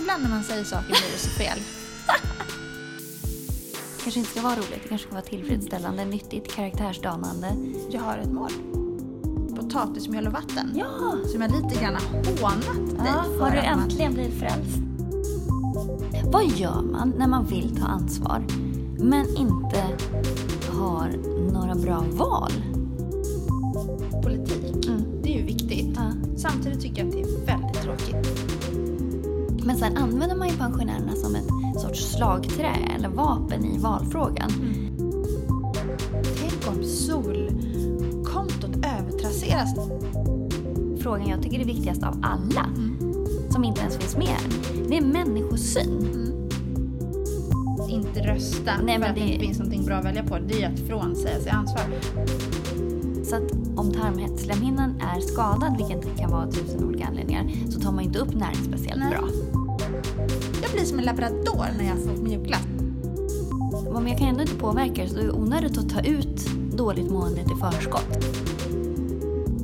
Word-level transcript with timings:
ibland 0.00 0.22
när 0.22 0.30
man 0.30 0.44
säger 0.44 0.64
saker 0.64 0.86
blir 0.86 1.12
det 1.12 1.18
så 1.18 1.28
fel. 1.30 1.58
kanske 4.02 4.20
inte 4.20 4.30
ska 4.32 4.40
vara 4.42 4.54
roligt, 4.56 4.80
det 4.82 4.88
kanske 4.88 5.06
ska 5.06 5.14
vara 5.14 5.24
tillfredsställande, 5.24 6.04
nyttigt, 6.04 6.54
karaktärsdanande. 6.54 7.56
Jag 7.90 8.00
har 8.00 8.18
ett 8.18 8.32
mål. 8.32 8.50
Potatismjöl 9.56 10.26
och 10.26 10.32
vatten. 10.32 10.72
Ja! 10.74 10.88
Som 11.32 11.42
jag 11.42 11.50
lite 11.52 11.80
grann 11.82 11.94
har 11.94 12.40
hånat 12.40 12.90
dig 12.90 13.06
ja 13.06 13.24
för. 13.38 13.40
har 13.44 13.50
du 13.50 13.58
äntligen 13.58 14.14
blivit 14.14 14.38
frälst? 14.38 14.76
Vad 16.24 16.44
gör 16.46 16.82
man 16.82 17.14
när 17.18 17.28
man 17.28 17.46
vill 17.46 17.76
ta 17.80 17.86
ansvar 17.86 18.44
men 18.98 19.36
inte 19.36 19.84
har 20.72 21.08
några 21.52 21.74
bra 21.74 22.04
val? 22.10 22.52
Politik, 24.22 24.86
Mm. 24.88 25.02
det 25.22 25.28
är 25.34 25.38
ju 25.38 25.44
viktigt. 25.44 25.96
Ja. 25.96 26.12
Samtidigt 26.36 26.80
tycker 26.80 26.98
jag 26.98 27.08
att 27.08 27.14
det 27.14 27.20
är 27.20 27.46
väldigt 27.46 27.82
tråkigt. 27.82 28.59
Men 29.64 29.76
sen 29.76 29.96
använder 29.96 30.36
man 30.36 30.48
ju 30.48 30.56
pensionärerna 30.56 31.12
som 31.16 31.34
ett 31.34 31.80
sorts 31.80 32.12
slagträ 32.16 32.72
eller 32.96 33.08
vapen 33.08 33.64
i 33.64 33.78
valfrågan. 33.78 34.50
Tänk 36.40 36.68
om 36.76 36.84
solkontot 36.84 38.76
övertrasseras. 38.98 39.74
Frågan 41.02 41.28
jag 41.28 41.42
tycker 41.42 41.60
är 41.60 41.64
viktigast 41.64 42.02
av 42.02 42.18
alla, 42.22 42.66
som 43.50 43.64
inte 43.64 43.80
ens 43.80 43.96
finns 43.96 44.16
med 44.16 44.36
det 44.88 44.96
är 44.96 45.02
människosyn. 45.02 46.26
Inte 47.88 48.20
rösta 48.20 48.72
Nej, 48.84 48.98
för 48.98 49.06
att 49.06 49.14
det- 49.14 49.20
det 49.20 49.26
inte 49.28 49.44
finns 49.46 49.58
någonting 49.58 49.84
bra 49.84 49.94
att 49.96 50.04
välja 50.04 50.22
på. 50.24 50.38
Det 50.38 50.62
är 50.62 50.72
att 50.72 50.80
frånsäga 50.80 51.40
sig 51.40 51.50
ansvar. 51.50 51.82
Så 53.24 53.36
att 53.36 53.52
om 53.76 53.92
tarmslemhinnan 53.92 54.94
är 55.16 55.20
skadad, 55.20 55.76
vilket 55.78 56.18
kan 56.18 56.30
vara 56.30 56.50
tusen 56.50 56.84
olika 56.84 57.06
anledningar, 57.06 57.50
så 57.70 57.80
tar 57.80 57.92
man 57.92 58.04
inte 58.04 58.18
upp 58.18 58.34
näring 58.34 58.64
speciellt 58.64 59.00
Nej. 59.00 59.10
bra. 59.10 59.28
Blir 60.80 60.88
som 60.88 60.98
en 60.98 61.04
labrador 61.04 61.66
när 61.78 61.84
jag 61.84 61.98
får 61.98 62.22
mjukglass. 62.22 62.66
Men 63.92 64.08
jag 64.08 64.18
kan 64.18 64.28
ändå 64.28 64.40
inte 64.40 64.54
påverka 64.54 65.02
det, 65.02 65.08
så 65.08 65.16
det 65.16 65.22
är 65.22 65.36
onödigt 65.36 65.78
att 65.78 65.88
ta 65.88 66.00
ut 66.00 66.46
dåligt 66.72 67.10
mående 67.10 67.44
till 67.44 67.56
förskott. 67.56 68.24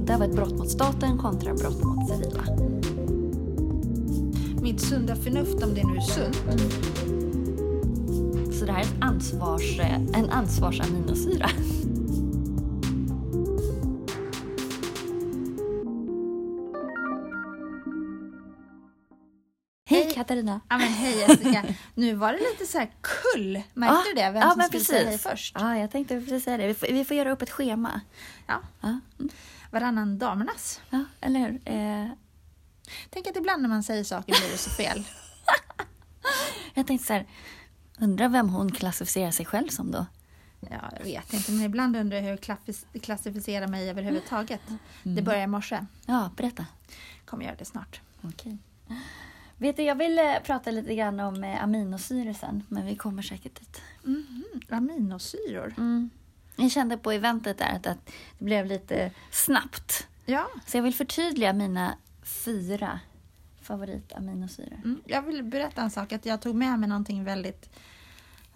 Det 0.07 0.17
var 0.17 0.27
ett 0.27 0.35
brott 0.35 0.59
mot 0.59 0.71
staten 0.71 1.19
kontra 1.19 1.55
brott 1.55 1.85
mot 1.85 2.09
civila. 2.09 2.45
Mitt 4.63 4.81
sunda 4.81 5.17
förnuft, 5.17 5.63
om 5.63 5.75
det 5.75 5.85
nu 5.87 5.97
är 5.97 6.01
sunt, 6.01 6.37
Så 8.55 8.65
det 8.65 8.73
här 8.73 8.81
är 8.81 8.85
ett 8.85 8.97
ansvars, 9.01 9.81
en 10.13 10.31
ansvarsaminosyra. 10.31 11.49
Katarina! 20.17 20.61
Ja 20.69 20.79
men 20.79 20.89
hej 20.89 21.19
Jessica. 21.19 21.65
nu 21.95 22.15
var 22.15 22.33
det 22.33 22.39
lite 22.39 22.67
så 22.67 22.79
här 22.79 22.91
kull. 23.01 23.63
Märkte 23.75 24.09
du 24.09 24.15
det? 24.15 24.31
Vem 24.31 24.43
ja, 24.43 24.51
som 24.51 24.59
men 24.59 24.67
skulle 24.69 24.85
säga 24.85 24.99
hej 24.99 25.07
precis. 25.07 25.23
först? 25.23 25.57
Ja, 25.59 25.79
jag 25.79 25.91
tänkte 25.91 26.21
precis 26.21 26.45
säga 26.45 26.57
det. 26.57 26.67
Vi 26.67 26.75
får, 26.75 26.87
vi 26.87 27.05
får 27.05 27.17
göra 27.17 27.33
upp 27.33 27.43
ett 27.43 27.51
schema. 27.51 28.01
Ja. 28.47 28.61
Mm. 28.83 29.01
Varannan 29.71 30.19
damernas. 30.19 30.81
ja 30.91 31.05
eller 31.21 31.41
hur? 31.41 31.61
Eh, 31.65 32.11
Tänk 33.11 33.27
att 33.27 33.37
ibland 33.37 33.63
när 33.63 33.69
man 33.69 33.83
säger 33.83 34.05
saker 34.05 34.33
blir 34.41 34.51
det 34.53 34.59
så 34.59 34.71
fel. 34.71 35.05
jag 36.75 36.87
tänkte 36.87 37.07
så 37.07 37.13
här, 37.13 37.27
undrar 37.99 38.29
vem 38.29 38.49
hon 38.49 38.73
klassificerar 38.73 39.31
sig 39.31 39.47
själv 39.47 39.69
som 39.69 39.91
då? 39.91 40.07
Ja, 40.61 40.91
jag 40.99 41.05
vet 41.05 41.33
inte, 41.33 41.53
men 41.53 41.65
ibland 41.65 41.97
undrar 41.97 42.17
jag 42.17 42.25
hur 42.25 42.39
jag 42.93 43.03
klassificerar 43.03 43.69
mig 43.69 43.91
överhuvudtaget. 43.91 44.61
Det 45.03 45.23
börjar 45.23 45.43
i 45.43 45.47
morse. 45.47 45.87
Ja, 46.07 46.31
berätta. 46.37 46.67
Kommer 47.25 47.45
göra 47.45 47.57
det 47.57 47.65
snart. 47.65 48.01
Okej. 48.23 48.59
Vet 49.59 49.77
du, 49.77 49.83
jag 49.83 49.95
vill 49.95 50.19
eh, 50.19 50.25
prata 50.45 50.71
lite 50.71 50.95
grann 50.95 51.21
om 51.21 51.45
eh, 51.45 51.63
aminosyror 51.65 52.33
sen, 52.33 52.63
men 52.69 52.87
vi 52.87 52.97
kommer 52.97 53.23
säkert 53.23 53.59
dit. 53.61 53.83
Mhm. 54.05 54.45
Aminosyror. 54.69 55.75
Mm. 55.79 56.11
Jag 56.57 56.71
kände 56.71 56.97
på 56.97 57.13
eventet 57.13 57.59
där 57.59 57.73
att, 57.77 57.87
att 57.87 58.07
det 58.39 58.45
blev 58.45 58.67
lite 58.67 59.11
snabbt. 59.31 60.07
Ja, 60.27 60.47
Så 60.67 60.77
jag 60.77 60.83
vill 60.83 60.95
förtydliga 60.95 61.53
mina 61.53 61.95
fyra 62.23 63.01
favoritaminosyror. 63.63 64.81
mm. 64.85 65.01
jag 65.05 65.23
vill 65.23 65.43
berätta 65.43 65.83
en 65.83 65.91
sak. 65.91 66.13
Att 66.13 66.27
jag 66.27 66.41
tog 66.43 66.55
med 66.55 66.79
mig 66.79 66.89
någonting 66.89 67.25
väldigt 67.25 67.71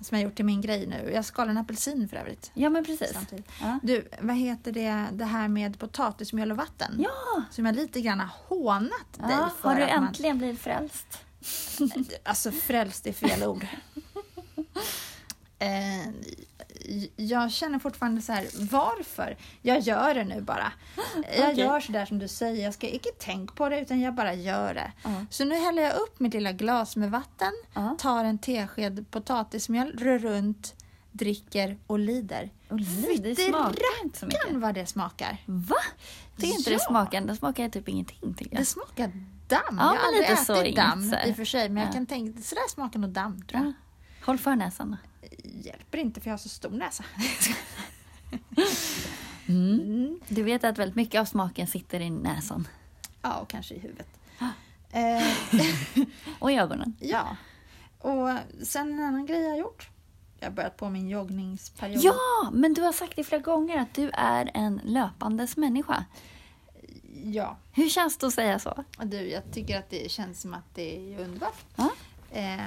som 0.00 0.18
jag 0.18 0.24
gjort 0.24 0.34
till 0.36 0.44
min 0.44 0.60
grej 0.60 0.86
nu. 0.86 1.10
Jag 1.14 1.24
skalar 1.24 1.50
en 1.50 1.58
apelsin 1.58 2.08
för 2.08 2.16
övrigt. 2.16 2.50
Ja, 2.54 2.70
men 2.70 2.84
precis. 2.84 3.14
Ja. 3.60 3.78
Du, 3.82 4.08
vad 4.20 4.36
heter 4.36 4.72
det, 4.72 5.06
det 5.12 5.24
här 5.24 5.48
med 5.48 5.78
potatismjöl 5.78 6.50
och 6.50 6.56
vatten? 6.56 6.96
ja. 6.98 7.42
Som 7.50 7.66
jag 7.66 7.76
lite 7.76 8.00
grann 8.00 8.20
har 8.20 8.30
hånat 8.56 9.12
dig 9.12 9.26
ja. 9.30 9.50
för. 9.60 9.68
Har 9.68 9.76
du 9.76 9.82
att 9.82 9.96
man- 9.96 10.06
äntligen 10.06 10.38
blivit 10.38 10.60
frälst? 10.60 11.18
Alltså 12.24 12.50
frälst 12.50 13.06
är 13.06 13.12
fel 13.12 13.44
ord. 13.44 13.66
Eh, 15.62 16.08
jag 17.16 17.52
känner 17.52 17.78
fortfarande 17.78 18.22
så 18.22 18.32
här, 18.32 18.46
varför? 18.70 19.36
Jag 19.62 19.80
gör 19.80 20.14
det 20.14 20.24
nu 20.24 20.40
bara. 20.40 20.72
Jag 21.38 21.54
gör 21.54 21.80
så 21.80 21.92
där 21.92 22.06
som 22.06 22.18
du 22.18 22.28
säger, 22.28 22.64
jag 22.64 22.74
ska 22.74 22.88
inte 22.88 23.10
tänka 23.18 23.54
på 23.54 23.68
det 23.68 23.80
utan 23.80 24.00
jag 24.00 24.14
bara 24.14 24.34
gör 24.34 24.74
det. 24.74 24.92
Ja. 25.04 25.10
Så 25.30 25.44
nu 25.44 25.54
häller 25.54 25.82
jag 25.82 25.94
upp 25.96 26.20
mitt 26.20 26.34
lilla 26.34 26.52
glas 26.52 26.96
med 26.96 27.10
vatten, 27.10 27.52
Ja. 27.74 27.96
tar 27.98 28.24
en 28.24 28.38
tesked 28.38 29.10
potatismjöl, 29.10 29.98
rör 29.98 30.18
runt, 30.18 30.74
dricker 31.12 31.78
och 31.86 31.98
lider. 31.98 32.50
Och 32.68 32.78
det 32.78 32.84
Fytti 32.84 33.34
smakar 33.36 34.04
inte 34.04 34.18
så 34.18 34.26
mycket. 34.26 34.40
Vad 34.52 34.74
det 34.74 34.86
smakar. 34.86 35.36
Va? 35.46 35.74
Tycker 36.36 36.58
inte 36.58 36.70
det 36.70 36.74
Ja. 36.74 36.78
smakar? 36.88 37.20
Det 37.20 37.36
smakar 37.36 37.68
typ 37.68 37.88
ingenting 37.88 38.34
tycker 38.34 38.52
jag. 38.52 38.60
Det 38.60 38.66
smakar 38.66 39.06
damm. 39.48 39.60
Ja, 39.78 39.94
jag 39.94 40.00
har 40.00 40.06
aldrig 40.06 40.64
ätit 40.66 40.76
damm 40.76 41.14
i 41.26 41.32
och 41.32 41.36
för 41.36 41.44
sig, 41.44 41.68
men 41.68 41.76
jag 41.82 41.88
Ja. 41.88 41.92
kan 41.92 42.06
tänka, 42.06 42.42
sådär 42.42 42.68
smakar 42.70 42.98
nog 42.98 43.10
damm 43.10 43.42
tror 43.42 43.60
jag. 43.62 43.68
Ja. 43.68 43.72
Håll 44.26 44.38
för 44.38 44.56
näsan. 44.56 44.96
Hjälper 45.44 45.98
inte 45.98 46.20
för 46.20 46.28
jag 46.28 46.32
har 46.32 46.38
så 46.38 46.48
stor 46.48 46.70
näsa. 46.70 47.04
Mm. 49.48 50.20
Du 50.28 50.42
vet 50.42 50.64
att 50.64 50.78
väldigt 50.78 50.96
mycket 50.96 51.20
av 51.20 51.24
smaken 51.24 51.66
sitter 51.66 52.00
i 52.00 52.10
näsan. 52.10 52.68
Ja, 53.22 53.34
och 53.36 53.48
kanske 53.48 53.74
i 53.74 53.78
huvudet. 53.78 54.08
Ah. 54.38 54.48
Eh, 54.98 55.26
Och 56.38 56.52
i 56.52 56.54
ögonen. 56.54 56.96
ja, 57.00 57.36
och 57.98 58.28
sen 58.66 58.92
en 58.92 59.04
annan 59.04 59.26
grej 59.26 59.42
jag 59.42 59.50
har 59.50 59.56
gjort. 59.58 59.88
Jag 60.40 60.46
har 60.48 60.52
börjat 60.52 60.76
på 60.76 60.90
min 60.90 61.08
joggningsperiod. 61.08 62.02
Ja, 62.04 62.50
men 62.52 62.74
du 62.74 62.82
har 62.82 62.92
sagt 62.92 63.16
det 63.16 63.24
flera 63.24 63.42
gånger 63.42 63.78
att 63.78 63.94
du 63.94 64.10
är 64.14 64.50
en 64.54 64.80
löpandes 64.84 65.56
människa. 65.56 66.04
Ja, 67.24 67.56
Hur 67.72 67.88
känns 67.88 68.16
det 68.16 68.26
att 68.26 68.34
säga 68.34 68.58
så? 68.58 68.84
du, 69.02 69.30
jag 69.30 69.42
tycker 69.52 69.78
att 69.78 69.90
det 69.90 70.10
känns 70.10 70.40
som 70.40 70.54
att 70.54 70.74
det 70.74 71.14
är 71.14 71.18
underbart. 71.24 71.64
Ja. 71.76 71.90
Eh, 72.30 72.60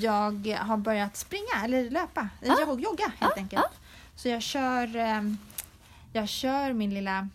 jag 0.00 0.56
har 0.56 0.76
börjat 0.76 1.16
springa, 1.16 1.64
eller 1.64 1.90
löpa, 1.90 2.20
Ah. 2.20 2.46
jag 2.60 2.80
jogga 2.80 3.12
helt 3.18 3.32
Ah, 3.32 3.36
enkelt. 3.36 3.62
ah. 3.64 3.70
Så 4.16 4.28
jag 4.28 4.42
kör, 4.42 4.96
eh, 4.96 5.22
jag 6.12 6.28
kör 6.28 6.72
min 6.72 6.94
lilla 6.94 7.28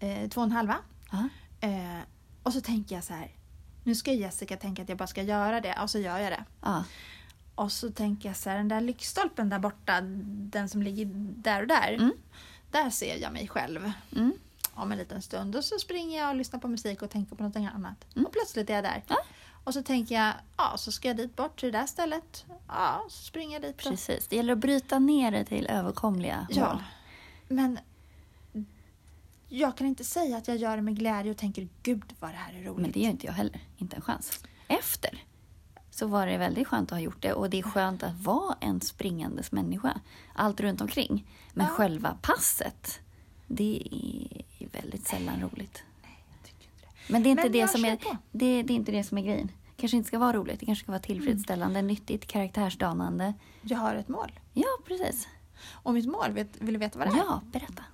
eh, 0.00 0.28
två 0.28 0.40
och 0.40 0.46
en 0.46 0.52
halva. 0.52 0.76
Ja. 1.10 1.28
Eh, 1.60 1.98
och 2.42 2.52
så 2.52 2.60
tänker 2.60 2.94
jag 2.94 3.04
så 3.04 3.14
här, 3.14 3.30
nu 3.84 3.94
ska 3.94 4.12
Jessica 4.12 4.56
tänka 4.56 4.82
att 4.82 4.88
jag 4.88 4.98
bara 4.98 5.06
ska 5.06 5.22
göra 5.22 5.60
det 5.60 5.78
och 5.82 5.90
så 5.90 5.98
gör 5.98 6.18
jag 6.18 6.32
det. 6.32 6.44
Ja. 6.62 6.84
Och 7.54 7.72
så 7.72 7.90
tänker 7.90 8.28
jag 8.28 8.36
så 8.36 8.50
här, 8.50 8.56
den 8.56 8.68
där 8.68 8.80
lyktstolpen 8.80 9.48
där 9.48 9.58
borta, 9.58 10.00
den 10.26 10.68
som 10.68 10.82
ligger 10.82 11.06
där 11.42 11.60
och 11.62 11.68
där. 11.68 11.92
Mm. 11.92 12.12
Där 12.70 12.90
ser 12.90 13.16
jag 13.16 13.32
mig 13.32 13.48
själv 13.48 13.92
Mm. 14.16 14.32
om 14.74 14.92
en 14.92 14.98
liten 14.98 15.22
stund. 15.22 15.56
Och 15.56 15.64
så 15.64 15.78
springer 15.78 16.18
jag 16.18 16.28
och 16.30 16.36
lyssnar 16.36 16.60
på 16.60 16.68
musik 16.68 17.02
och 17.02 17.10
tänker 17.10 17.36
på 17.36 17.42
något 17.42 17.56
annat. 17.56 18.04
Mm. 18.14 18.26
Och 18.26 18.32
plötsligt 18.32 18.70
är 18.70 18.74
jag 18.74 18.84
där. 18.84 19.02
Ja. 19.66 19.68
Och 19.68 19.74
så 19.74 19.82
tänker 19.82 20.14
jag, 20.14 20.34
ja 20.56 20.76
så 20.76 20.92
ska 20.92 21.08
jag 21.08 21.16
dit 21.16 21.36
bort 21.36 21.60
till 21.60 21.72
det 21.72 21.78
där 21.78 21.86
stället. 21.86 22.44
Ja, 22.68 23.04
så 23.08 23.22
springer 23.24 23.52
jag 23.52 23.62
dit. 23.62 23.78
då. 23.84 23.90
Precis. 23.90 24.28
Det 24.28 24.36
gäller 24.36 24.52
att 24.52 24.58
bryta 24.58 24.98
ner 24.98 25.30
det 25.30 25.44
till 25.44 25.66
överkomliga 25.66 26.46
Ja. 26.50 26.68
mål. 26.72 26.82
Men 27.48 27.78
jag 29.48 29.76
kan 29.76 29.86
inte 29.86 30.04
säga 30.04 30.36
att 30.36 30.48
jag 30.48 30.56
gör 30.56 30.76
det 30.76 30.82
med 30.82 30.98
glädje 30.98 31.30
och 31.30 31.36
tänker, 31.38 31.68
gud 31.82 32.14
vad 32.20 32.30
det 32.30 32.36
här 32.36 32.52
är 32.54 32.62
roligt. 32.64 32.82
Men 32.82 32.92
det 32.92 33.00
gör 33.00 33.10
inte 33.10 33.26
jag 33.26 33.32
heller. 33.32 33.60
Inte 33.76 33.96
en 33.96 34.02
chans. 34.02 34.44
Efter 34.68 35.24
så 35.90 36.06
var 36.06 36.26
det 36.26 36.38
väldigt 36.38 36.68
skönt 36.68 36.92
att 36.92 36.96
ha 36.98 37.02
gjort 37.02 37.22
det 37.22 37.32
och 37.32 37.50
det 37.50 37.58
är 37.58 37.62
skönt 37.62 38.02
att 38.02 38.14
vara 38.14 38.56
en 38.60 38.80
springandes 38.80 39.52
människa. 39.52 40.00
Allt 40.34 40.60
runt 40.60 40.80
omkring. 40.80 41.26
Men 41.54 41.66
Ja. 41.66 41.72
själva 41.72 42.18
passet, 42.22 43.00
det 43.46 43.88
är 44.60 44.68
väldigt 44.80 45.08
sällan 45.08 45.40
roligt. 45.40 45.82
Jag 46.02 46.44
tycker 46.44 46.64
inte 46.64 46.80
det. 46.86 46.92
Men 47.08 47.22
det 47.22 47.28
är 47.28 47.30
inte, 47.30 47.42
Men 47.42 47.52
det, 47.52 47.58
jag 47.58 47.70
som 47.70 47.84
är, 47.84 47.98
det, 48.32 48.62
det 48.62 48.72
är 48.72 48.76
inte 48.76 48.92
det 48.92 49.04
som 49.04 49.18
är 49.18 49.22
grejen. 49.22 49.50
kanske 49.76 49.96
inte 49.96 50.06
ska 50.08 50.18
vara 50.18 50.32
roligt, 50.32 50.60
det 50.60 50.66
kanske 50.66 50.82
ska 50.84 50.92
vara 50.92 51.02
tillfredsställande, 51.02 51.82
nyttigt, 51.82 52.26
karaktärsdanande. 52.26 53.34
Jag 53.62 53.78
har 53.78 53.94
ett 53.94 54.08
mål. 54.08 54.32
Ja, 54.52 54.66
precis. 54.86 55.28
Och 55.72 55.94
mitt 55.94 56.06
mål, 56.06 56.32
vet, 56.32 56.48
vill 56.60 56.72
du 56.74 56.78
veta 56.80 56.98
vad 56.98 57.08
det 57.08 57.12
är? 57.12 57.16
Ja, 57.18 57.40
berätta. 57.52 57.84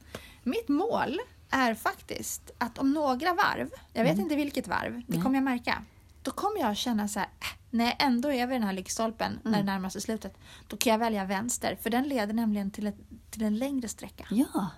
Mitt 0.43 0.69
mål 0.69 1.21
är 1.51 1.75
faktiskt 1.75 2.51
att 2.59 2.79
om 2.79 2.91
några 2.93 3.35
varv, 3.35 3.71
jag 3.93 4.05
vet 4.05 4.19
inte 4.19 4.37
vilket 4.37 4.69
varv, 4.69 4.93
det 4.93 5.05
Nej. 5.07 5.23
kommer 5.23 5.37
jag 5.37 5.45
märka. 5.45 5.85
Då 6.23 6.31
kommer 6.31 6.61
jag 6.61 6.77
känna 6.77 7.09
så 7.09 7.19
här, 7.19 7.29
äh, 7.41 7.47
när 7.71 7.85
jag 7.85 7.95
ändå 7.99 8.33
är 8.33 8.47
vid 8.47 8.55
den 8.55 8.63
här 8.63 8.73
lyktstolpen, 8.73 9.39
när 9.43 9.59
det 9.59 9.65
närmar 9.65 9.89
sig 9.89 10.01
slutet, 10.01 10.37
då 10.69 10.77
kan 10.77 10.93
jag 10.93 10.99
välja 10.99 11.25
vänster. 11.25 11.79
För 11.83 11.91
den 11.91 12.09
leder 12.09 12.35
nämligen 12.35 12.71
till, 12.71 12.87
ett, 12.87 12.97
till 13.31 13.43
en 13.43 13.57
längre 13.59 13.89
sträcka. 13.89 14.25
Ja. 14.31 14.71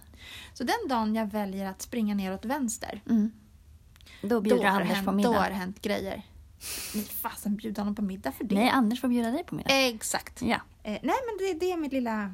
Så 0.55 0.65
den 0.65 0.89
dagen 0.89 1.15
jag 1.15 1.27
väljer 1.27 1.67
att 1.67 1.83
springa 1.83 2.15
neråt 2.15 2.45
vänster, 2.45 3.03
Mm. 3.11 3.33
Då 4.29 4.35
då 4.35 4.41
bjuder 4.41 4.63
det 4.63 4.71
Anders 4.71 4.89
hänt, 4.93 5.07
på 5.07 5.13
då 5.13 5.17
har 5.19 5.33
middag. 5.33 5.49
det 5.49 5.55
hänt 5.55 5.83
grejer. 5.83 6.23
Nej, 6.95 7.05
fasen 7.05 7.57
bjuda 7.57 7.83
honom 7.83 7.95
på 7.95 8.03
middag 8.03 8.33
för 8.33 8.45
det. 8.45 8.55
Nej, 8.55 8.69
Anders 8.69 9.01
får 9.01 9.09
bjuda 9.09 9.31
dig 9.31 9.45
på 9.45 9.55
middag. 9.55 9.71
Exakt. 9.89 10.43
Ja. 10.43 10.57
Eh, 10.83 10.93
nej, 10.93 11.01
men 11.03 11.39
det, 11.39 11.55
det 11.61 11.73
är 11.73 11.77
mitt 11.77 11.93
lilla... 11.93 12.31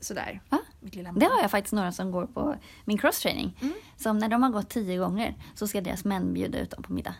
Sådär. 0.00 0.40
Va? 0.48 0.58
Mitt 0.80 0.94
lilla 0.94 1.12
Det 1.12 1.26
har 1.26 1.40
jag 1.40 1.50
faktiskt 1.50 1.72
några 1.72 1.92
som 1.92 2.10
går 2.10 2.26
på 2.26 2.54
min 2.84 2.98
crosstraining. 2.98 3.56
Mm. 3.60 3.74
Som 3.96 4.18
när 4.18 4.28
de 4.28 4.42
har 4.42 4.50
gått 4.50 4.68
tio 4.68 4.98
gånger 4.98 5.34
så 5.54 5.68
ska 5.68 5.80
deras 5.80 6.04
män 6.04 6.34
bjuda 6.34 6.58
ut 6.58 6.70
dem 6.70 6.82
på 6.82 6.92
middag. 6.92 7.14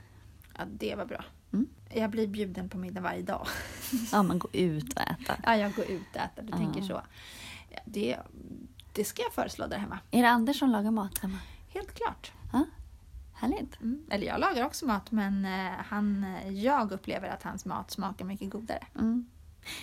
Ja, 0.59 0.65
det 0.73 0.95
var 0.95 1.05
bra. 1.05 1.25
Mm. 1.53 1.67
Jag 1.95 2.11
blir 2.11 2.27
bjuden 2.27 2.69
på 2.69 2.79
middag 2.79 3.01
varje 3.01 3.23
dag. 3.23 3.47
Ja, 4.13 4.23
man 4.23 4.39
går 4.39 4.51
ut 4.57 4.93
och 4.95 5.01
äta. 5.03 5.37
Ja, 5.45 5.57
jag 5.57 5.75
går 5.75 5.85
ut 5.85 6.03
och 6.15 6.21
äter. 6.21 6.43
Du 6.43 6.49
Ja. 6.51 6.57
tänker 6.57 6.83
så. 6.83 7.03
Det, 7.85 8.17
det 8.93 9.05
ska 9.05 9.23
jag 9.23 9.33
föreslå 9.33 9.67
där 9.67 9.79
hemma. 9.79 9.99
Är 10.11 10.23
det 10.23 10.29
Anders 10.29 10.59
som 10.59 10.71
lagar 10.71 10.91
mat 10.91 11.19
hemma? 11.19 11.39
Helt 11.69 11.95
klart. 11.95 12.33
Ja, 12.53 12.65
härligt. 13.41 13.81
Mm. 13.81 14.03
Eller 14.11 14.27
jag 14.27 14.41
lagar 14.41 14.67
också 14.67 14.87
mat, 14.87 15.11
men 15.11 15.45
eh, 15.45 15.71
han, 15.89 16.25
eh, 16.45 16.53
jag 16.53 16.93
upplever 16.93 17.29
att 17.29 17.43
hans 17.43 17.65
mat 17.65 17.91
smakar 17.91 18.25
mycket 18.25 18.51
godare. 18.51 18.87
Mm. 18.99 19.27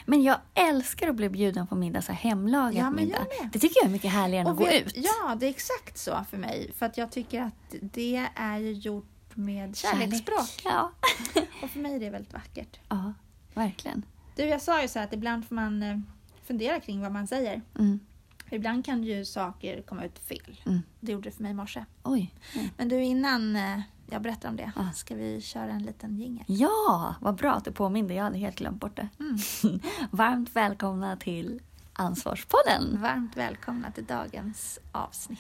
Men 0.06 0.24
jag 0.24 0.38
älskar 0.54 1.07
att 1.07 1.15
bli 1.15 1.30
bjuden 1.30 1.68
på 1.68 1.75
middag, 1.75 2.01
så 2.01 2.12
här 2.12 2.19
hemlagad 2.19 2.86
Ja, 2.86 2.89
middag. 2.92 3.25
Det 3.54 3.59
tycker 3.59 3.75
jag 3.80 3.86
är 3.88 3.92
mycket 3.92 4.12
härligare 4.12 4.42
än 4.42 4.51
att 4.51 4.57
gå 4.57 4.63
vet- 4.65 4.88
ut. 4.88 4.94
Ja, 4.98 5.36
det 5.39 5.45
är 5.45 5.50
exakt 5.50 5.98
så 5.98 6.25
för 6.30 6.38
mig. 6.38 6.71
För 6.75 6.86
att 6.86 6.98
jag 6.98 7.12
tycker 7.12 7.42
att 7.42 7.75
det 7.81 8.27
är 8.36 8.57
ju 8.57 8.71
gjort 8.71 9.06
med 9.33 9.75
kärleksspråk. 9.75 10.62
Ja. 10.63 10.92
Och 11.63 11.69
för 11.69 11.80
mig 11.80 11.95
är 11.95 12.00
det 12.00 12.09
väldigt 12.09 12.33
vackert. 12.33 12.80
ja, 12.89 13.13
verkligen. 13.54 14.06
Du, 14.36 14.44
jag 14.44 14.62
sa 14.62 14.81
ju 14.81 14.88
så 14.88 15.00
att 15.00 15.13
ibland 15.13 15.48
får 15.48 15.56
man 15.56 15.83
eh, 15.83 16.00
fundera 16.44 16.80
kring 16.80 17.01
vad 17.01 17.12
man 17.12 17.27
säger. 17.27 17.62
Mm. 17.80 18.00
Ibland 18.50 18.86
kan 18.86 19.04
ju 19.04 19.26
saker 19.26 19.82
komma 19.82 20.04
ut 20.06 20.20
fel. 20.20 20.62
Mm. 20.66 20.82
Det 21.00 21.12
gjorde 21.12 21.30
det 21.30 21.36
för 21.36 21.44
mig 21.44 21.52
i 21.52 21.56
morse. 21.56 21.86
Oj. 22.04 22.34
Men 22.78 22.90
du, 22.90 23.04
innan 23.04 23.56
eh, 23.56 23.80
jag 24.10 24.22
berättar 24.22 24.50
om 24.50 24.56
det, 24.56 24.72
Ja. 24.76 24.92
ska 24.94 25.16
vi 25.16 25.42
köra 25.42 25.72
en 25.72 25.84
liten 25.84 26.18
jingel? 26.18 26.46
Ja, 26.48 27.16
vad 27.22 27.36
bra 27.36 27.54
att 27.54 27.66
du 27.66 27.72
påminde. 27.72 28.14
Jag 28.14 28.24
hade 28.24 28.38
helt 28.38 28.56
glömt 28.58 28.80
bort 28.82 28.96
det. 28.96 29.10
Mm. 29.20 29.80
Varmt 30.12 30.56
välkomna 30.56 31.16
till 31.18 31.62
Ansvarspodden. 31.94 33.02
Varmt 33.02 33.38
välkomna 33.38 33.92
till 33.92 34.06
dagens 34.06 34.80
avsnitt. 34.92 35.40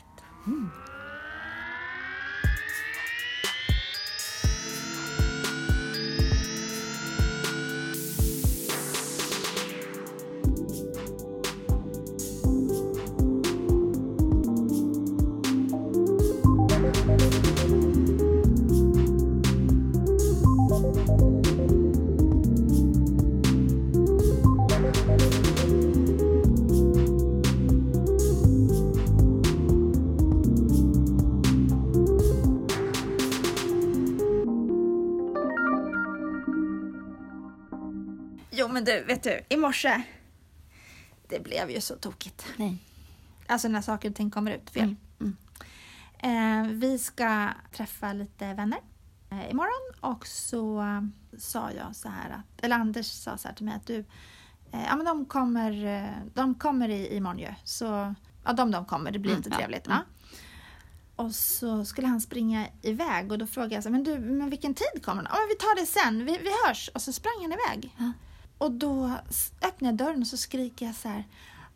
Du, 38.87 39.03
vet 39.03 39.23
du, 39.23 39.41
i 39.49 39.57
morse, 39.57 40.01
det 41.29 41.39
blev 41.43 41.69
ju 41.71 41.81
så 41.81 41.95
tokigt. 41.95 42.45
Nej. 42.57 42.77
Alltså 43.47 43.67
när 43.67 43.81
saker 43.81 44.09
och 44.09 44.15
ting 44.15 44.31
kommer 44.31 44.51
ut 44.51 44.69
fel. 44.69 44.83
Mm. 45.19 45.37
Mm. 46.21 46.65
Eh, 46.65 46.71
vi 46.71 46.99
ska 46.99 47.49
träffa 47.73 48.13
lite 48.13 48.53
vänner 48.53 48.79
eh, 49.29 49.49
imorgon 49.51 49.93
och 50.13 50.27
så 50.27 50.83
sa 51.37 51.71
jag 51.71 51.95
så 51.95 52.09
här 52.09 52.29
att, 52.29 52.63
eller 52.65 52.75
Anders 52.75 53.05
sa 53.05 53.37
så 53.37 53.47
här 53.47 53.55
till 53.55 53.65
mig 53.65 53.75
att 53.75 53.87
du, 53.87 53.97
eh, 54.71 54.85
ja 54.87 54.95
men 54.95 55.05
de 55.05 55.25
kommer, 55.25 55.85
eh, 55.85 56.09
de 56.33 56.55
kommer 56.55 56.89
i, 56.89 57.15
imorgon 57.15 57.39
ju. 57.39 57.53
Så, 57.63 58.15
ja 58.45 58.53
de 58.53 58.71
de 58.71 58.85
kommer, 58.85 59.11
det 59.11 59.19
blir 59.19 59.31
Mm, 59.31 59.39
inte 59.39 59.49
ja, 59.49 59.57
trevligt. 59.57 59.87
mm. 59.87 59.97
Ja. 59.97 60.03
Och 61.23 61.35
så 61.35 61.85
skulle 61.85 62.07
han 62.07 62.21
springa 62.21 62.67
iväg 62.81 63.31
och 63.31 63.37
då 63.37 63.47
frågade 63.47 63.75
jag 63.75 63.83
så 63.83 63.89
men 63.89 64.03
du, 64.03 64.19
men 64.19 64.49
vilken 64.49 64.73
tid 64.73 65.05
kommer 65.05 65.23
de? 65.23 65.29
Ja 65.31 65.37
men 65.39 65.47
vi 65.49 65.55
tar 65.55 65.75
det 65.79 65.85
sen, 65.85 66.25
vi, 66.25 66.37
vi 66.37 66.49
hörs. 66.67 66.89
Och 66.93 67.01
så 67.01 67.13
sprang 67.13 67.33
han 67.41 67.51
iväg. 67.53 67.95
Ja. 67.97 68.11
Och 68.57 68.71
då 68.71 69.11
öppnar 69.61 69.89
jag 69.89 69.95
dörren 69.97 70.21
och 70.21 70.27
så 70.27 70.37
skriker 70.37 70.85
jag 70.85 70.95
så 70.95 71.07
här, 71.09 71.23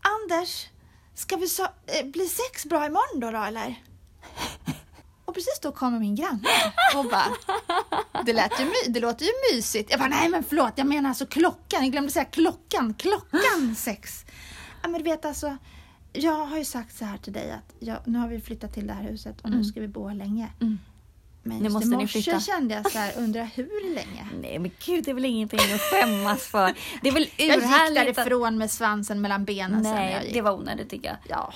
Anders, 0.02 0.68
ska 1.16 1.36
vi 1.36 1.48
så, 1.48 1.64
eh, 1.64 2.06
bli 2.06 2.28
sex 2.28 2.66
bra 2.66 2.86
imorgon 2.86 3.20
då, 3.20 3.32
då 3.32 3.44
eller? 3.44 3.76
Och 5.26 5.34
precis 5.36 5.60
då 5.62 5.72
kommer 5.72 6.00
min 6.00 6.16
granne 6.16 6.48
och 6.96 7.06
bara, 7.06 7.28
det, 8.26 8.34
lät 8.34 8.60
ju 8.60 8.66
my- 8.66 8.94
det 8.94 9.00
låter 9.00 9.26
ju 9.26 9.32
mysigt. 9.54 9.92
Jag 9.92 10.00
bara, 10.00 10.10
nej 10.10 10.30
men 10.30 10.44
förlåt, 10.44 10.74
jag 10.76 10.88
menar 10.88 11.10
alltså 11.10 11.26
klockan, 11.26 11.84
jag 11.84 11.92
glömde 11.92 12.12
säga 12.12 12.26
klockan, 12.26 12.94
klockan 12.94 13.76
sex. 13.78 14.26
Ja 14.82 14.90
men 14.90 15.04
du 15.04 15.10
vet 15.10 15.26
alltså, 15.26 15.58
jag 16.14 16.46
har 16.46 16.58
ju 16.58 16.66
sagt 16.66 16.98
så 16.98 17.06
här 17.06 17.18
till 17.18 17.34
dig 17.34 17.52
att 17.52 17.76
jag, 17.80 17.98
nu 18.06 18.20
har 18.20 18.28
vi 18.28 18.42
flyttat 18.42 18.74
till 18.74 18.88
det 18.88 18.94
här 18.94 19.04
huset 19.04 19.42
och 19.42 19.50
nu 19.50 19.56
Mm. 19.56 19.66
ska 19.66 19.82
vi 19.82 19.88
bo 19.88 20.08
här 20.08 20.16
länge. 20.16 20.48
Mm. 20.62 20.80
Men 21.44 21.58
Nu 21.60 21.70
måste 21.70 21.96
ni 21.98 22.08
flytta. 22.08 22.40
kände 22.40 22.74
jag 22.74 22.92
så 22.92 22.98
här, 22.98 23.14
undrar 23.18 23.44
hur 23.56 23.96
länge? 23.96 24.28
Nej 24.42 24.60
men 24.60 24.72
gud, 24.86 25.04
det 25.04 25.12
är 25.12 25.16
väl 25.16 25.26
ingenting 25.26 25.60
att 25.60 25.82
skämmas 25.82 26.48
för. 26.48 26.74
Det 27.02 27.10
är 27.10 27.14
väl 27.14 27.28
Jag 27.38 27.48
gick 27.48 27.58
urhärligt 27.58 28.10
att... 28.10 28.16
därifrån 28.16 28.58
med 28.58 28.72
svansen 28.72 29.22
mellan 29.22 29.46
benen 29.46 29.84
sen 29.84 29.94
när 29.96 30.04
jag 30.12 30.16
Nej, 30.16 30.26
gick. 30.26 30.34
det 30.34 30.42
var 30.42 30.52
onödigt 30.52 30.90
tycker 30.90 31.08
jag. 31.08 31.18
Ja. 31.30 31.54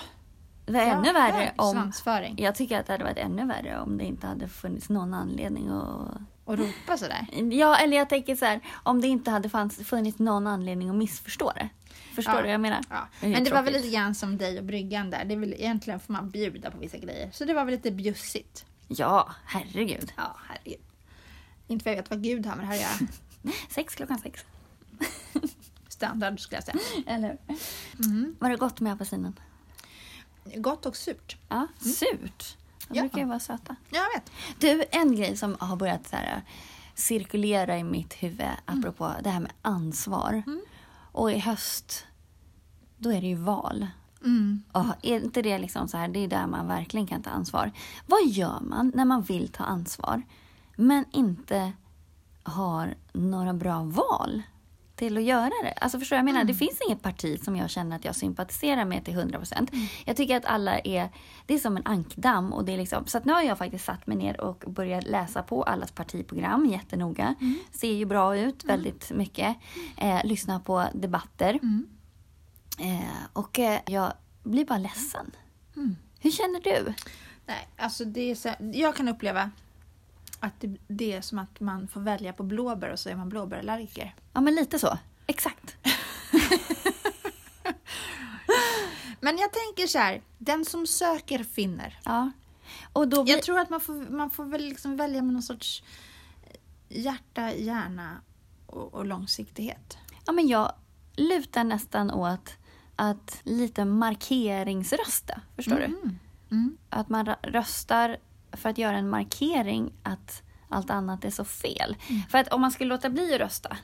Det 0.66 0.72
var 0.72 0.80
ännu 0.82 1.14
värre 1.14 1.54
om... 1.56 1.72
Svansföring. 1.74 2.36
Jag 2.38 2.56
tycker 2.56 2.80
att 2.80 2.86
det 2.86 2.94
hade 2.94 3.04
varit 3.04 3.18
ännu 3.18 3.46
värre 3.46 3.80
om 3.80 3.98
det 3.98 4.04
inte 4.04 4.28
hade 4.28 4.48
funnits 4.48 4.90
någon 4.90 5.14
anledning 5.14 5.68
att... 5.70 6.18
Och 6.46 6.58
ropa 6.58 6.98
sådär. 6.98 7.28
Ja, 7.52 7.78
eller 7.78 7.98
jag 7.98 8.10
tänker 8.10 8.36
så 8.36 8.46
här, 8.46 8.60
om 8.84 9.02
det 9.02 9.08
inte 9.08 9.32
hade 9.32 9.50
fanns, 9.50 9.78
funnits 9.88 10.20
någon 10.20 10.48
anledning 10.48 10.90
att 10.90 10.96
missförstå 10.96 11.52
det. 11.56 11.70
Förstår 12.16 12.34
Ja. 12.34 12.38
du 12.40 12.44
vad 12.44 12.54
jag 12.54 12.62
menar? 12.62 12.82
Ja. 12.90 13.08
Men 13.22 13.44
det 13.44 13.52
var 13.52 13.62
väl 13.62 13.66
tråkigt. 13.74 13.86
lite 13.86 13.96
grann 13.96 14.16
som 14.16 14.38
dig 14.38 14.58
och 14.60 14.64
bryggan 14.66 15.10
där. 15.10 15.26
Det 15.26 15.34
är 15.34 15.38
väl, 15.38 15.54
egentligen 15.54 16.00
får 16.00 16.14
man 16.14 16.30
bjuda 16.30 16.72
på 16.72 16.78
vissa 16.78 16.98
grejer. 16.98 17.30
Så 17.34 17.46
det 17.46 17.54
var 17.54 17.66
väl 17.66 17.72
lite 17.74 17.92
bjussigt. 17.92 18.66
Ja, 18.88 19.32
herregud. 19.46 20.14
Ja, 20.18 20.36
herregud. 20.48 20.80
Inte 21.68 21.84
för 21.84 21.90
jag 21.90 21.98
vet 21.98 22.10
vad 22.10 22.24
Gud 22.24 22.46
har 22.46 22.56
med 22.56 22.64
det 22.66 22.68
här 22.68 22.76
att 22.76 23.02
göra. 23.02 23.10
Sex 23.70 23.96
klockan 23.96 24.20
sex. 24.20 24.46
Standard 25.88 26.40
skulle 26.40 26.58
jag 26.58 26.64
säga. 26.64 27.04
Eller 27.08 27.38
Mm. 28.00 28.36
Var 28.40 28.50
det 28.50 28.56
gott 28.56 28.80
med 28.80 28.94
apelsinen? 28.94 29.40
Gott 30.56 30.86
och 30.86 30.96
surt. 30.96 31.38
Ja, 31.50 31.68
surt. 31.80 32.58
De 32.88 32.94
Mm. 32.94 32.96
Ja. 32.98 33.02
brukar 33.02 33.18
ju 33.20 33.26
vara 33.26 33.40
söta. 33.40 33.76
Jag 33.90 34.04
vet. 34.16 34.32
Du, 34.60 34.84
en 34.92 35.16
grej 35.16 35.38
som 35.38 35.58
har 35.60 35.76
börjat 35.76 36.08
så 36.08 36.16
här, 36.16 36.42
cirkulera 36.96 37.78
i 37.78 37.84
mitt 37.84 38.14
huvud 38.14 38.42
Mm. 38.42 38.56
apropå 38.66 39.14
det 39.24 39.30
här 39.30 39.40
med 39.40 39.52
ansvar. 39.62 40.44
Och 41.12 41.32
i 41.32 41.40
höst, 41.40 42.06
då 42.98 43.10
är 43.12 43.22
det 43.22 43.28
ju 43.28 43.36
val. 43.36 43.88
Mm. 44.26 44.64
Och 44.72 44.86
är 45.02 45.16
inte 45.24 45.42
det 45.42 45.58
liksom 45.58 45.88
så 45.88 45.98
här, 45.98 46.08
det 46.08 46.20
är 46.20 46.28
där 46.28 46.48
man 46.48 46.68
verkligen 46.68 47.08
kan 47.08 47.22
ta 47.22 47.30
ansvar. 47.30 47.72
Vad 48.06 48.28
gör 48.28 48.60
man 48.62 48.92
när 48.96 49.06
man 49.06 49.22
vill 49.22 49.48
ta 49.48 49.64
ansvar 49.64 50.22
men 50.76 51.06
inte 51.12 51.72
har 52.44 52.96
några 53.14 53.54
bra 53.54 53.84
val 53.84 54.42
till 54.96 55.18
att 55.18 55.24
göra 55.24 55.52
det? 55.64 55.72
Alltså 55.72 56.00
förstår 56.00 56.16
vad 56.16 56.20
jag 56.20 56.26
menar? 56.34 56.44
Det 56.44 56.54
finns 56.54 56.82
inget 56.88 57.02
parti 57.02 57.44
som 57.44 57.56
jag 57.56 57.70
känner 57.70 57.96
att 57.96 58.06
jag 58.06 58.16
sympatiserar 58.16 58.86
med 58.86 59.06
till 59.06 59.14
100 59.14 59.38
procent. 59.38 59.72
Jag 60.06 60.18
tycker 60.18 60.38
att 60.38 60.46
alla 60.46 60.80
är, 60.80 61.10
det 61.46 61.54
är 61.54 61.60
som 61.60 61.78
en 61.78 61.86
ankdamm 61.86 62.54
och 62.54 62.66
det 62.66 62.74
är 62.74 62.78
liksom, 62.78 63.08
så 63.08 63.20
nu 63.24 63.34
har 63.34 63.42
jag 63.42 63.58
faktiskt 63.58 63.86
satt 63.86 64.08
mig 64.08 64.18
ner 64.18 64.42
och 64.42 64.64
börjat 64.68 65.04
läsa 65.04 65.44
på 65.44 65.64
allas 65.64 65.92
partiprogram 65.92 66.66
jättenoga. 66.66 67.36
Ser 67.72 67.94
ju 67.94 68.06
bra 68.06 68.38
ut 68.38 68.64
väldigt 68.64 69.12
mycket. 69.12 69.56
Eh, 69.98 70.20
lyssna 70.24 70.60
på 70.60 70.86
debatter. 70.94 71.60
Mm. 71.62 71.88
Eh, 72.78 73.26
och 73.34 73.60
eh, 73.60 73.82
jag 73.86 74.14
blir 74.44 74.66
bara 74.66 74.80
ledsen. 74.80 75.32
Mm. 75.76 75.96
Hur 76.20 76.32
känner 76.32 76.60
du? 76.60 76.94
Nej, 77.46 77.68
alltså 77.78 78.06
det 78.06 78.32
är 78.32 78.36
så, 78.36 78.54
jag 78.74 78.96
kan 78.96 79.08
uppleva 79.08 79.52
att 80.40 80.62
det, 80.62 80.78
det 80.88 81.14
är 81.14 81.22
som 81.22 81.40
att 81.40 81.60
man 81.60 81.88
får 81.88 82.02
välja 82.02 82.34
på 82.34 82.44
blåbär 82.44 82.90
och 82.90 83.00
så 83.00 83.10
är 83.10 83.16
man 83.16 83.30
blåbärallergiker. 83.30 84.16
Ja, 84.34 84.42
men 84.42 84.56
lite 84.56 84.80
så. 84.80 84.98
Exakt. 85.28 85.76
Men 89.20 89.38
jag 89.38 89.54
tänker 89.54 89.88
så 89.88 89.98
här, 89.98 90.22
den 90.38 90.66
som 90.66 90.88
söker 90.88 91.44
finner. 91.44 92.00
Ja. 92.04 92.32
Och 92.94 93.08
då 93.08 93.24
blir... 93.24 93.34
Jag 93.34 93.44
tror 93.44 93.60
att 93.60 93.70
man 93.70 93.82
får, 93.82 93.94
man 93.94 94.32
får 94.32 94.46
väl 94.46 94.62
liksom 94.62 94.98
välja 94.98 95.22
med 95.22 95.34
någon 95.34 95.44
sorts 95.44 95.84
hjärta, 96.90 97.54
hjärna 97.54 98.22
och, 98.66 98.94
och 98.94 99.06
långsiktighet. 99.06 99.98
Ja, 100.26 100.32
men 100.32 100.48
jag 100.48 100.74
lutar 101.16 101.64
nästan 101.64 102.12
åt 102.12 102.54
att 102.96 103.40
lite 103.44 103.86
markeringsrösta. 103.86 105.42
Förstår 105.56 105.76
du? 105.76 105.84
Mm. 105.86 106.20
Mm. 106.52 106.78
Att 106.90 107.10
man 107.10 107.36
röstar 107.42 108.18
för 108.52 108.70
att 108.70 108.78
göra 108.78 108.98
en 108.98 109.10
markering 109.10 109.94
att 110.04 110.42
allt 110.70 110.90
annat 110.90 111.26
är 111.26 111.30
så 111.32 111.46
fel. 111.46 111.96
För 112.30 112.38
att 112.38 112.48
om 112.54 112.62
man 112.62 112.72
skulle 112.72 112.90
låta 112.90 113.10
bli 113.10 113.34
att 113.34 113.40
rösta, 113.40 113.78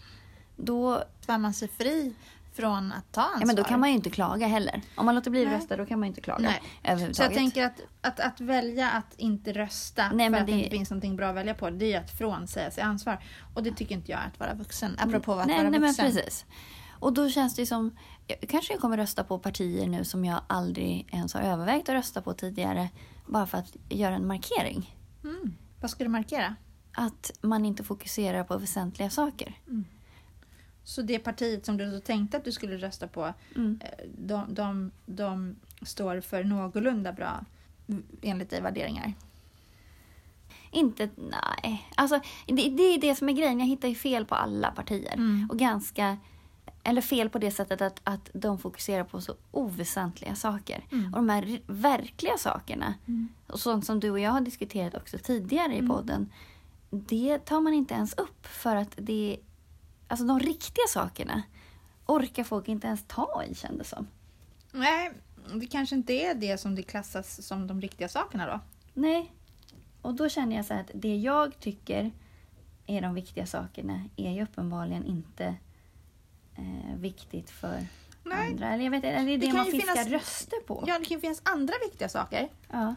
då... 0.56 1.03
Svär 1.22 1.38
man 1.38 1.53
sig 1.53 1.68
fri 1.68 2.13
från 2.53 2.91
att 2.91 3.12
ta 3.12 3.22
ansvar. 3.22 3.41
Ja, 3.41 3.46
men 3.46 3.56
då 3.56 3.63
kan 3.63 3.80
man 3.80 3.89
ju 3.89 3.96
inte 3.96 4.10
klaga 4.10 4.48
heller. 4.48 4.82
Om 4.96 5.06
man 5.06 5.15
låter 5.15 5.32
bli 5.32 5.46
att 5.46 5.51
rösta 5.51 5.77
då 5.77 5.86
kan 5.86 6.00
man 6.00 6.08
ju 6.08 6.10
inte 6.10 6.22
klaga 6.22 6.44
Nej. 6.44 6.62
överhuvudtaget. 6.84 7.15
Så 7.15 7.24
jag 7.24 7.34
tänker 7.34 7.65
att, 7.65 7.82
att, 8.01 8.20
att 8.20 8.41
välja 8.41 8.91
att 8.91 9.13
inte 9.18 9.53
rösta 9.53 10.12
Nej, 10.12 10.30
för 10.30 10.38
att 10.38 10.46
det 10.46 10.51
det- 10.53 10.58
inte 10.58 10.70
finns 10.70 10.89
någonting 10.89 11.15
bra 11.15 11.27
att 11.27 11.36
välja 11.36 11.53
på, 11.53 11.70
det 11.70 11.94
är 11.94 12.00
att 12.00 12.18
frånsäga 12.18 12.72
sig 12.72 12.84
ansvar. 12.84 13.24
Och 13.53 13.63
det 13.63 13.72
tycker 13.72 13.96
inte 13.96 14.12
jag 14.12 14.22
är 14.22 14.27
att 14.27 14.39
vara 14.39 14.53
vuxen. 14.53 14.96
Apropå 15.00 15.34
att 15.34 15.48
nej, 15.48 15.58
vara 15.58 15.70
nej, 15.70 15.80
men 15.80 15.89
vuxen. 15.89 16.06
precis. 16.06 16.46
Och 17.00 17.13
då 17.13 17.30
känns 17.30 17.56
det 17.56 17.65
som... 17.65 17.98
Kanske 18.50 18.74
jag 18.74 18.82
kommer 18.82 18.98
rösta 18.98 19.24
på 19.24 19.40
partier 19.40 19.88
nu 19.88 20.04
som 20.06 20.25
jag 20.25 20.42
aldrig 20.48 21.08
ens 21.12 21.34
har 21.34 21.42
övervägt 21.42 21.90
att 21.90 21.96
rösta 21.96 22.22
på 22.22 22.34
tidigare. 22.34 22.90
Bara 23.28 23.48
för 23.48 23.58
att 23.58 23.75
göra 23.90 24.16
en 24.16 24.28
markering. 24.28 24.96
Mm. 25.24 25.54
Vad 25.82 25.92
ska 25.92 26.04
du 26.04 26.10
markera? 26.10 26.56
Att 26.94 27.32
man 27.42 27.66
inte 27.66 27.84
fokuserar 27.84 28.44
på 28.44 28.58
väsentliga 28.58 29.10
saker. 29.10 29.60
Så 30.84 31.01
det 31.01 31.20
partiet 31.20 31.66
som 31.66 31.78
du 31.78 32.00
tänkte 32.00 32.38
att 32.38 32.44
du 32.46 32.51
skulle 32.51 32.78
rösta 32.78 33.08
på, 33.08 33.34
Mm. 33.56 33.80
eh, 33.84 34.06
de, 34.18 34.54
de, 34.54 34.92
de 35.06 35.56
står 35.82 36.22
för 36.22 36.44
någorlunda 36.44 37.13
bra 37.13 37.46
mm, 37.88 38.04
enligt 38.22 38.50
dig 38.50 38.62
värderingar? 38.62 39.13
Inte, 40.72 41.10
nej. 41.16 41.88
Alltså, 41.96 42.20
det, 42.48 42.70
det 42.70 42.84
är 42.84 43.01
det 43.01 43.16
som 43.16 43.30
är 43.30 43.34
grejen. 43.34 43.60
Jag 43.60 43.68
hittar 43.68 43.88
ju 43.88 43.96
fel 43.96 44.25
på 44.25 44.36
alla 44.36 44.72
partier. 44.72 45.13
Mm. 45.13 45.48
Och 45.51 45.60
ganska... 45.60 46.18
Eller 46.84 47.02
fel 47.02 47.30
på 47.30 47.40
det 47.40 47.52
sättet 47.52 47.82
att, 47.82 48.02
att 48.04 48.30
de 48.34 48.60
fokuserar 48.60 49.04
på 49.04 49.22
så 49.22 49.36
oväsentliga 49.52 50.36
saker. 50.36 50.86
Mm. 50.92 51.06
Och 51.06 51.20
de 51.20 51.30
här 51.30 51.62
verkliga 51.68 52.38
sakerna, 52.38 52.94
och 53.48 53.60
sånt 53.60 53.86
som 53.86 54.00
du 54.00 54.10
och 54.10 54.20
jag 54.20 54.32
har 54.32 54.42
diskuterat 54.42 54.96
också 54.96 55.18
tidigare 55.18 55.74
Mm. 55.74 55.86
i 55.86 55.88
podden, 55.88 56.32
det 56.90 57.38
tar 57.38 57.62
man 57.62 57.74
inte 57.74 57.94
ens 57.94 58.14
upp 58.14 58.48
för 58.48 58.76
att 58.76 58.94
det... 58.98 59.38
Alltså 60.08 60.26
de 60.26 60.40
riktiga 60.40 60.84
sakerna 60.90 61.44
orkar 62.06 62.44
folk 62.44 62.68
inte 62.68 62.88
ens 62.88 63.04
ta 63.08 63.44
i 63.50 63.56
kändes 63.56 63.90
som. 63.90 64.08
Nej, 64.72 65.12
det 65.54 65.66
kanske 65.66 65.96
inte 65.96 66.14
är 66.14 66.36
det 66.36 66.58
som 66.58 66.76
det 66.76 66.84
klassas 66.84 67.48
som 67.48 67.68
de 67.68 67.82
riktiga 67.82 68.10
sakerna 68.10 68.46
då. 68.46 68.60
Nej. 68.94 69.32
Och 70.02 70.14
då 70.14 70.30
känner 70.30 70.56
jag 70.56 70.66
så 70.66 70.74
här 70.74 70.82
att 70.82 70.92
det 70.94 71.16
jag 71.16 71.60
tycker 71.60 72.12
är 72.88 73.02
de 73.02 73.14
viktiga 73.14 73.46
sakerna 73.46 74.04
är 74.16 74.32
ju 74.32 74.44
uppenbarligen 74.44 75.06
inte 75.06 75.56
eh, 76.62 76.96
viktigt 76.96 77.50
för 77.50 77.88
Nej. 78.24 78.51
andra. 78.51 78.68
Eller 78.74 78.84
jag 78.84 78.91
vet 78.91 78.98
inte, 78.98 79.24
det 79.24 79.34
är 79.34 79.38
det, 79.38 79.46
kan 79.48 79.56
man 79.56 79.65
fiskar 79.65 79.96
finnas- 79.96 80.08
röster 80.10 80.58
på. 80.68 80.84
Ja, 80.88 81.00
det 81.00 81.06
kan 81.06 81.15
ju 81.18 81.22
finnas 81.22 81.41
andra 81.46 81.74
viktiga 81.89 82.10
saker 82.10 82.50
Ja. 82.72 82.96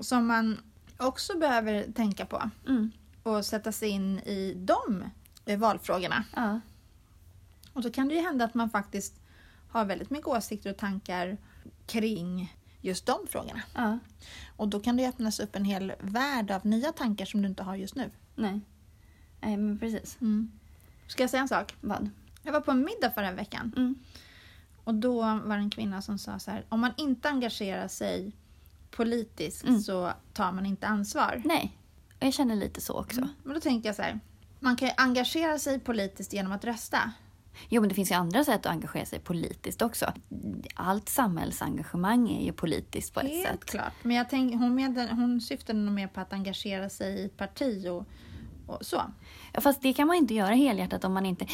som 0.00 0.26
man 0.26 0.60
också 0.96 1.38
behöver 1.38 1.92
tänka 1.92 2.26
på 2.26 2.50
Mm. 2.68 2.90
och 3.22 3.44
sätta 3.46 3.72
sig 3.72 3.88
in 3.88 4.18
i 4.18 4.54
de 4.56 5.04
eh, 5.46 5.58
valfrågorna. 5.58 6.24
ja. 6.36 6.60
Och 7.72 7.82
då 7.82 7.90
kan 7.90 8.08
det 8.08 8.14
ju 8.14 8.20
hända 8.20 8.44
att 8.44 8.54
man 8.54 8.70
faktiskt 8.70 9.14
har 9.68 9.84
väldigt 9.84 10.10
mycket 10.10 10.26
åsikter 10.26 10.70
och 10.70 10.76
tankar 10.76 11.36
kring 11.86 12.56
just 12.80 13.06
de 13.06 13.18
frågorna. 13.30 13.62
ja. 13.74 13.98
Och 14.56 14.68
då 14.68 14.80
kan 14.80 14.96
det 14.96 15.08
öppnas 15.08 15.40
upp 15.40 15.56
en 15.56 15.64
hel 15.64 15.92
värld 16.00 16.50
av 16.50 16.66
nya 16.66 16.92
tankar 16.92 17.24
som 17.24 17.42
du 17.42 17.48
inte 17.48 17.62
har 17.62 17.76
just 17.76 17.94
nu. 17.94 18.10
Nej. 18.34 18.60
Nej, 19.40 19.56
men 19.56 19.78
precis. 19.78 20.18
Ska 21.06 21.22
jag 21.22 21.30
säga 21.30 21.40
en 21.42 21.48
sak? 21.48 21.74
Vad? 21.80 22.10
Jag 22.46 22.52
var 22.52 22.60
på 22.60 22.70
en 22.70 22.84
middag 22.84 23.10
förra 23.14 23.32
veckan 23.32 23.72
Mm. 23.76 23.94
och 24.84 24.94
då 24.94 25.20
var 25.22 25.56
det 25.56 25.62
en 25.62 25.70
kvinna 25.70 26.02
som 26.02 26.18
sa 26.18 26.38
så 26.38 26.50
här, 26.50 26.64
om 26.68 26.80
man 26.80 26.92
inte 26.96 27.28
engagerar 27.28 27.88
sig 27.88 28.32
politiskt 28.90 29.64
Mm. 29.64 29.80
så 29.80 30.12
tar 30.32 30.52
man 30.52 30.66
inte 30.66 30.86
ansvar. 30.86 31.42
Nej. 31.44 31.76
Jag 32.20 32.32
känner 32.34 32.56
lite 32.56 32.80
så 32.80 32.94
också. 33.00 33.28
Men 33.44 33.54
då 33.54 33.60
tänker 33.60 33.88
jag 33.88 33.96
så 33.96 34.02
här, 34.02 34.20
man 34.60 34.76
kan 34.76 34.88
ju 34.88 34.94
engagera 34.96 35.58
sig 35.58 35.80
politiskt 35.80 36.32
genom 36.32 36.52
att 36.52 36.64
rösta. 36.64 37.12
Jo, 37.68 37.80
men 37.82 37.88
det 37.88 37.94
finns 37.94 38.10
ju 38.10 38.14
andra 38.14 38.44
sätt 38.44 38.66
att 38.66 38.72
engagera 38.72 39.04
sig 39.06 39.18
politiskt 39.18 39.82
också. 39.82 40.12
Allt 40.74 41.08
samhällsengagemang 41.08 42.30
är 42.30 42.44
ju 42.44 42.52
politiskt 42.52 43.14
på 43.14 43.20
ett 43.20 43.26
Helt 43.28 43.46
sätt. 43.48 43.64
klart. 43.64 43.92
Men 44.02 44.16
jag 44.16 44.28
tänk, 44.28 44.54
hon, 44.54 44.74
med, 44.74 45.08
hon 45.10 45.40
syftade 45.40 45.78
nog 45.78 45.94
mer 45.94 46.06
på 46.08 46.20
att 46.20 46.32
engagera 46.32 46.88
sig 46.88 47.14
i 47.20 47.24
ett 47.24 47.36
parti 47.36 47.86
och 47.88 48.06
så. 48.80 49.02
Ja, 49.52 49.60
fast 49.60 49.82
det 49.82 49.92
kan 49.92 50.06
man 50.06 50.16
inte 50.16 50.34
göra 50.34 50.54
helhjärtat 50.54 51.04
om 51.04 51.12
man 51.14 51.26
inte 51.26 51.46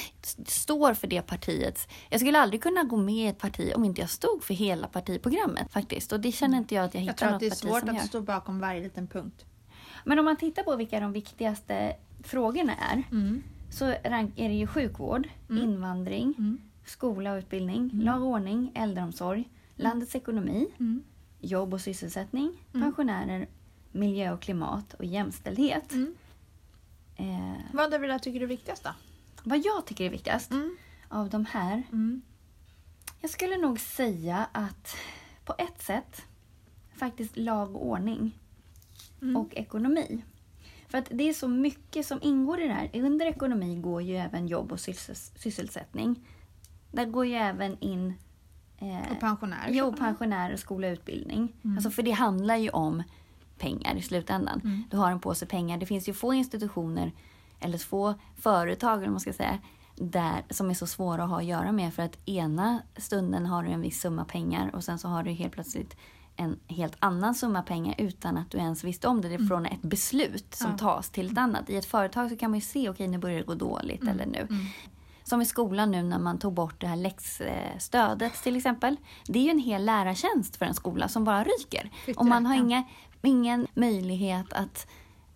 står 0.47 0.95
för 0.95 1.07
det 1.07 1.23
partiets... 1.23 1.89
Jag 2.11 2.21
skulle 2.21 2.39
aldrig 2.39 2.63
kunna 2.63 2.83
gå 2.85 2.97
med 2.97 3.15
i 3.15 3.27
ett 3.27 3.39
parti 3.39 3.73
om 3.77 3.85
inte 3.85 4.01
jag 4.01 4.11
stod 4.11 4.43
för 4.45 4.55
hela 4.55 4.87
partiprogrammet 4.87 5.73
faktiskt. 5.73 6.13
Och 6.13 6.21
det 6.21 6.33
känner 6.33 6.59
inte 6.59 6.75
jag 6.75 6.85
att 6.85 6.95
jag 6.95 7.01
hittar 7.01 7.11
Jag 7.13 7.17
tror 7.17 7.29
att 7.29 7.33
något 7.33 7.41
det 7.41 7.47
är 7.47 7.51
parti 7.51 7.59
svårt 7.59 7.81
som 7.81 7.89
att 7.89 7.95
gör. 7.97 8.03
stå 8.03 8.21
bakom 8.21 8.61
varje 8.61 8.81
liten 8.83 9.07
punkt. 9.07 9.45
Men 10.05 10.19
om 10.19 10.25
man 10.25 10.37
tittar 10.37 10.63
på 10.63 10.77
vilka 10.77 11.01
de 11.01 11.13
viktigaste 11.13 11.97
frågorna 12.23 12.73
är. 12.77 13.03
Mm. 13.11 13.43
Så 13.71 13.85
är 13.85 14.49
det 14.49 14.55
ju 14.55 14.67
sjukvård, 14.67 15.29
invandring, 15.51 16.35
Mm. 16.39 16.59
skola 16.85 17.33
och 17.33 17.39
utbildning, 17.39 17.91
lag 17.93 18.23
och 18.23 18.29
ordning, 18.29 18.73
äldreomsorg, 18.75 19.49
landets 19.77 20.15
ekonomi, 20.17 20.67
Mm. 20.81 21.03
jobb 21.41 21.75
och 21.75 21.81
sysselsättning, 21.81 22.53
pensionärer, 22.73 23.49
miljö 23.93 24.33
och 24.33 24.43
klimat 24.43 24.95
och 24.95 25.05
jämställdhet. 25.05 25.93
Mm. 27.23 27.53
Eh, 27.53 27.59
Vad 27.73 27.95
av 27.95 28.01
det 28.01 28.07
där 28.07 28.19
tycker 28.19 28.39
du 28.41 28.45
är 28.45 28.49
viktigast 28.49 28.85
då? 28.85 28.91
vad 29.45 29.59
jag 29.59 29.87
tycker 29.87 30.05
är 30.05 30.11
viktigast 30.11 30.51
Mm. 30.51 30.77
av 31.09 31.31
de 31.31 31.45
här 31.47 31.83
Mm. 31.93 32.23
Jag 33.21 33.31
skulle 33.31 33.57
nog 33.57 33.81
säga 33.81 34.47
att 34.53 34.97
på 35.45 35.55
ett 35.59 35.83
sätt 35.83 36.23
faktiskt 36.97 37.37
lag 37.37 37.77
och 37.77 37.87
ordning 37.87 38.39
Mm. 39.23 39.37
och 39.37 39.55
ekonomi. 39.55 40.25
För 40.89 40.99
att 40.99 41.09
det 41.11 41.29
är 41.29 41.33
så 41.33 41.49
mycket 41.49 42.07
som 42.07 42.19
ingår 42.23 42.61
i 42.61 42.69
det 42.69 42.75
här. 42.75 42.91
Under 42.95 43.27
ekonomi 43.27 43.77
går 43.77 44.03
ju 44.03 44.17
även 44.17 44.49
jobb 44.49 44.73
och 44.73 44.79
syssels- 44.79 45.33
sysselsättning. 45.39 46.29
Där 46.93 47.05
går 47.07 47.27
ju 47.27 47.35
även 47.35 47.77
in 47.81 48.15
eh, 48.79 49.13
Och 49.13 49.21
pensionärer. 49.21 49.71
Jo, 49.73 49.93
pensionärer, 49.93 50.57
skola 50.57 50.87
och 50.87 50.93
utbildning. 50.93 51.53
Alltså 51.77 51.91
för 51.91 52.03
det 52.03 52.11
handlar 52.11 52.57
ju 52.57 52.71
om 52.71 53.03
pengar 53.63 53.95
i 53.97 54.03
slutändan. 54.03 54.61
Mm. 54.65 54.85
Du 54.91 54.97
har 54.97 55.11
en 55.11 55.21
påse 55.21 55.47
pengar. 55.47 55.79
Det 55.79 55.87
finns 55.87 56.09
ju 56.09 56.13
få 56.15 56.35
institutioner, 56.35 57.13
eller 57.61 57.79
få 57.79 58.15
företag 58.41 58.99
eller 58.99 59.11
man 59.11 59.21
ska 59.21 59.33
säga, 59.33 59.59
där, 59.97 60.43
som 60.51 60.71
är 60.71 60.75
så 60.75 60.87
svåra 60.87 61.23
att 61.25 61.31
ha 61.31 61.37
att 61.39 61.45
göra 61.45 61.73
med. 61.73 61.95
För 61.95 62.03
att 62.03 62.29
ena 62.29 62.83
stunden 62.97 63.47
har 63.47 63.63
du 63.63 63.71
en 63.71 63.81
viss 63.81 64.01
summa 64.01 64.25
pengar 64.25 64.71
och 64.75 64.85
sen 64.85 64.99
så 64.99 65.09
har 65.09 65.23
du 65.23 65.31
helt 65.31 65.53
plötsligt 65.53 65.97
en 66.37 66.57
helt 66.69 66.97
annan 66.99 67.35
summa 67.35 67.63
pengar 67.63 67.95
utan 67.99 68.37
att 68.37 68.51
du 68.51 68.59
ens 68.59 68.85
visste 68.85 69.09
om 69.09 69.21
det. 69.21 69.29
Det 69.29 69.35
är 69.35 69.47
från 69.49 69.67
ett 69.67 69.83
beslut 69.83 70.55
som 70.55 70.67
Mm. 70.67 70.79
Ja. 70.81 70.95
tas 70.95 71.11
till 71.11 71.33
ett 71.33 71.39
annat. 71.39 71.71
I 71.71 71.77
ett 71.77 71.85
företag 71.85 72.31
så 72.31 72.37
kan 72.37 72.51
man 72.51 72.59
ju 72.59 72.65
se, 72.65 72.89
okej 72.91 73.09
nu 73.09 73.19
börjar 73.19 73.39
det 73.39 73.45
gå 73.47 73.55
dåligt 73.55 74.03
Mm. 74.03 74.15
eller 74.15 74.27
nu. 74.27 74.49
Som 75.25 75.43
i 75.43 75.45
skolan 75.47 75.91
nu 75.91 76.03
när 76.03 76.19
man 76.19 76.39
tog 76.39 76.53
bort 76.53 76.81
det 76.81 76.87
här 76.87 76.97
läxstödet 76.97 78.43
till 78.43 78.57
exempel. 78.57 78.97
Det 79.27 79.39
är 79.39 79.43
ju 79.43 79.51
en 79.51 79.59
hel 79.59 79.85
lärartjänst 79.85 80.57
för 80.57 80.65
en 80.67 80.75
skola 80.75 81.09
som 81.09 81.25
bara 81.25 81.45
ryker. 81.45 81.91
Och 82.17 82.27
man 82.27 82.47
har 82.47 82.55
inga, 82.55 82.83
ingen 83.29 83.67
möjlighet 83.75 84.53
att 84.53 84.87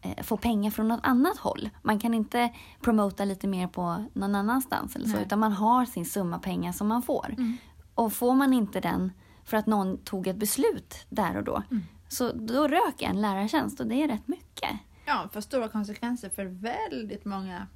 eh, 0.02 0.22
få 0.22 0.36
pengar 0.36 0.70
från 0.70 0.88
något 0.88 1.00
annat 1.02 1.38
håll. 1.38 1.68
Man 1.82 1.98
kan 1.98 2.14
inte 2.14 2.52
promota 2.80 3.24
lite 3.24 3.46
mer 3.48 3.66
på 3.66 4.04
någon 4.12 4.34
annanstans 4.34 4.96
eller 4.96 5.06
så, 5.06 5.14
Nej. 5.16 5.22
utan 5.26 5.38
man 5.38 5.52
har 5.52 5.84
sin 5.86 6.06
summa 6.06 6.38
pengar 6.38 6.72
som 6.72 6.88
man 6.88 7.02
får. 7.02 7.26
Mm. 7.38 7.56
Och 7.94 8.12
får 8.12 8.34
man 8.34 8.52
inte 8.52 8.80
den 8.80 9.12
för 9.44 9.56
att 9.56 9.66
någon 9.66 9.98
tog 9.98 10.26
ett 10.26 10.36
beslut 10.36 11.06
där 11.08 11.36
och 11.36 11.44
då, 11.44 11.62
Mm. 11.70 11.82
så 12.08 12.32
då 12.32 12.68
rök 12.68 13.02
en 13.02 13.20
lärartjänst 13.20 13.80
och 13.80 13.86
det 13.86 14.02
är 14.02 14.08
rätt 14.08 14.28
mycket. 14.28 14.70
Ja, 15.06 15.28
för 15.32 15.40
stora 15.40 15.68
konsekvenser 15.68 16.28
för 16.28 16.44
väldigt 16.44 17.24
många 17.24 17.66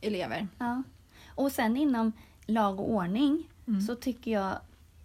elever. 0.00 0.48
Ja. 0.58 0.82
Och 1.34 1.52
sen 1.52 1.76
inom 1.76 2.12
lag 2.46 2.80
och 2.80 2.90
ordning 2.90 3.48
Mm. 3.66 3.80
så 3.80 3.94
tycker 3.94 4.30
jag 4.30 4.52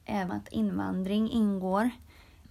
även 0.06 0.32
att 0.32 0.48
invandring 0.48 1.32
ingår. 1.32 1.90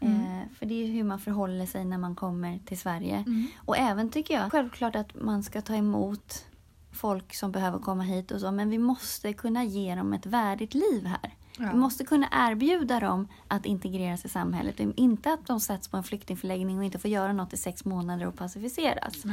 Eh, 0.07 0.57
för 0.59 0.67
det 0.67 0.83
är 0.83 0.87
hur 0.87 1.05
man 1.05 1.21
förhåller 1.21 1.67
sig 1.67 1.85
när 1.85 1.99
man 1.99 2.15
kommer 2.15 2.59
till 2.59 2.79
Sverige. 2.79 3.17
Mm. 3.17 3.47
Och 3.57 3.79
även 3.79 4.11
tycker 4.11 4.35
jag 4.35 4.53
självklart 4.53 4.97
att 4.97 5.15
man 5.15 5.43
ska 5.43 5.61
ta 5.61 5.75
emot 5.75 6.45
folk 6.93 7.35
som 7.35 7.53
behöver 7.53 7.79
komma 7.79 8.03
hit 8.03 8.31
och 8.31 8.41
så. 8.41 8.51
Men 8.51 8.71
vi 8.71 8.79
måste 8.79 9.33
kunna 9.33 9.65
ge 9.65 9.95
dem 9.95 10.13
ett 10.13 10.27
värdigt 10.27 10.75
liv 10.75 11.07
här. 11.07 11.35
Ja. 11.59 11.69
Vi 11.73 11.79
måste 11.79 12.05
kunna 12.05 12.29
erbjuda 12.33 13.01
dem 13.01 13.29
att 13.49 13.67
integreras 13.67 14.25
i 14.25 14.29
samhället. 14.29 14.81
Inte 14.97 15.33
att 15.33 15.47
de 15.47 15.61
sätts 15.61 15.89
på 15.89 15.97
en 15.97 16.03
flyktingförläggning 16.03 16.79
och 16.79 16.85
inte 16.85 16.99
får 16.99 17.11
göra 17.11 17.33
något 17.33 17.53
i 17.53 17.57
sex 17.57 17.85
månader 17.85 18.27
och 18.27 18.37
pacificeras. 18.37 19.25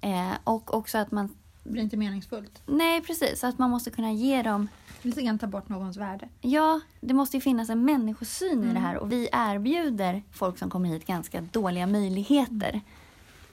Eh, 0.00 0.32
och 0.44 0.74
också 0.74 0.98
att 0.98 1.10
man... 1.10 1.36
det 1.62 1.70
blir 1.70 1.82
inte 1.82 1.96
meningsfullt. 1.96 2.62
Nej, 2.66 3.00
precis. 3.00 3.44
Att 3.44 3.58
man 3.58 3.70
måste 3.70 3.90
kunna 3.90 4.12
ge 4.12 4.42
dem 4.42 4.68
Lite 5.04 5.22
grann 5.22 5.38
ta 5.38 5.46
bort 5.46 5.68
någons 5.68 5.96
värde. 5.96 6.28
Ja, 6.40 6.80
det 7.00 7.14
måste 7.14 7.36
ju 7.36 7.40
finnas 7.40 7.70
en 7.70 7.84
människosyn 7.84 8.64
i 8.70 8.72
det 8.72 8.78
här 8.80 8.96
och 8.96 9.12
vi 9.12 9.28
erbjuder 9.32 10.22
folk 10.30 10.58
som 10.58 10.70
kommer 10.70 10.88
hit 10.88 11.06
ganska 11.06 11.40
dåliga 11.40 11.86
möjligheter 11.86 12.80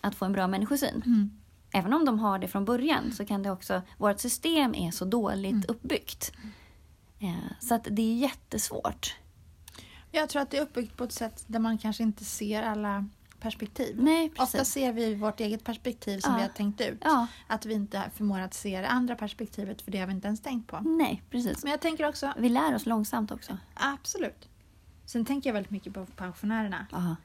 att 0.01 0.15
få 0.15 0.25
en 0.25 0.33
bra 0.33 0.47
människosyn. 0.47 1.29
Även 1.73 1.93
om 1.93 2.05
de 2.05 2.19
har 2.19 2.39
det 2.39 2.47
från 2.47 2.65
början 2.65 3.11
så 3.11 3.25
kan 3.25 3.43
det 3.43 3.51
också, 3.51 3.81
vårt 3.97 4.19
system 4.19 4.75
är 4.75 4.91
så 4.91 5.05
dåligt 5.05 5.65
uppbyggt. 5.65 6.31
Eh, 7.19 7.35
Så 7.59 7.75
att 7.75 7.87
det 7.91 8.01
är 8.01 8.15
jättesvårt. 8.15 9.15
Jag 10.11 10.29
tror 10.29 10.41
att 10.41 10.49
det 10.51 10.57
är 10.57 10.61
uppbyggt 10.61 10.97
på 10.97 11.03
ett 11.03 11.11
sätt 11.11 11.43
där 11.47 11.59
man 11.59 11.77
kanske 11.77 12.03
inte 12.03 12.25
ser 12.25 12.63
alla 12.63 13.05
perspektiv. 13.41 13.95
Nej, 13.99 14.29
precis. 14.29 14.43
Ofta 14.55 14.65
ser 14.65 14.93
vi 14.93 15.15
vårt 15.15 15.39
eget 15.39 15.63
perspektiv 15.63 16.19
som 16.19 16.31
Ja. 16.31 16.37
vi 16.37 16.43
har 16.43 16.49
tänkt 16.49 16.81
ut. 16.81 16.97
Ja, 17.01 17.27
Att 17.47 17.65
vi 17.65 17.73
inte 17.73 18.11
förmår 18.15 18.39
att 18.39 18.53
se 18.53 18.81
det 18.81 18.87
andra 18.87 19.15
perspektivet 19.15 19.81
för 19.81 19.91
det 19.91 19.97
har 19.99 20.07
vi 20.07 20.13
inte 20.13 20.27
ens 20.27 20.41
tänkt 20.41 20.67
på. 20.67 20.79
nej, 20.79 21.23
precis. 21.29 21.63
Men 21.63 21.71
jag 21.71 21.81
tänker 21.81 22.07
också, 22.09 22.33
Vi 22.37 22.49
lär 22.49 22.75
oss 22.75 22.85
långsamt 22.85 23.31
också. 23.31 23.57
absolut. 23.73 24.47
Sen 25.05 25.25
tänker 25.25 25.49
jag 25.49 25.53
väldigt 25.53 25.71
mycket 25.71 25.93
på 25.93 26.05
pensionärerna. 26.05 26.87
Aha. 26.91 27.15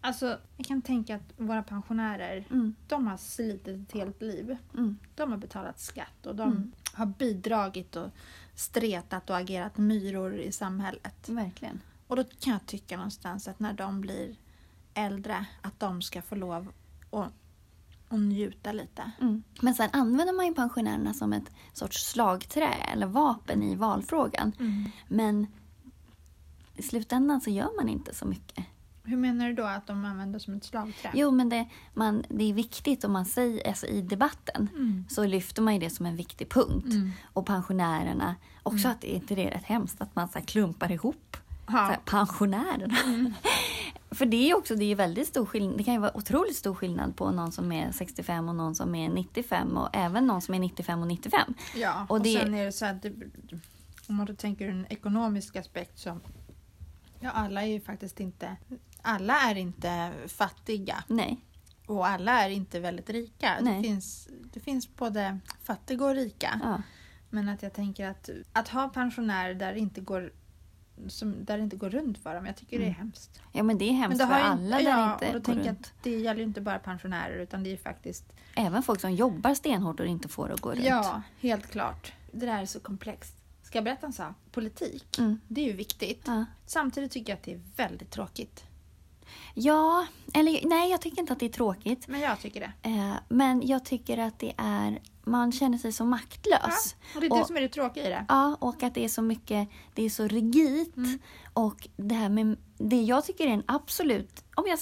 Alltså, 0.00 0.38
jag 0.56 0.66
kan 0.66 0.82
tänka 0.82 1.16
att 1.16 1.32
våra 1.36 1.62
pensionärer, 1.62 2.44
Mm. 2.50 2.74
de 2.88 3.06
har 3.06 3.16
slitit 3.16 3.68
ett 3.88 3.92
helt 3.94 4.22
liv. 4.22 4.56
Mm. 4.74 4.98
De 5.14 5.30
har 5.30 5.38
betalat 5.38 5.80
skatt 5.80 6.26
och 6.26 6.36
de 6.36 6.50
Mm. 6.52 6.72
har 6.92 7.06
bidragit 7.06 7.96
och 7.96 8.10
stretat 8.54 9.30
och 9.30 9.36
agerat 9.36 9.76
myror 9.78 10.34
i 10.34 10.52
samhället. 10.52 11.28
Verkligen. 11.28 11.80
Och 12.06 12.16
då 12.16 12.24
kan 12.24 12.52
jag 12.52 12.66
tycka 12.66 12.96
någonstans 12.96 13.48
att 13.48 13.60
när 13.60 13.72
de 13.72 14.00
blir 14.00 14.36
äldre, 14.98 15.46
att 15.62 15.80
de 15.80 16.02
ska 16.02 16.22
få 16.22 16.34
lov 16.34 16.72
att, 17.10 17.32
att 18.08 18.20
njuta 18.20 18.72
lite. 18.72 19.10
Mm. 19.20 19.42
Men 19.60 19.74
sen 19.74 19.90
använder 19.92 20.32
man 20.32 20.46
ju 20.46 20.54
pensionärerna 20.54 21.14
som 21.14 21.32
ett 21.32 21.50
sorts 21.72 22.10
slagträ 22.10 22.72
eller 22.72 23.06
vapen 23.06 23.62
i 23.62 23.74
valfrågan. 23.74 24.52
Men 25.08 25.46
i 26.76 26.82
slutändan 26.82 27.40
så 27.40 27.50
gör 27.50 27.76
man 27.76 27.88
inte 27.88 28.14
så 28.14 28.26
mycket. 28.26 28.64
Hur 29.04 29.16
menar 29.16 29.48
du 29.48 29.54
då 29.54 29.62
att 29.64 29.86
de 29.86 30.04
använder 30.04 30.38
som 30.38 30.54
ett 30.54 30.64
slagträ? 30.64 31.10
Jo, 31.14 31.30
men 31.30 31.48
det, 31.48 31.68
man, 31.94 32.24
det 32.28 32.44
är 32.44 32.54
viktigt 32.54 33.04
om 33.04 33.12
man 33.12 33.24
säger, 33.26 33.68
alltså 33.68 33.86
i 33.86 34.02
debatten 34.02 34.68
Mm. 34.74 35.04
så 35.08 35.26
lyfter 35.26 35.62
man 35.62 35.74
ju 35.74 35.80
det 35.80 35.90
som 35.90 36.06
en 36.06 36.16
viktig 36.16 36.50
punkt. 36.50 36.92
Mm. 36.92 37.10
Och 37.32 37.46
pensionärerna, 37.46 38.34
också 38.62 38.88
att 38.88 39.00
det 39.00 39.14
inte 39.14 39.34
det 39.34 39.46
är 39.46 39.50
rätt 39.50 39.64
hemskt 39.64 40.00
att 40.00 40.16
man 40.16 40.28
så 40.28 40.40
klumpar 40.40 40.92
ihop 40.92 41.36
Ja. 41.68 41.96
pensionärerna. 42.04 42.94
För 44.10 44.26
det 44.26 44.36
är 44.36 44.46
ju 44.46 44.54
också, 44.54 44.74
det 44.74 44.84
är 44.84 44.94
väldigt 44.96 45.28
stor 45.28 45.46
skillnad, 45.46 45.78
det 45.78 45.84
kan 45.84 45.94
ju 45.94 46.00
vara 46.00 46.16
otroligt 46.16 46.56
stor 46.56 46.74
skillnad 46.74 47.16
på 47.16 47.30
någon 47.30 47.52
som 47.52 47.72
är 47.72 47.92
65 47.92 48.48
och 48.48 48.54
någon 48.54 48.74
som 48.74 48.94
är 48.94 49.08
95 49.08 49.76
och 49.76 49.88
även 49.92 50.26
någon 50.26 50.42
som 50.42 50.54
är 50.54 50.58
95 50.58 51.00
och 51.00 51.06
95. 51.06 51.54
ja. 51.76 52.06
Och 52.08 52.10
Och, 52.16 52.22
det- 52.22 52.38
sen 52.40 52.54
är 52.54 52.64
det 52.64 52.72
så 52.72 52.86
att 52.86 53.02
det, 53.02 53.12
om 54.08 54.14
man 54.14 54.26
då 54.26 54.34
tänker 54.34 54.68
en 54.68 54.86
ekonomisk 54.90 55.56
aspekt 55.56 55.98
så 55.98 56.18
ja, 57.20 57.30
alla 57.30 57.62
är 57.62 57.66
ju 57.66 57.80
faktiskt 57.80 58.20
inte 58.20 58.56
alla 59.02 59.34
är 59.50 59.54
inte 59.54 60.12
fattiga 60.26 61.04
Nej, 61.06 61.40
och 61.86 62.06
alla 62.06 62.44
är 62.44 62.50
inte 62.50 62.80
väldigt 62.80 63.10
rika. 63.10 63.54
Det 63.58 63.64
Nej. 63.64 63.82
finns, 63.82 64.28
det 64.52 64.60
finns 64.60 64.96
både 64.96 65.38
fattiga 65.62 66.04
och 66.04 66.14
rika. 66.14 66.60
ja. 66.64 66.82
Men 67.30 67.48
att 67.48 67.62
jag 67.62 67.72
tänker 67.72 68.08
att, 68.10 68.28
att 68.52 68.68
ha 68.68 68.88
pensionärer 68.88 69.54
där 69.54 69.72
det 69.72 69.78
inte 69.80 70.00
går 70.00 70.32
som, 71.08 71.44
där 71.44 71.56
det 71.56 71.62
inte 71.62 71.76
går 71.76 71.90
runt 71.90 72.18
för 72.18 72.34
dem. 72.34 72.46
Jag 72.46 72.56
tycker 72.56 72.78
det 72.78 72.84
är 72.84 72.86
Mm. 72.86 72.98
hemskt. 72.98 73.40
ja 73.52 73.62
men 73.62 73.78
det 73.78 73.84
är 73.88 73.92
hemskt 73.92 74.18
det 74.18 74.26
för 74.26 74.34
alla 74.34 74.76
där 74.78 74.84
ja, 74.84 75.12
inte 75.12 75.26
och 75.26 75.32
då 75.32 75.38
går 75.38 75.44
tänker 75.54 75.68
runt. 75.70 75.80
att 75.86 75.92
det 76.02 76.10
gäller 76.10 76.40
ju 76.40 76.46
inte 76.46 76.60
bara 76.60 76.78
pensionärer 76.78 77.38
utan 77.38 77.62
det 77.62 77.68
är 77.68 77.72
ju 77.72 77.76
faktiskt 77.76 78.24
Även 78.54 78.82
folk 78.82 79.00
som 79.00 79.12
jobbar 79.14 79.54
stenhårt 79.54 80.00
och 80.00 80.06
inte 80.06 80.28
får 80.28 80.50
att 80.52 80.60
gå 80.60 80.70
runt. 80.70 80.84
Ja, 80.84 81.22
helt 81.40 81.66
klart. 81.70 82.12
Det 82.32 82.46
där 82.46 82.62
är 82.62 82.66
så 82.66 82.80
komplext. 82.80 83.34
Ska 83.62 83.78
jag 83.78 83.84
berätta 83.84 84.06
en 84.06 84.12
sak? 84.12 84.34
Politik, 84.52 85.18
Mm. 85.18 85.40
det 85.48 85.60
är 85.60 85.64
ju 85.64 85.72
viktigt. 85.72 86.22
Ja. 86.26 86.44
Samtidigt 86.66 87.12
tycker 87.12 87.32
jag 87.32 87.36
att 87.36 87.42
det 87.42 87.52
är 87.54 87.60
väldigt 87.76 88.10
tråkigt. 88.10 88.64
ja, 89.54 90.06
eller 90.34 90.68
nej 90.68 90.90
jag 90.90 91.00
tycker 91.00 91.20
inte 91.20 91.32
att 91.32 91.40
det 91.40 91.46
är 91.46 91.50
tråkigt. 91.50 92.08
Men 92.08 92.20
jag 92.20 92.40
tycker 92.40 92.60
det. 92.60 92.88
Eh, 92.88 93.14
men 93.28 93.66
jag 93.66 93.84
tycker 93.84 94.18
att 94.18 94.38
det 94.38 94.52
är, 94.56 94.98
man 95.30 95.52
känner 95.52 95.78
sig 95.78 95.92
så 95.92 96.04
maktlös. 96.04 96.96
Och 97.14 97.20
det 97.20 97.26
är 97.26 97.32
Och- 97.32 97.38
det 97.38 97.44
som 97.44 97.56
är 97.56 97.60
det 97.60 97.68
tråkiga 97.68 98.06
i 98.06 98.08
det. 98.08 98.24
Ja, 98.28 98.56
och 98.60 98.82
att 98.82 98.94
det 98.94 99.04
är 99.04 99.08
så 99.08 99.22
mycket, 99.22 99.68
det 99.94 100.02
är 100.02 100.10
så 100.10 100.26
rigitt. 100.28 100.96
Mm. 100.96 101.18
Och 101.52 101.88
det 101.96 102.14
här 102.14 102.28
med, 102.28 102.56
det 102.78 103.02
jag 103.02 103.24
tycker 103.24 103.46
är 103.46 103.50
en 103.50 103.62
absolut, 103.66 104.44
om 104.54 104.64
jag, 104.66 104.78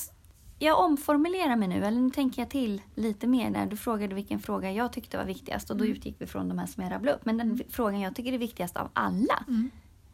jag 0.58 0.80
omformulerar 0.80 1.56
mig 1.56 1.68
nu, 1.68 1.84
eller 1.84 2.00
nu 2.00 2.10
tänker 2.10 2.42
jag 2.42 2.50
till 2.50 2.82
lite 2.94 3.26
mer 3.26 3.50
där. 3.50 3.66
Du 3.66 3.76
frågade 3.76 4.14
vilken 4.14 4.38
fråga 4.40 4.72
jag 4.72 4.92
tyckte 4.92 5.16
var 5.16 5.24
viktigast 5.24 5.70
och 5.70 5.76
då 5.76 5.84
Mm. 5.84 5.96
utgick 5.96 6.16
vi 6.18 6.26
från 6.26 6.48
de 6.48 6.58
här 6.58 6.66
som 6.66 6.82
jag 6.82 6.92
rabblade 6.92 7.16
upp. 7.16 7.24
Men 7.24 7.36
den 7.36 7.60
frågan 7.68 8.00
jag 8.00 8.16
tycker 8.16 8.32
är 8.32 8.38
viktigast 8.38 8.76
av 8.76 8.88
alla, 8.92 9.44
Mm. 9.48 9.70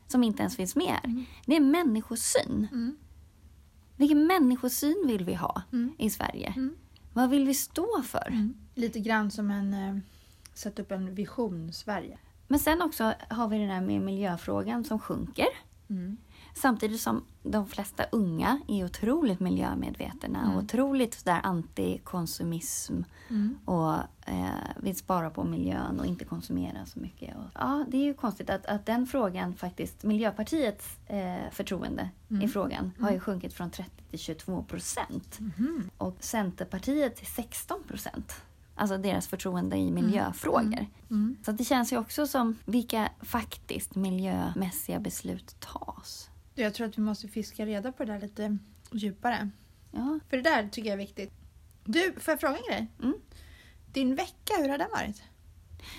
som 0.08 0.24
inte 0.24 0.42
ens 0.42 0.56
finns 0.56 0.76
med 0.76 0.86
här, 0.86 1.04
Mm. 1.04 1.24
det 1.46 1.56
är 1.56 1.60
människosyn. 1.60 2.68
Mm. 2.72 2.96
Vilken 3.96 4.26
människosyn 4.26 5.04
vill 5.06 5.24
vi 5.24 5.34
ha 5.34 5.62
Mm. 5.72 5.94
i 5.98 6.10
Sverige? 6.10 6.52
Mm. 6.56 6.76
Vad 7.12 7.30
vill 7.30 7.46
vi 7.46 7.54
stå 7.54 8.02
för? 8.02 8.28
Mm. 8.28 8.54
Lite 8.74 9.00
grann 9.00 9.30
som 9.30 9.50
en... 9.50 10.02
Sätta 10.54 10.82
upp 10.82 10.92
en 10.92 11.14
vision 11.14 11.72
Sverige. 11.72 12.18
Men 12.48 12.58
sen 12.58 12.82
också 12.82 13.14
har 13.28 13.48
vi 13.48 13.58
den 13.58 13.70
här 13.70 13.80
med 13.80 14.00
miljöfrågan 14.00 14.84
som 14.84 14.98
sjunker. 14.98 15.46
Mm. 15.90 16.16
Samtidigt 16.54 17.00
som 17.00 17.24
de 17.42 17.66
flesta 17.66 18.04
unga 18.12 18.60
är 18.68 18.84
otroligt 18.84 19.40
miljömedvetna 19.40 20.38
Mm. 20.42 20.56
och 20.56 20.62
otroligt 20.62 21.24
där 21.24 21.40
antikonsumism 21.42 23.02
Mm. 23.30 23.58
och 23.64 23.94
eh, 24.26 24.46
vill 24.76 24.96
spara 24.96 25.30
på 25.30 25.44
miljön 25.44 26.00
och 26.00 26.06
inte 26.06 26.24
konsumera 26.24 26.86
så 26.86 26.98
mycket. 27.00 27.36
Och, 27.36 27.44
ja, 27.54 27.84
det 27.88 27.96
är 27.96 28.04
ju 28.04 28.14
konstigt 28.14 28.50
att, 28.50 28.66
att 28.66 28.86
den 28.86 29.06
frågan 29.06 29.54
faktiskt, 29.54 30.02
Miljöpartiets 30.02 30.96
eh, 31.06 31.50
förtroende 31.52 32.08
Mm. 32.30 32.42
i 32.42 32.48
frågan 32.48 32.92
har 33.00 33.10
ju 33.10 33.20
sjunkit 33.20 33.52
från 33.54 33.70
30 33.70 33.90
till 34.10 34.18
22 34.18 34.62
procent 34.62 35.38
Mhm. 35.40 35.90
och 35.98 36.16
Centerpartiet 36.20 37.16
till 37.16 37.26
16 37.26 37.82
procent. 37.88 38.32
Alltså 38.74 38.98
deras 38.98 39.28
förtroende 39.28 39.76
i 39.76 39.90
miljöfrågor. 39.90 40.86
Mm. 41.10 41.36
Så 41.44 41.50
att 41.50 41.58
det 41.58 41.64
känns 41.64 41.92
ju 41.92 41.98
också 41.98 42.26
som 42.26 42.58
vilka 42.64 43.10
faktiskt 43.20 43.94
miljömässiga 43.94 45.00
beslut 45.00 45.56
tas. 45.60 46.30
Jag 46.54 46.74
tror 46.74 46.86
att 46.86 46.98
vi 46.98 47.02
måste 47.02 47.28
fiska 47.28 47.66
reda 47.66 47.92
på 47.92 48.04
det 48.04 48.12
där 48.12 48.20
lite 48.20 48.58
djupare. 48.92 49.50
Ja, 49.90 50.18
För 50.30 50.36
det 50.36 50.42
där 50.42 50.68
tycker 50.68 50.88
jag 50.88 50.94
är 50.94 51.06
viktigt. 51.06 51.32
Du, 51.84 52.12
får 52.12 52.32
jag 52.32 52.40
fråga 52.40 52.56
en 52.56 52.62
grej? 52.68 52.86
Mm. 53.02 53.14
Din 53.92 54.14
vecka, 54.14 54.54
hur 54.58 54.68
har 54.68 54.78
den 54.78 54.90
varit? 54.90 55.22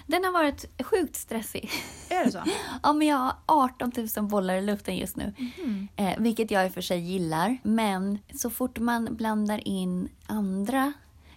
Den 0.08 0.24
har 0.24 0.32
varit 0.32 0.82
sjukt 0.86 1.16
stressig. 1.16 1.70
Är 2.10 2.26
det 2.26 2.32
så? 2.32 2.44
Ja, 2.84 2.94
men 2.94 3.08
jag 3.08 3.18
har 3.18 3.36
18 3.46 3.92
000 4.18 4.28
bollar 4.28 4.56
i 4.56 4.62
luften 4.62 4.98
just 4.98 5.16
nu. 5.16 5.34
Mm. 5.64 5.88
Eh, 5.96 6.14
vilket 6.18 6.52
jag 6.52 6.66
i 6.66 6.70
och 6.70 6.74
för 6.74 6.82
sig 6.82 7.00
gillar. 7.00 7.58
Men 7.64 8.20
så 8.36 8.50
fort 8.50 8.80
man 8.80 9.16
blandar 9.16 9.68
in 9.68 10.10
andra... 10.28 10.94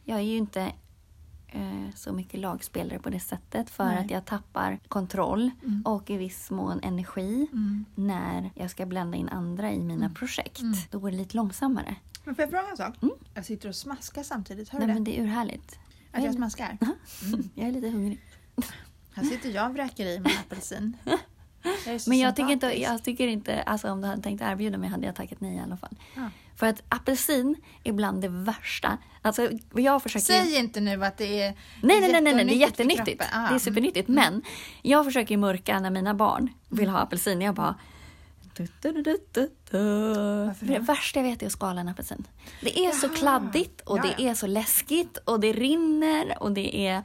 Jag 0.08 0.18
är 0.18 0.22
ju 0.22 0.36
inte 0.36 0.72
så 1.94 2.12
mycket 2.12 2.40
lagspelare 2.40 2.98
på 2.98 3.10
det 3.10 3.20
sättet 3.20 3.70
för 3.70 3.84
Nej. 3.84 3.98
att 4.04 4.10
jag 4.10 4.24
tappar 4.24 4.78
kontroll 4.88 5.50
Mm. 5.64 5.82
och 5.86 6.10
i 6.10 6.16
viss 6.16 6.50
mån 6.50 6.80
energi 6.82 7.46
Mm. 7.52 7.84
när 7.94 8.50
jag 8.54 8.70
ska 8.70 8.86
blanda 8.86 9.16
in 9.18 9.28
andra 9.28 9.72
i 9.72 9.78
mina 9.82 10.10
projekt. 10.10 10.60
Mm. 10.60 10.74
Då 10.90 10.98
går 10.98 11.10
det 11.10 11.16
lite 11.16 11.36
långsammare. 11.36 11.96
Men 12.24 12.34
får 12.34 12.42
jag 12.42 12.50
fråga 12.50 12.68
en 12.70 12.76
sak? 12.76 13.02
Mm. 13.02 13.14
Jag 13.34 13.44
sitter 13.44 13.68
och 13.68 13.74
smaskar 13.76 14.22
samtidigt, 14.22 14.68
hör 14.68 14.78
Nej, 14.78 14.88
du 14.88 14.94
men 14.94 15.04
det? 15.04 15.10
det 15.10 15.18
är 15.18 15.22
urhärligt. 15.22 15.78
Att 16.12 16.24
jag 16.24 16.34
smaskar? 16.34 16.78
Mm. 17.26 17.48
Jag 17.54 17.68
är 17.68 17.72
lite 17.72 17.88
hungrig. 17.88 18.20
Här 19.12 19.24
sitter 19.24 19.50
jag 19.50 19.68
och 19.68 19.74
vräker 19.74 20.06
i 20.06 20.18
mig 20.20 20.32
en 20.32 20.38
apelsin. 20.46 20.96
Jag 21.86 22.00
så 22.00 22.10
Men 22.10 22.18
jag 22.18 22.36
tycker 22.36 22.52
inte, 22.52 22.80
jag 22.82 23.04
tycker 23.04 23.28
inte 23.28 23.62
alltså 23.62 23.90
om 23.90 24.00
du 24.00 24.06
hade 24.08 24.22
tänkt 24.22 24.42
erbjuda 24.42 24.78
mig 24.78 24.88
hade 24.90 25.06
jag 25.06 25.14
tackat 25.14 25.40
nej 25.40 25.56
i 25.56 25.60
alla 25.60 25.76
fall. 25.76 25.96
Ja. 26.14 26.30
För 26.56 26.66
att 26.66 26.82
apelsin 26.88 27.56
är 27.84 27.92
bland 27.92 28.22
det 28.22 28.28
värsta. 28.28 28.98
Alltså 29.22 29.48
jag 29.74 30.02
försöker... 30.02 30.24
Säg 30.24 30.56
inte 30.56 30.80
nu 30.80 31.04
att 31.04 31.16
det 31.18 31.40
är 31.42 31.54
Nej, 31.82 32.00
nej, 32.00 32.12
nej, 32.12 32.20
nej, 32.20 32.34
nej, 32.34 32.44
det 32.44 32.52
är 32.54 32.56
jättenyttigt. 32.56 33.18
Det 33.18 33.54
är 33.54 33.58
supernyttigt. 33.58 34.08
Men 34.08 34.42
jag 34.82 35.04
försöker 35.04 35.30
ju 35.34 35.36
mörka 35.38 35.80
när 35.80 35.90
mina 35.90 36.14
barn 36.14 36.50
vill 36.68 36.88
ha 36.88 36.98
apelsin. 36.98 37.40
Jag 37.40 37.54
bara... 37.54 37.74
Du, 38.56 38.68
du, 38.80 39.02
du, 39.32 39.50
det 40.60 40.78
värsta 40.78 41.18
jag 41.20 41.24
vet 41.24 41.42
är 41.42 41.46
att 41.46 41.52
skala 41.52 41.80
en 41.80 41.88
apelsin. 41.88 42.26
Det 42.60 42.78
är 42.78 42.92
så 42.92 43.06
Jaha. 43.06 43.14
kladdigt 43.16 43.80
och 43.80 43.98
Ja, 43.98 44.02
det 44.18 44.28
är 44.28 44.34
så 44.34 44.46
läskigt 44.46 45.16
och 45.16 45.40
det 45.40 45.52
rinner 45.52 46.42
och 46.42 46.52
det 46.52 46.86
är... 46.88 47.02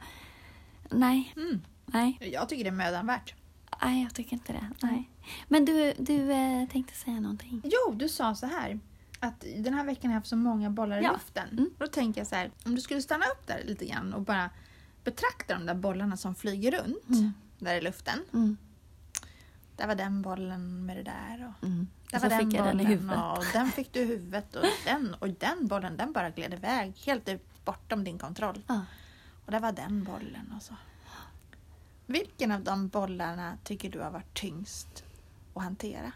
Nej, 0.90 1.32
Mm. 1.36 1.60
nej, 1.86 2.18
Jag 2.32 2.48
tycker 2.48 2.64
det 2.64 2.70
är 2.70 2.72
mödan 2.72 3.06
värt. 3.06 3.34
Nej, 3.82 4.02
jag 4.02 4.14
tycker 4.14 4.32
inte 4.32 4.52
det. 4.52 4.70
Nej. 4.82 5.10
Men 5.48 5.64
du, 5.64 5.92
du 5.98 6.32
eh, 6.32 6.68
tänkte 6.68 6.94
säga 6.94 7.20
någonting. 7.20 7.60
Jo, 7.64 7.94
du 7.94 8.08
sa 8.08 8.34
så 8.34 8.46
här. 8.46 8.80
Att 9.20 9.44
den 9.56 9.74
här 9.74 9.84
veckan 9.84 10.10
har 10.10 10.14
jag 10.14 10.20
haft 10.20 10.28
så 10.28 10.36
många 10.36 10.70
bollar 10.70 11.00
i 11.00 11.04
Ja. 11.04 11.12
luften. 11.12 11.48
Mm. 11.48 11.70
Då 11.78 11.86
tänker 11.86 12.20
jag 12.20 12.28
så 12.28 12.34
här. 12.34 12.50
Om 12.64 12.74
du 12.74 12.80
skulle 12.80 13.02
stanna 13.02 13.24
upp 13.26 13.46
där 13.46 13.62
lite 13.64 13.84
grann 13.86 14.12
och 14.14 14.22
bara 14.22 14.50
betrakta 15.04 15.54
de 15.54 15.66
där 15.66 15.74
bollarna 15.74 16.16
som 16.16 16.34
flyger 16.34 16.70
runt 16.72 17.08
Mm. 17.08 17.32
där 17.58 17.74
i 17.74 17.80
luften. 17.80 18.18
Mm. 18.32 18.56
Där 19.76 19.86
var 19.86 19.94
den 19.94 20.22
bollen 20.22 20.86
med 20.86 20.96
det 20.96 21.02
där. 21.02 21.54
Och 21.58 21.66
Mm. 21.66 21.86
där 22.10 22.18
så 22.18 22.22
var 22.28 22.30
den 22.30 22.38
fick 22.50 22.58
jag 22.58 22.64
bollen 22.64 22.76
den 22.78 22.86
i 22.86 22.90
huvudet. 22.90 23.18
och 23.38 23.44
den 23.52 23.70
fick 23.72 23.92
du 23.92 24.00
i 24.00 24.04
huvudet. 24.06 24.56
Och 24.56 24.64
den, 24.84 25.14
och 25.18 25.28
den 25.28 25.66
bollen 25.66 25.96
den 25.96 26.12
bara 26.12 26.30
gled 26.30 26.54
iväg 26.54 26.92
helt 27.06 27.28
ut 27.28 27.64
bortom 27.64 28.04
din 28.04 28.18
kontroll. 28.18 28.62
Ja. 28.68 28.80
Och 29.46 29.52
där 29.52 29.60
var 29.60 29.72
den 29.72 30.04
bollen 30.04 30.52
och 30.56 30.62
så. 30.62 30.74
Vilken 32.12 32.52
av 32.52 32.60
de 32.64 32.88
bollarna 32.88 33.58
tycker 33.64 33.90
du 33.90 34.00
har 34.00 34.10
varit 34.10 34.34
tyngst 34.34 35.04
att 35.54 35.62
hantera? 35.62 36.12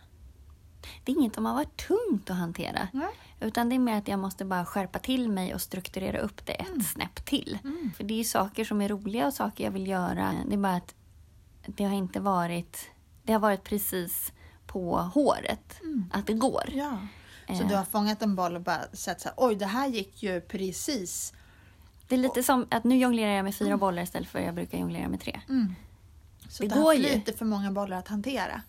Det 1.04 1.12
är 1.12 1.16
inget 1.16 1.34
som 1.34 1.46
har 1.46 1.54
varit 1.54 1.76
tungt 1.88 2.30
att 2.30 2.36
hantera. 2.36 2.88
Nej. 2.92 3.08
Utan 3.40 3.68
det 3.68 3.74
är 3.74 3.78
mer 3.78 3.98
att 3.98 4.08
jag 4.08 4.18
måste 4.18 4.44
bara 4.44 4.64
skärpa 4.64 4.98
till 4.98 5.28
mig 5.28 5.54
och 5.54 5.60
strukturera 5.60 6.18
upp 6.18 6.46
det 6.46 6.52
ett 6.52 6.68
Mm. 6.68 6.82
snäpp 6.82 7.24
till. 7.24 7.58
Mm. 7.64 7.92
För 7.96 8.04
det 8.04 8.14
är 8.14 8.18
ju 8.18 8.24
saker 8.24 8.64
som 8.64 8.80
är 8.80 8.88
roliga 8.88 9.26
och 9.26 9.34
saker 9.34 9.64
jag 9.64 9.70
vill 9.70 9.86
göra. 9.86 10.34
Det 10.46 10.54
är 10.54 10.58
bara 10.58 10.74
att 10.76 10.94
det 11.66 11.84
har 11.84 11.94
inte 11.94 12.20
varit... 12.20 12.90
Det 13.22 13.32
har 13.32 13.40
varit 13.40 13.64
precis 13.64 14.32
på 14.66 14.96
håret 14.98 15.80
Mm. 15.82 16.04
att 16.12 16.26
det 16.26 16.32
går. 16.34 16.64
Ja. 16.72 16.98
Så 17.46 17.52
Eh. 17.62 17.68
du 17.68 17.74
har 17.76 17.84
fångat 17.84 18.22
en 18.22 18.34
boll 18.36 18.56
och 18.56 18.62
bara 18.62 18.82
sett 18.92 19.20
så 19.20 19.28
här, 19.28 19.34
oj 19.36 19.54
det 19.56 19.66
här 19.66 19.86
gick 19.88 20.22
ju 20.22 20.40
precis. 20.40 21.32
Det 22.08 22.14
är 22.14 22.18
lite 22.18 22.42
som 22.42 22.66
att 22.70 22.84
nu 22.84 22.96
jonglerar 22.98 23.32
jag 23.32 23.44
med 23.44 23.54
fyra 23.56 23.76
bollar 23.76 24.02
istället 24.02 24.28
för 24.28 24.38
jag 24.38 24.54
brukar 24.54 24.78
jonglera 24.78 25.08
med 25.08 25.20
tre. 25.20 25.40
Så 26.48 26.62
Det 26.62 26.68
det, 26.68 26.80
går 26.80 26.94
ju. 26.94 27.02
lite 27.02 27.32
för 27.32 27.44
många 27.44 27.70
bollar 27.70 27.96
att 27.98 28.08
hantera. 28.08 28.60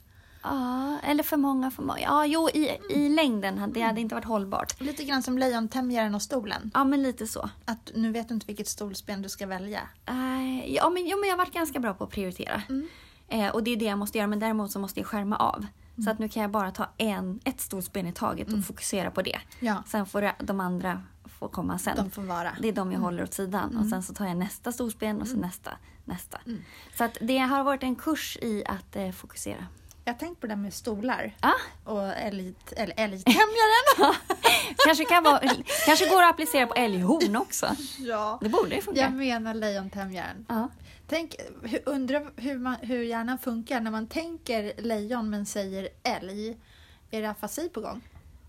Ja, 0.43 0.97
eller 1.03 1.23
för 1.23 1.37
många, 1.37 1.71
för 1.71 1.83
många. 1.83 1.99
Ja, 1.99 2.25
jo, 2.25 2.49
i, 2.49 2.77
i 2.89 3.09
längden 3.09 3.57
hade 3.57 3.73
det 3.73 3.81
hade 3.81 4.01
inte 4.01 4.15
varit 4.15 4.25
hållbart. 4.25 4.81
Lite 4.81 5.03
grann 5.03 5.23
som 5.23 5.37
lejontämjaren 5.37 6.15
och 6.15 6.21
stolen. 6.21 6.71
Ja, 6.73 6.83
men 6.83 7.03
lite 7.03 7.27
så. 7.27 7.49
Att 7.65 7.91
nu 7.95 8.11
vet 8.11 8.27
du 8.27 8.33
inte 8.33 8.47
vilket 8.47 8.67
stolsben 8.67 9.21
du 9.21 9.29
ska 9.29 9.47
välja. 9.47 9.81
Eh, 10.05 10.73
ja, 10.73 10.89
men, 10.89 11.07
jo, 11.07 11.17
men 11.19 11.29
jag 11.29 11.33
har 11.33 11.37
varit 11.37 11.53
ganska 11.53 11.79
bra 11.79 11.93
på 11.93 12.03
att 12.03 12.09
prioritera. 12.09 12.61
Eh, 13.27 13.47
och 13.47 13.63
det 13.63 13.71
är 13.71 13.75
det 13.77 13.85
jag 13.85 13.97
måste 13.97 14.17
göra, 14.17 14.27
men 14.27 14.39
däremot 14.39 14.71
så 14.71 14.79
måste 14.79 14.99
jag 14.99 15.07
skärma 15.07 15.35
av. 15.37 15.65
Så 16.03 16.09
att 16.09 16.19
nu 16.19 16.29
kan 16.29 16.41
jag 16.41 16.51
bara 16.51 16.71
ta 16.71 16.87
en, 16.97 17.39
ett 17.43 17.61
stolsben 17.61 18.07
i 18.07 18.13
taget 18.13 18.53
och 18.53 18.65
fokusera 18.65 19.11
på 19.11 19.21
det. 19.21 19.39
Ja. 19.59 19.83
Sen 19.87 20.05
får 20.05 20.31
de 20.45 20.59
andra 20.59 21.01
få 21.39 21.47
komma 21.47 21.77
sen. 21.79 21.95
De 21.97 22.09
får 22.11 22.21
vara. 22.21 22.51
Det 22.61 22.67
är 22.67 22.73
de 22.73 22.91
jag 22.91 22.99
håller 22.99 23.23
åt 23.23 23.33
sidan. 23.33 23.77
Och 23.77 23.85
sen 23.85 24.03
så 24.03 24.13
tar 24.13 24.25
jag 24.27 24.37
nästa 24.37 24.71
stolsben 24.71 25.21
och 25.21 25.27
så 25.27 25.37
nästa, 25.37 25.71
nästa. 26.07 26.39
Mm. 26.45 26.63
Så 26.97 27.03
att 27.03 27.17
det 27.21 27.37
har 27.37 27.63
varit 27.63 27.83
en 27.83 27.95
kurs 27.95 28.37
i 28.41 28.63
att 28.65 28.95
eh, 28.95 29.11
fokusera. 29.11 29.67
Jag 30.05 30.13
har 30.13 30.19
tänkt 30.19 30.41
på 30.41 30.47
det 30.47 30.55
med 30.55 30.73
stolar. 30.73 31.35
Ja, 31.41 31.53
Och 31.83 32.03
älg, 32.03 32.53
eller 32.75 32.93
älgtämjaren. 32.97 34.15
kanske, 34.85 35.05
kan 35.05 35.23
vara, 35.23 35.39
kanske 35.85 36.09
går 36.09 36.23
att 36.23 36.29
applicera 36.29 36.67
på 36.67 36.73
älghorn 36.73 37.35
också. 37.35 37.75
ja. 37.97 38.37
Det 38.41 38.49
borde 38.49 38.75
ju 38.75 38.81
funka. 38.81 39.01
Jag 39.01 39.13
menar 39.13 39.53
lejontämjaren. 39.53 40.45
Ja. 40.49 40.69
Tänk, 41.07 41.35
undrar 41.85 42.31
hur, 42.35 42.57
man, 42.59 42.75
hur 42.81 43.03
hjärnan 43.03 43.37
funkar 43.37 43.79
när 43.81 43.91
man 43.91 44.07
tänker 44.07 44.73
lejon 44.77 45.29
men 45.29 45.45
säger 45.45 45.89
älg. 46.03 46.57
Är 47.11 47.21
det 47.21 47.29
afasi 47.29 47.69
på 47.69 47.81
gång? 47.81 48.01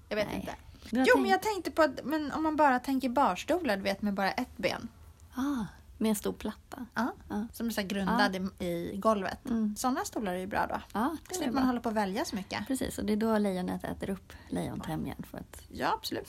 Jag 0.09 0.17
vet 0.17 0.27
Nej. 0.27 0.37
inte. 0.37 0.55
Jo, 0.91 1.05
tänkt- 1.05 1.21
men 1.23 1.31
jag 1.31 1.43
tänkte 1.43 1.71
på 1.71 1.83
att 1.83 2.05
men 2.05 2.33
om 2.33 2.43
man 2.43 2.57
bara 2.57 2.79
tänker 2.79 3.09
barstolar, 3.09 3.77
du 3.77 3.83
vet 3.83 4.03
med 4.03 4.15
bara 4.15 4.33
ett 4.33 4.57
ben. 4.57 4.89
Ah, 5.35 5.65
med 5.99 6.09
en 6.09 6.15
stor 6.17 6.33
platta. 6.33 6.87
Ja. 6.95 7.13
Ja. 7.29 7.47
Som 7.53 7.67
är 7.67 7.71
så 7.71 7.83
grundad 7.83 8.37
i, 8.37 8.65
i 8.65 8.97
golvet. 8.97 9.51
Mm. 9.51 9.77
Sådana 9.77 10.05
stolar 10.05 10.33
är 10.33 10.39
ju 10.39 10.47
bra 10.47 10.67
då. 10.67 10.81
Ja, 10.93 11.17
det 11.29 11.35
Slipper 11.35 11.53
man 11.53 11.67
hålla 11.67 11.81
på 11.81 11.89
och 11.89 11.97
välja 11.97 12.25
så 12.25 12.37
mycket. 12.37 12.67
Precis, 12.67 12.99
och 12.99 13.05
det 13.05 13.13
är 13.13 13.17
då 13.17 13.39
lejonet 13.39 13.85
äter 13.85 14.11
upp 14.11 14.33
lejontämjaren. 14.49 15.23
För 15.31 15.39
att... 15.39 15.63
Ja, 15.69 15.93
absolut. 15.93 16.29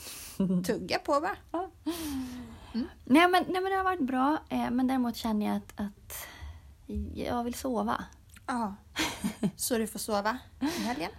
Tugga 0.66 1.00
på 1.00 1.20
va? 1.20 1.36
nej, 3.06 3.28
men, 3.28 3.32
nej, 3.32 3.62
men 3.62 3.64
det 3.64 3.76
har 3.76 3.84
varit 3.84 4.08
bra. 4.08 4.38
Eh, 4.50 4.72
men 4.72 4.88
däremot 4.88 5.16
känner 5.16 5.46
jag 5.46 5.56
att, 5.56 5.74
att 5.76 6.28
jag 7.14 7.44
vill 7.44 7.54
sova. 7.54 8.04
Ja. 8.46 8.76
Så 9.56 9.78
du 9.78 9.88
får 9.88 10.00
sova 10.00 10.38
i 10.60 10.66
helgen? 10.66 11.12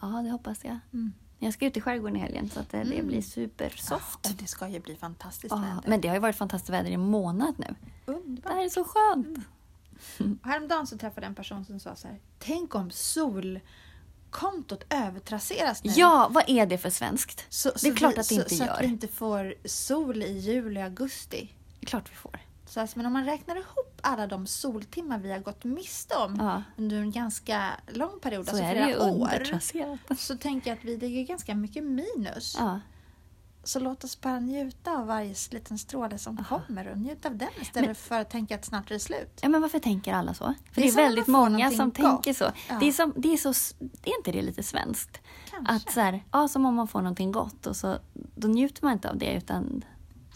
Ja, 0.00 0.06
det 0.08 0.30
hoppas 0.30 0.64
jag. 0.64 0.78
Mm. 0.92 1.12
Jag 1.38 1.52
ska 1.52 1.66
ut 1.66 1.76
i 1.76 1.80
skärgården 1.80 2.16
i 2.16 2.18
helgen 2.20 2.50
så 2.50 2.60
att 2.60 2.70
det, 2.70 2.84
det 2.84 3.02
blir 3.02 3.22
supersoft. 3.22 4.26
Och 4.26 4.32
det 4.38 4.46
ska 4.46 4.68
ju 4.68 4.80
bli 4.80 4.96
fantastiskt 4.96 5.50
Ja, 5.54 5.56
väder. 5.56 5.82
men 5.86 6.00
det 6.00 6.08
har 6.08 6.14
ju 6.14 6.20
varit 6.20 6.36
fantastiskt 6.36 6.70
väder 6.70 6.90
i 6.90 6.94
en 6.94 7.00
månad 7.00 7.54
nu. 7.58 7.74
Det 8.06 8.12
Underbart. 8.12 8.52
här 8.52 8.64
är 8.64 8.68
så 8.68 8.84
skönt. 8.84 9.38
Och 10.42 10.48
Häromdagen 10.48 10.86
så 10.86 10.98
träffade 10.98 11.20
jag 11.26 11.28
en 11.28 11.34
person 11.34 11.64
som 11.64 11.80
sa 11.80 11.96
så 11.96 12.08
här. 12.08 12.20
Tänk 12.38 12.74
om 12.74 12.90
solkontot 12.90 14.84
övertrasseras 14.90 15.84
nu. 15.84 15.92
Ja, 15.96 16.28
vad 16.30 16.44
är 16.46 16.66
det 16.66 16.78
för 16.78 16.90
svenskt? 16.90 17.46
Så, 17.48 17.68
det 17.68 17.74
är 17.74 17.90
så 17.90 17.94
klart 17.96 18.14
vi, 18.16 18.20
att 18.20 18.28
det 18.28 18.34
så, 18.34 18.40
inte 18.40 18.54
så 18.56 18.64
gör. 18.64 18.72
att 18.72 18.80
vi 18.82 18.86
inte 18.86 19.08
får 19.08 19.54
sol 19.64 20.22
i 20.22 20.38
juli 20.38 20.80
augusti. 20.80 21.52
Det 21.80 21.84
är 21.84 21.88
klart 21.88 22.10
vi 22.12 22.16
får. 22.16 22.40
Alltså, 22.80 22.98
men 22.98 23.06
om 23.06 23.12
man 23.12 23.24
räknar 23.24 23.56
ihop 23.56 24.00
alla 24.00 24.26
de 24.26 24.46
soltimmar 24.46 25.18
vi 25.18 25.32
har 25.32 25.38
gått 25.38 25.64
miste 25.64 26.16
om 26.16 26.36
Ja. 26.40 26.62
under 26.76 26.96
en 26.96 27.10
ganska 27.10 27.70
lång 27.92 28.20
period, 28.20 28.44
Så 28.44 28.50
alltså 28.50 28.64
är 28.64 28.74
det 28.74 28.80
ju 28.80 28.86
flera 28.94 29.02
år. 29.10 29.14
undertrasserat. 29.14 29.98
Så 30.18 30.36
tänker 30.36 30.70
jag 30.70 30.78
att 30.78 30.84
vi 30.84 30.96
ligger 30.96 31.22
ganska 31.24 31.54
mycket 31.54 31.84
minus. 31.84 32.56
Ja. 32.58 32.80
Så 33.66 33.80
låt 33.80 34.04
oss 34.04 34.20
bara 34.20 34.40
njuta 34.40 34.90
av 34.98 35.06
varje 35.06 35.34
liten 35.50 35.78
stråle 35.78 36.18
som 36.18 36.44
kommer 36.44 36.88
och 36.88 36.98
njuta 36.98 37.28
av 37.28 37.36
den 37.36 37.48
istället 37.62 37.98
för 37.98 38.20
att 38.20 38.30
tänka 38.30 38.54
att 38.54 38.64
snart 38.64 38.90
är 38.90 38.94
det 38.94 39.00
slut. 39.00 39.38
Ja, 39.42 39.48
men 39.48 39.60
varför 39.62 39.78
tänker 39.78 40.12
alla 40.14 40.34
så? 40.34 40.44
För 40.44 40.80
Det 40.80 40.80
det 40.80 40.80
är 40.80 40.86
är, 40.86 40.90
som 40.90 40.96
när 40.96 41.02
väldigt 41.08 41.26
många 41.26 41.70
som 41.70 41.84
gott. 41.86 41.94
tänker 41.94 42.32
så. 42.32 42.44
Ja. 42.68 42.78
Det, 42.80 42.88
är 42.88 42.92
som, 42.92 43.12
det 43.16 43.32
är 43.32 43.36
så. 43.36 43.48
Är 44.04 44.16
inte 44.18 44.32
det 44.32 44.42
lite 44.42 44.62
svenskt? 44.62 45.20
Kanske. 45.50 45.74
Att 45.74 45.92
så 45.92 46.00
här, 46.00 46.24
ja, 46.32 46.48
som 46.48 46.66
om 46.66 46.74
man 46.74 46.88
får 46.88 47.02
någonting 47.02 47.32
gott 47.32 47.66
och 47.66 47.76
så 47.76 47.98
då 48.34 48.48
njuter 48.48 48.84
man 48.84 48.92
inte 48.92 49.10
av 49.10 49.18
det 49.18 49.32
utan 49.34 49.84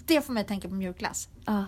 Det 0.06 0.22
får 0.22 0.32
mig 0.32 0.40
att 0.40 0.48
tänka 0.48 0.68
på 0.68 0.74
mjukglass. 0.74 1.28
ja, 1.46 1.64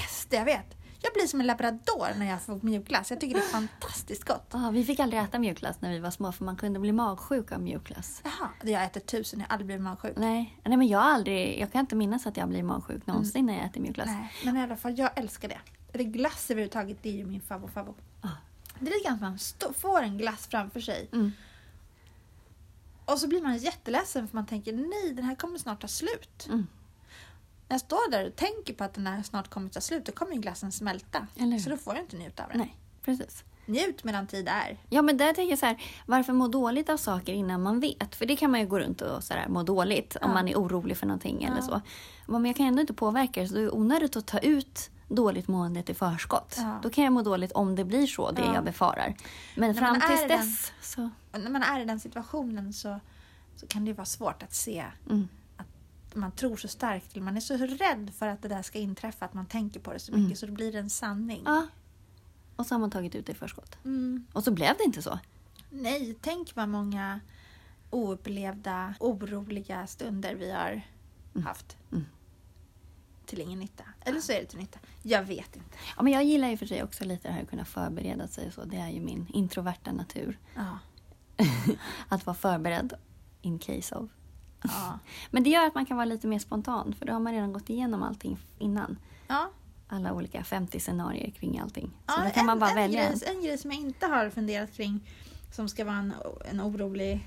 Bästa 0.00 0.36
jag 0.36 0.44
vet! 0.44 0.76
Jag 1.02 1.12
blir 1.12 1.26
som 1.26 1.40
en 1.40 1.46
labrador 1.46 2.18
när 2.18 2.26
jag 2.30 2.42
får 2.42 2.58
mjukglass. 2.62 3.10
Jag 3.10 3.20
tycker 3.20 3.34
det 3.34 3.40
är 3.44 3.48
fantastiskt 3.48 4.24
gott. 4.24 4.46
ja, 4.52 4.70
vi 4.70 4.84
fick 4.84 5.00
aldrig 5.00 5.22
äta 5.22 5.38
mjukglass 5.38 5.80
när 5.80 5.90
vi 5.92 5.98
var 5.98 6.10
små 6.10 6.32
för 6.32 6.44
man 6.44 6.56
kunde 6.56 6.80
bli 6.80 6.92
magsjuk 6.92 7.52
av 7.52 7.60
mjukglass. 7.60 8.22
Jaha, 8.24 8.48
jag 8.62 8.78
har 8.78 8.86
ätit 8.86 9.06
tusen, 9.06 9.40
jag 9.40 9.46
har 9.46 9.52
aldrig 9.52 9.66
blivit 9.66 9.82
magsjuk. 9.82 10.16
Nej, 10.16 10.58
nej 10.64 10.76
men 10.76 10.88
jag 10.88 10.98
har 10.98 11.10
aldrig, 11.10 11.60
jag 11.60 11.72
kan 11.72 11.80
inte 11.80 11.96
minnas 11.96 12.26
att 12.26 12.36
jag 12.36 12.48
blir 12.48 12.62
magsjuk 12.62 13.06
någonsin 13.06 13.46
när 13.46 13.54
jag 13.56 13.64
äter 13.64 13.80
mjukglass. 13.80 14.06
Nej, 14.06 14.32
men 14.44 14.56
i 14.56 14.62
alla 14.62 14.76
fall, 14.76 14.98
jag 14.98 15.10
älskar 15.18 15.48
det. 15.48 15.58
Eller 15.92 16.04
glass 16.04 16.50
överhuvudtaget, 16.50 16.98
det 17.02 17.08
är 17.08 17.12
ju 17.16 17.26
min 17.26 17.40
favvo 17.40 17.68
favvo. 17.68 17.94
Ja. 18.22 18.28
Det 18.78 18.86
är 18.90 18.94
lite 18.94 19.08
grann 19.08 19.14
att 19.14 19.20
man 19.20 19.74
får 19.74 20.02
en 20.02 20.18
glass 20.18 20.46
framför 20.46 20.80
sig 20.80 21.08
Mm. 21.12 21.32
och 23.04 23.18
så 23.18 23.28
blir 23.28 23.42
man 23.42 23.56
jätteledsen 23.56 24.28
för 24.28 24.36
man 24.36 24.46
tänker 24.46 24.72
nej, 24.72 25.14
den 25.14 25.24
här 25.24 25.34
kommer 25.34 25.58
snart 25.58 25.80
ta 25.80 25.88
slut. 25.88 26.46
Mm. 26.48 26.66
Jag 27.74 27.80
står 27.80 28.10
där 28.10 28.26
och 28.26 28.36
tänker 28.36 28.74
på 28.74 28.84
att 28.84 28.94
den 28.94 29.06
här 29.06 29.22
snart 29.22 29.48
kommer 29.50 29.68
ta 29.68 29.80
slut, 29.80 30.06
då 30.06 30.12
kommer 30.12 30.32
ju 30.34 30.40
glassen 30.40 30.72
smälta. 30.72 31.26
Eller? 31.36 31.58
Så 31.58 31.70
då 31.70 31.76
får 31.76 31.94
jag 31.94 32.04
inte 32.04 32.16
njuta 32.16 32.42
av 32.42 32.48
den. 32.48 32.58
Nej, 32.58 32.76
precis. 33.04 33.44
Njut 33.66 34.04
medan 34.04 34.26
tid 34.26 34.48
är. 34.48 34.78
Ja, 34.90 35.02
men 35.02 35.16
där 35.16 35.32
tänker 35.32 35.50
jag 35.50 35.58
så 35.58 35.66
här, 35.66 35.82
varför 36.06 36.32
må 36.32 36.48
dåligt 36.48 36.88
av 36.88 36.96
saker 36.96 37.32
innan 37.32 37.62
man 37.62 37.80
vet? 37.80 38.14
För 38.14 38.26
det 38.26 38.36
kan 38.36 38.50
man 38.50 38.60
ju 38.60 38.66
gå 38.66 38.78
runt 38.78 39.00
och 39.00 39.24
så 39.24 39.34
här, 39.34 39.48
må 39.48 39.62
dåligt 39.62 40.16
om 40.16 40.28
Ja. 40.30 40.34
man 40.34 40.48
är 40.48 40.54
orolig 40.56 40.96
för 40.96 41.06
någonting 41.06 41.44
eller 41.44 41.56
Ja. 41.56 41.62
så. 41.62 41.80
Men 42.32 42.44
jag 42.44 42.56
kan 42.56 42.66
ändå 42.66 42.80
inte 42.80 42.94
påverka 42.94 43.40
det, 43.40 43.48
så 43.48 43.54
det 43.54 43.60
är 43.60 43.74
onödigt 43.74 44.16
att 44.16 44.26
ta 44.26 44.38
ut 44.38 44.90
dåligt 45.08 45.48
måendet 45.48 45.90
i 45.90 45.94
förskott. 45.94 46.54
Ja. 46.58 46.78
Då 46.82 46.90
kan 46.90 47.04
jag 47.04 47.12
må 47.12 47.22
dåligt 47.22 47.52
om 47.52 47.76
det 47.76 47.84
blir 47.84 48.06
så, 48.06 48.30
det 48.30 48.42
Ja. 48.42 48.54
jag 48.54 48.64
befarar. 48.64 49.14
Men 49.56 49.72
När 49.72 49.80
fram 49.80 50.00
tills 50.00 50.24
i 50.24 50.26
den- 50.28 50.38
dess 50.40 50.72
så... 50.80 51.10
När 51.32 51.50
man 51.50 51.62
är 51.62 51.80
i 51.80 51.84
den 51.84 52.00
situationen 52.00 52.72
så, 52.72 53.00
så 53.56 53.66
kan 53.66 53.84
det 53.84 53.92
vara 53.92 54.04
svårt 54.06 54.42
att 54.42 54.54
se 54.54 54.84
Mm. 55.10 55.28
Man 56.14 56.32
tror 56.32 56.56
så 56.56 56.68
starkt, 56.68 57.16
man 57.16 57.36
är 57.36 57.40
så 57.40 57.56
rädd 57.56 58.10
för 58.18 58.26
att 58.28 58.42
det 58.42 58.48
där 58.48 58.62
ska 58.62 58.78
inträffa 58.78 59.24
att 59.24 59.34
man 59.34 59.46
tänker 59.46 59.80
på 59.80 59.92
det 59.92 59.98
så 59.98 60.12
Mm. 60.12 60.24
mycket 60.24 60.38
så 60.38 60.46
då 60.46 60.52
blir 60.52 60.72
det 60.72 60.78
en 60.78 60.90
sanning. 60.90 61.42
Ja. 61.44 61.66
Och 62.56 62.66
så 62.66 62.74
har 62.74 62.80
man 62.80 62.90
tagit 62.90 63.14
ut 63.14 63.26
det 63.26 63.32
i 63.32 63.34
förskott. 63.34 63.78
Mm. 63.84 64.26
Och 64.32 64.44
så 64.44 64.50
blev 64.50 64.76
det 64.78 64.84
inte 64.84 65.02
så. 65.02 65.18
Nej, 65.70 66.16
tänk 66.20 66.54
vad 66.56 66.68
många 66.68 67.20
oupplevda, 67.90 68.94
oroliga 69.00 69.86
stunder 69.86 70.34
vi 70.34 70.50
har 70.52 70.82
haft. 71.44 71.76
Mm. 71.92 72.04
Till 73.26 73.40
ingen 73.40 73.58
nytta. 73.60 73.84
Eller 74.00 74.20
så 74.20 74.32
är 74.32 74.40
det 74.40 74.46
till 74.46 74.58
nytta. 74.58 74.78
Jag 75.02 75.22
vet 75.24 75.56
inte. 75.56 75.76
Ja, 75.96 76.02
men 76.02 76.12
jag 76.12 76.24
gillar 76.24 76.48
ju 76.48 76.56
för 76.56 76.66
sig 76.66 76.82
också 76.82 77.04
lite 77.04 77.28
det 77.28 77.34
här 77.34 77.42
att 77.42 77.50
kunna 77.50 77.64
förbereda 77.64 78.28
sig. 78.28 78.52
Så 78.52 78.64
det 78.64 78.76
är 78.76 78.88
ju 78.88 79.00
min 79.00 79.26
introverta 79.32 79.92
natur. 79.92 80.38
Ja. 80.54 80.78
Att 82.08 82.26
vara 82.26 82.36
förberedd 82.36 82.92
in 83.42 83.58
case 83.58 83.94
of. 83.94 84.10
Ja. 84.64 84.98
Men 85.30 85.42
det 85.42 85.50
gör 85.50 85.66
att 85.66 85.74
man 85.74 85.86
kan 85.86 85.96
vara 85.96 86.04
lite 86.04 86.26
mer 86.26 86.38
spontan 86.38 86.94
för 86.98 87.06
då 87.06 87.12
har 87.12 87.20
man 87.20 87.32
redan 87.32 87.52
gått 87.52 87.70
igenom 87.70 88.02
allting 88.02 88.38
innan. 88.58 88.98
ja. 89.28 89.50
Alla 89.88 90.12
olika 90.12 90.44
50 90.44 90.80
scenarier 90.80 91.30
kring 91.30 91.58
allting. 91.58 91.90
Så 92.06 92.14
ja 92.24 92.30
kan 92.30 92.40
en, 92.40 92.46
man 92.46 92.58
bara 92.58 92.70
en, 92.70 92.76
välja. 92.76 93.08
grej, 93.08 93.20
en 93.26 93.42
grej 93.42 93.58
som 93.58 93.70
jag 93.70 93.80
inte 93.80 94.06
har 94.06 94.30
funderat 94.30 94.72
kring 94.72 95.00
som 95.52 95.68
ska 95.68 95.84
vara 95.84 95.96
en, 95.96 96.14
en 96.50 96.60
orolig 96.60 97.26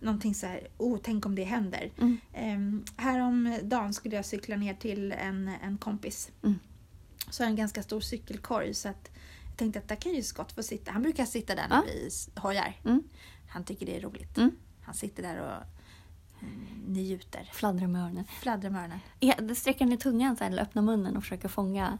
någonting 0.00 0.34
så 0.34 0.46
här, 0.46 0.68
oh, 0.78 0.98
tänk 1.02 1.26
om 1.26 1.34
det 1.34 1.44
händer. 1.44 1.90
Mm. 1.98 2.18
Um, 2.56 2.84
häromdagen 2.96 3.94
skulle 3.94 4.16
jag 4.16 4.24
cykla 4.24 4.56
ner 4.56 4.74
till 4.74 5.12
en, 5.12 5.48
en 5.62 5.78
kompis. 5.78 6.30
Mm. 6.42 6.58
Så 7.30 7.44
en 7.44 7.56
ganska 7.56 7.82
stor 7.82 8.00
cykelkorg 8.00 8.74
så 8.74 8.88
att 8.88 9.10
jag 9.48 9.56
tänkte 9.56 9.78
att 9.78 9.88
där 9.88 9.96
kan 9.96 10.12
ju 10.14 10.22
Scott 10.22 10.52
få 10.52 10.62
sitta. 10.62 10.92
Han 10.92 11.02
brukar 11.02 11.24
sitta 11.24 11.54
där 11.54 11.68
när 11.68 11.76
Ja. 11.76 11.82
vi 11.86 12.10
hojar. 12.40 12.76
Mm. 12.84 13.02
Han 13.48 13.64
tycker 13.64 13.86
det 13.86 13.96
är 13.96 14.00
roligt. 14.00 14.38
Mm. 14.38 14.50
Han 14.82 14.94
sitter 14.94 15.22
där 15.22 15.40
och 15.40 15.66
njuter. 16.86 17.50
Fladdra 17.52 17.86
med 17.86 18.02
öronen. 18.04 18.24
Fladdrar 18.24 18.70
med 18.70 18.80
öronen. 18.80 19.00
Ja, 19.20 19.34
sträcker 19.54 19.86
ner 19.86 19.96
tungan 19.96 20.36
så 20.36 20.44
här, 20.44 20.50
eller 20.50 20.62
öppna 20.62 20.82
munnen 20.82 21.16
och 21.16 21.22
försöka 21.22 21.48
fånga 21.48 21.98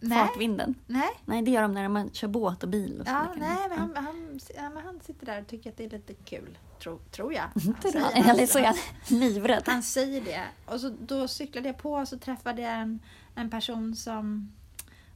Nej, 0.00 0.18
fartvinden. 0.26 0.74
nej. 0.86 1.08
Nej, 1.24 1.42
det 1.42 1.50
gör 1.50 1.62
de 1.62 1.72
när 1.72 1.88
man 1.88 2.10
kör 2.10 2.28
båt 2.28 2.62
och 2.62 2.68
bil. 2.68 3.00
Och. 3.00 3.08
Ja, 3.08 3.34
nej, 3.36 3.68
men 3.68 3.78
han, 3.78 3.96
han, 3.96 4.40
ja, 4.56 4.70
men 4.70 4.84
han 4.84 5.00
sitter 5.00 5.26
där 5.26 5.40
och 5.40 5.46
tycker 5.46 5.70
att 5.70 5.76
det 5.76 5.84
är 5.84 5.90
lite 5.90 6.14
kul. 6.14 6.58
Tro, 6.82 6.98
tror 6.98 7.32
jag. 7.34 7.48
Säger- 7.82 8.00
då. 8.00 8.30
Eller 8.30 8.46
så 8.46 8.58
är 8.58 8.64
han 8.64 8.74
livrädd. 9.08 9.62
Han 9.66 9.82
säger 9.82 10.20
det. 10.24 10.42
Och 10.66 10.80
så, 10.80 10.88
då 11.00 11.28
cyklade 11.28 11.68
jag 11.68 11.78
på 11.78 11.92
och 11.92 12.08
så 12.08 12.18
träffade 12.18 12.62
jag 12.62 12.72
en, 12.74 13.00
en 13.34 13.50
person 13.50 13.96
som, 13.96 14.52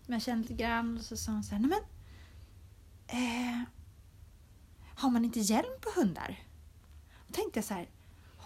som 0.05 0.14
jag 0.14 0.22
kände 0.22 0.42
lite 0.48 0.62
grann. 0.62 0.98
Och 0.98 1.05
så 1.05 1.16
sa 1.16 1.33
han 1.33 1.42
så 1.44 1.55
här, 1.55 1.61
nej 1.62 1.70
men... 1.70 1.81
Eh, 3.07 3.62
har 4.94 5.11
man 5.11 5.24
inte 5.24 5.40
hjälm 5.40 5.74
på 5.81 6.00
hundar? 6.00 6.38
Då 7.26 7.33
tänkte 7.35 7.59
jag 7.59 7.64
så 7.64 7.74
här, 7.74 7.88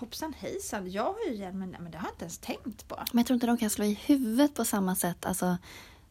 hoppsan 0.04 0.34
hejsan, 0.38 0.90
jag 0.90 1.02
har 1.02 1.16
ju 1.28 1.34
hjälm, 1.34 1.58
men, 1.58 1.70
men 1.70 1.90
det 1.90 1.98
har 1.98 2.06
jag 2.06 2.12
inte 2.12 2.24
ens 2.24 2.38
tänkt 2.38 2.88
på. 2.88 2.96
Men 3.12 3.18
jag 3.18 3.26
tror 3.26 3.34
inte 3.34 3.46
de 3.46 3.56
kan 3.56 3.70
slå 3.70 3.84
i 3.84 3.94
huvudet 4.06 4.54
på 4.54 4.64
samma 4.64 4.94
sätt. 4.96 5.26
Alltså, 5.26 5.56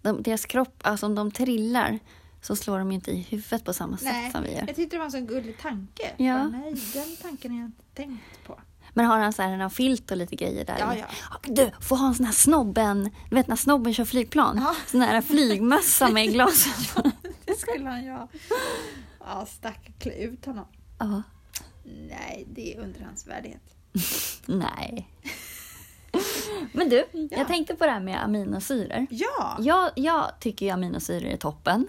de, 0.01 0.23
deras 0.23 0.45
kropp, 0.45 0.81
alltså 0.81 1.05
om 1.05 1.15
de 1.15 1.31
trillar 1.31 1.99
så 2.41 2.55
slår 2.55 2.79
de 2.79 2.91
ju 2.91 2.95
inte 2.95 3.11
i 3.11 3.21
huvudet 3.21 3.65
på 3.65 3.73
samma 3.73 3.97
sätt 3.97 4.31
som 4.31 4.43
vi 4.43 4.51
gör. 4.51 4.63
jag 4.67 4.75
tyckte 4.75 4.95
det 4.95 4.97
var 4.97 5.05
en 5.05 5.11
sån 5.11 5.27
gullig 5.27 5.57
tanke. 5.57 6.11
Ja. 6.17 6.33
Bara, 6.33 6.47
nej, 6.47 6.73
den 6.93 7.15
tanken 7.21 7.51
har 7.51 7.59
jag 7.59 7.67
inte 7.67 7.83
tänkt 7.93 8.43
på. 8.45 8.59
Men 8.93 9.05
har 9.05 9.19
han 9.19 9.33
så 9.33 9.41
här 9.41 9.59
en 9.59 9.69
filt 9.69 10.11
och 10.11 10.17
lite 10.17 10.35
grejer 10.35 10.65
där? 10.65 10.77
Ja, 10.79 10.95
ja. 10.95 11.05
Du, 11.41 11.71
får 11.79 11.95
ha 11.95 12.07
en 12.07 12.15
sån 12.15 12.25
här 12.25 12.33
snobben, 12.33 13.09
du 13.29 13.35
vet 13.35 13.47
när 13.47 13.55
snobben 13.55 13.93
kör 13.93 14.05
flygplan? 14.05 14.57
Ja. 14.57 14.75
Sån 14.87 15.01
här 15.01 15.21
flygmössa 15.21 16.09
med 16.09 16.31
glas. 16.31 16.67
Det 17.45 17.55
skulle 17.59 17.89
han 17.89 18.03
ju 18.03 18.11
ha. 18.11 18.27
Ja, 19.19 19.45
stackarn, 19.45 19.93
klä 19.99 20.13
ut 20.13 20.45
honom. 20.45 20.65
ja. 20.99 21.23
Nej, 21.85 22.45
det 22.47 22.73
är 22.73 22.79
under 22.79 23.01
hans 23.01 23.27
värdighet. 23.27 23.75
Nej. 24.45 25.07
Men 26.71 26.89
du, 26.89 27.05
Ja. 27.11 27.27
jag 27.37 27.47
tänkte 27.47 27.75
på 27.75 27.85
det 27.85 27.91
här 27.91 27.99
med 27.99 28.23
aminosyror. 28.23 29.07
Ja! 29.09 29.57
Jag, 29.59 29.91
jag 29.95 30.39
tycker 30.39 30.65
ju 30.65 30.71
aminosyror 30.71 31.25
är 31.29 31.37
toppen. 31.37 31.87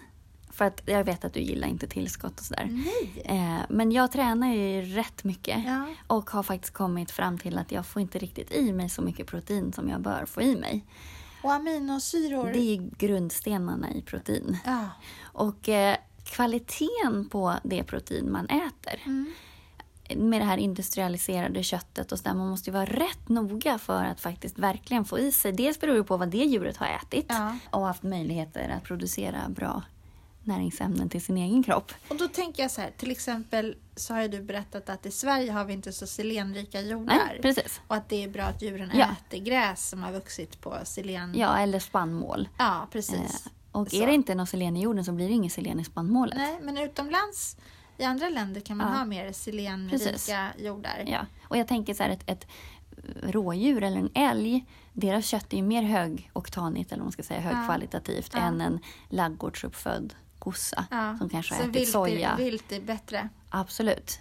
För 0.50 0.64
att 0.64 0.82
jag 0.86 1.04
vet 1.04 1.24
att 1.24 1.34
du 1.34 1.40
gillar 1.40 1.68
inte 1.68 1.86
tillskott 1.86 2.40
och 2.40 2.46
sådär. 2.46 2.68
Nej! 2.70 3.22
Eh, 3.24 3.60
men 3.68 3.92
jag 3.92 4.12
tränar 4.12 4.54
ju 4.54 4.82
rätt 4.82 5.24
mycket. 5.24 5.64
Ja. 5.66 5.86
Och 6.06 6.30
har 6.30 6.42
faktiskt 6.42 6.74
kommit 6.74 7.10
fram 7.10 7.38
till 7.38 7.58
att 7.58 7.72
jag 7.72 7.86
får 7.86 8.02
inte 8.02 8.18
riktigt 8.18 8.52
i 8.52 8.72
mig 8.72 8.88
så 8.88 9.02
mycket 9.02 9.26
protein 9.26 9.72
som 9.72 9.88
jag 9.88 10.00
bör 10.00 10.24
få 10.26 10.42
i 10.42 10.56
mig. 10.56 10.84
Och 11.42 11.52
aminosyror. 11.52 12.52
Det 12.52 12.58
är 12.58 12.90
grundstenarna 12.98 13.92
i 13.94 14.02
protein. 14.02 14.56
Ja. 14.64 14.88
Och 15.22 15.68
eh, 15.68 15.96
kvaliteten 16.24 17.28
på 17.30 17.54
det 17.64 17.84
protein 17.84 18.32
man 18.32 18.46
äter 18.46 19.00
Mm. 19.04 19.32
Med 20.16 20.40
det 20.40 20.44
här 20.44 20.56
industrialiserade 20.56 21.62
köttet 21.62 22.12
och 22.12 22.18
så 22.18 22.24
där, 22.24 22.34
man 22.34 22.48
måste 22.48 22.70
ju 22.70 22.74
vara 22.74 22.84
rätt 22.86 23.28
noga 23.28 23.78
för 23.78 24.04
att 24.04 24.20
faktiskt 24.20 24.58
verkligen 24.58 25.04
få 25.04 25.18
i 25.18 25.32
sig. 25.32 25.52
Dels 25.52 25.80
beror 25.80 25.94
det 25.94 26.04
på 26.04 26.16
vad 26.16 26.28
det 26.28 26.44
djuret 26.44 26.76
har 26.76 26.86
ätit 26.86 27.26
Ja. 27.28 27.56
och 27.70 27.86
haft 27.86 28.02
möjligheter 28.02 28.68
att 28.76 28.84
producera 28.84 29.48
bra 29.48 29.82
näringsämnen 30.46 31.08
till 31.08 31.22
sin 31.24 31.36
egen 31.38 31.62
kropp. 31.62 31.92
Och 32.08 32.16
då 32.16 32.28
tänker 32.28 32.62
jag 32.62 32.70
så 32.70 32.80
här, 32.80 32.90
till 32.96 33.10
exempel 33.10 33.76
så 33.96 34.14
har 34.14 34.22
ju 34.22 34.28
du 34.28 34.42
berättat 34.42 34.88
att 34.88 35.06
i 35.06 35.10
Sverige 35.10 35.52
har 35.52 35.64
vi 35.64 35.72
inte 35.72 35.92
så 35.92 36.06
selenrika 36.06 36.80
jordar. 36.80 37.14
Nej, 37.26 37.38
precis. 37.42 37.80
Och 37.86 37.96
att 37.96 38.08
det 38.08 38.24
är 38.24 38.28
bra 38.28 38.42
att 38.44 38.62
djuren 38.62 38.90
Ja. 38.94 39.06
äter 39.28 39.38
gräs 39.44 39.88
som 39.88 40.02
har 40.02 40.12
vuxit 40.12 40.60
på 40.60 40.76
selen. 40.84 41.34
Ja, 41.36 41.58
eller 41.58 41.78
spannmål. 41.78 42.48
Ja, 42.58 42.88
precis. 42.92 43.46
Eh, 43.46 43.52
och 43.80 43.90
Så. 43.90 43.96
är 43.96 44.06
det 44.06 44.14
inte 44.14 44.34
någon 44.34 44.46
selen 44.46 44.76
i 44.76 44.82
jorden 44.82 45.04
så 45.04 45.12
blir 45.12 45.28
det 45.28 45.34
inget 45.34 45.52
selen 45.52 45.80
i 45.80 45.84
spannmålet. 45.84 46.36
Nej, 46.38 46.58
men 46.62 46.78
utomlands 46.78 47.56
i 47.98 48.04
andra 48.04 48.28
länder 48.28 48.60
kan 48.60 48.76
man 48.76 48.92
Ja. 48.92 48.98
ha 48.98 49.04
mer 49.04 49.32
selenrika 49.32 50.52
jordar. 50.58 51.04
Ja. 51.06 51.26
Och 51.48 51.56
jag 51.56 51.68
tänker 51.68 51.94
så 51.94 52.02
här, 52.02 52.10
ett, 52.10 52.22
ett 52.30 52.46
rådjur 53.22 53.82
eller 53.82 53.96
en 53.96 54.10
älg, 54.14 54.64
deras 54.92 55.26
kött 55.26 55.52
är 55.52 55.56
ju 55.56 55.62
mer 55.62 55.82
högoktanigt, 55.82 56.92
eller 56.92 57.02
man 57.02 57.12
ska 57.12 57.22
säga, 57.22 57.40
högkvalitativt, 57.40 58.30
Ja. 58.34 58.40
än 58.40 58.60
en 58.60 58.78
ladugårdsuppfödd 59.08 60.14
kossa 60.38 60.84
som 61.18 61.28
kanske 61.28 61.54
har 61.54 61.62
så 61.62 61.68
ätit 61.68 61.80
vilt 61.80 61.88
soja. 61.92 62.30
Är, 62.30 62.36
vilt 62.36 62.72
är 62.72 62.80
bättre. 62.80 63.28
Absolut, 63.48 64.20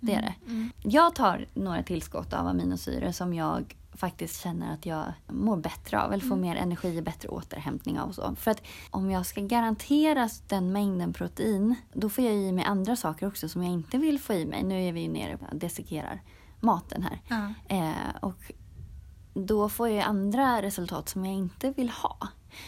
det 0.00 0.14
är 0.14 0.22
det. 0.22 0.34
Mm. 0.50 0.70
Jag 0.82 1.14
tar 1.14 1.46
några 1.54 1.82
tillskott 1.82 2.32
av 2.32 2.46
aminosyror 2.46 3.12
som 3.12 3.34
jag 3.34 3.76
faktiskt 3.96 4.42
känner 4.42 4.74
att 4.74 4.86
jag 4.86 5.04
mår 5.26 5.56
bättre 5.56 6.02
av 6.02 6.12
eller 6.12 6.22
får 6.22 6.34
Mm. 6.36 6.40
mer 6.40 6.56
energi 6.56 7.00
och 7.00 7.04
bättre 7.04 7.28
återhämtning 7.28 8.00
av. 8.00 8.08
Och 8.08 8.14
så. 8.14 8.34
För 8.36 8.50
att 8.50 8.62
om 8.90 9.10
jag 9.10 9.26
ska 9.26 9.40
garanteras 9.40 10.40
den 10.48 10.72
mängden 10.72 11.12
protein 11.12 11.74
då 11.92 12.08
får 12.08 12.24
jag 12.24 12.34
i 12.34 12.52
mig 12.52 12.64
andra 12.64 12.96
saker 12.96 13.26
också 13.28 13.48
som 13.48 13.62
jag 13.62 13.72
inte 13.72 13.98
vill 13.98 14.18
få 14.20 14.32
i 14.32 14.46
mig. 14.46 14.62
Nu 14.62 14.82
är 14.82 14.92
vi 14.92 15.00
ju 15.00 15.08
nere 15.08 15.34
och 15.50 15.56
desikerar 15.56 16.22
maten 16.60 17.02
här. 17.02 17.20
Ja. 17.28 17.54
Eh, 17.76 18.16
och 18.20 18.52
då 19.34 19.68
får 19.68 19.88
jag 19.88 20.04
andra 20.04 20.62
resultat 20.62 21.08
som 21.08 21.24
jag 21.24 21.34
inte 21.34 21.70
vill 21.70 21.90
ha. 21.90 22.18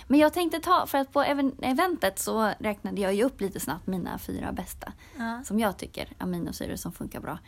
Men 0.09 0.21
jag 0.21 0.33
tänkte 0.33 0.59
ta, 0.61 0.87
för 0.87 0.99
att 0.99 1.13
på 1.13 1.21
even- 1.23 1.55
eventet 1.63 2.19
så 2.19 2.53
räknade 2.59 3.01
jag 3.01 3.15
ju 3.15 3.23
upp 3.25 3.41
lite 3.41 3.61
snabbt 3.61 3.87
mina 3.87 4.19
fyra 4.19 4.53
bästa. 4.53 4.93
Ja. 5.19 5.43
Som 5.45 5.59
jag 5.61 5.77
tycker 5.79 6.09
aminosyror 6.19 6.77
som 6.77 6.93
funkar 6.93 7.21
bra. 7.21 7.39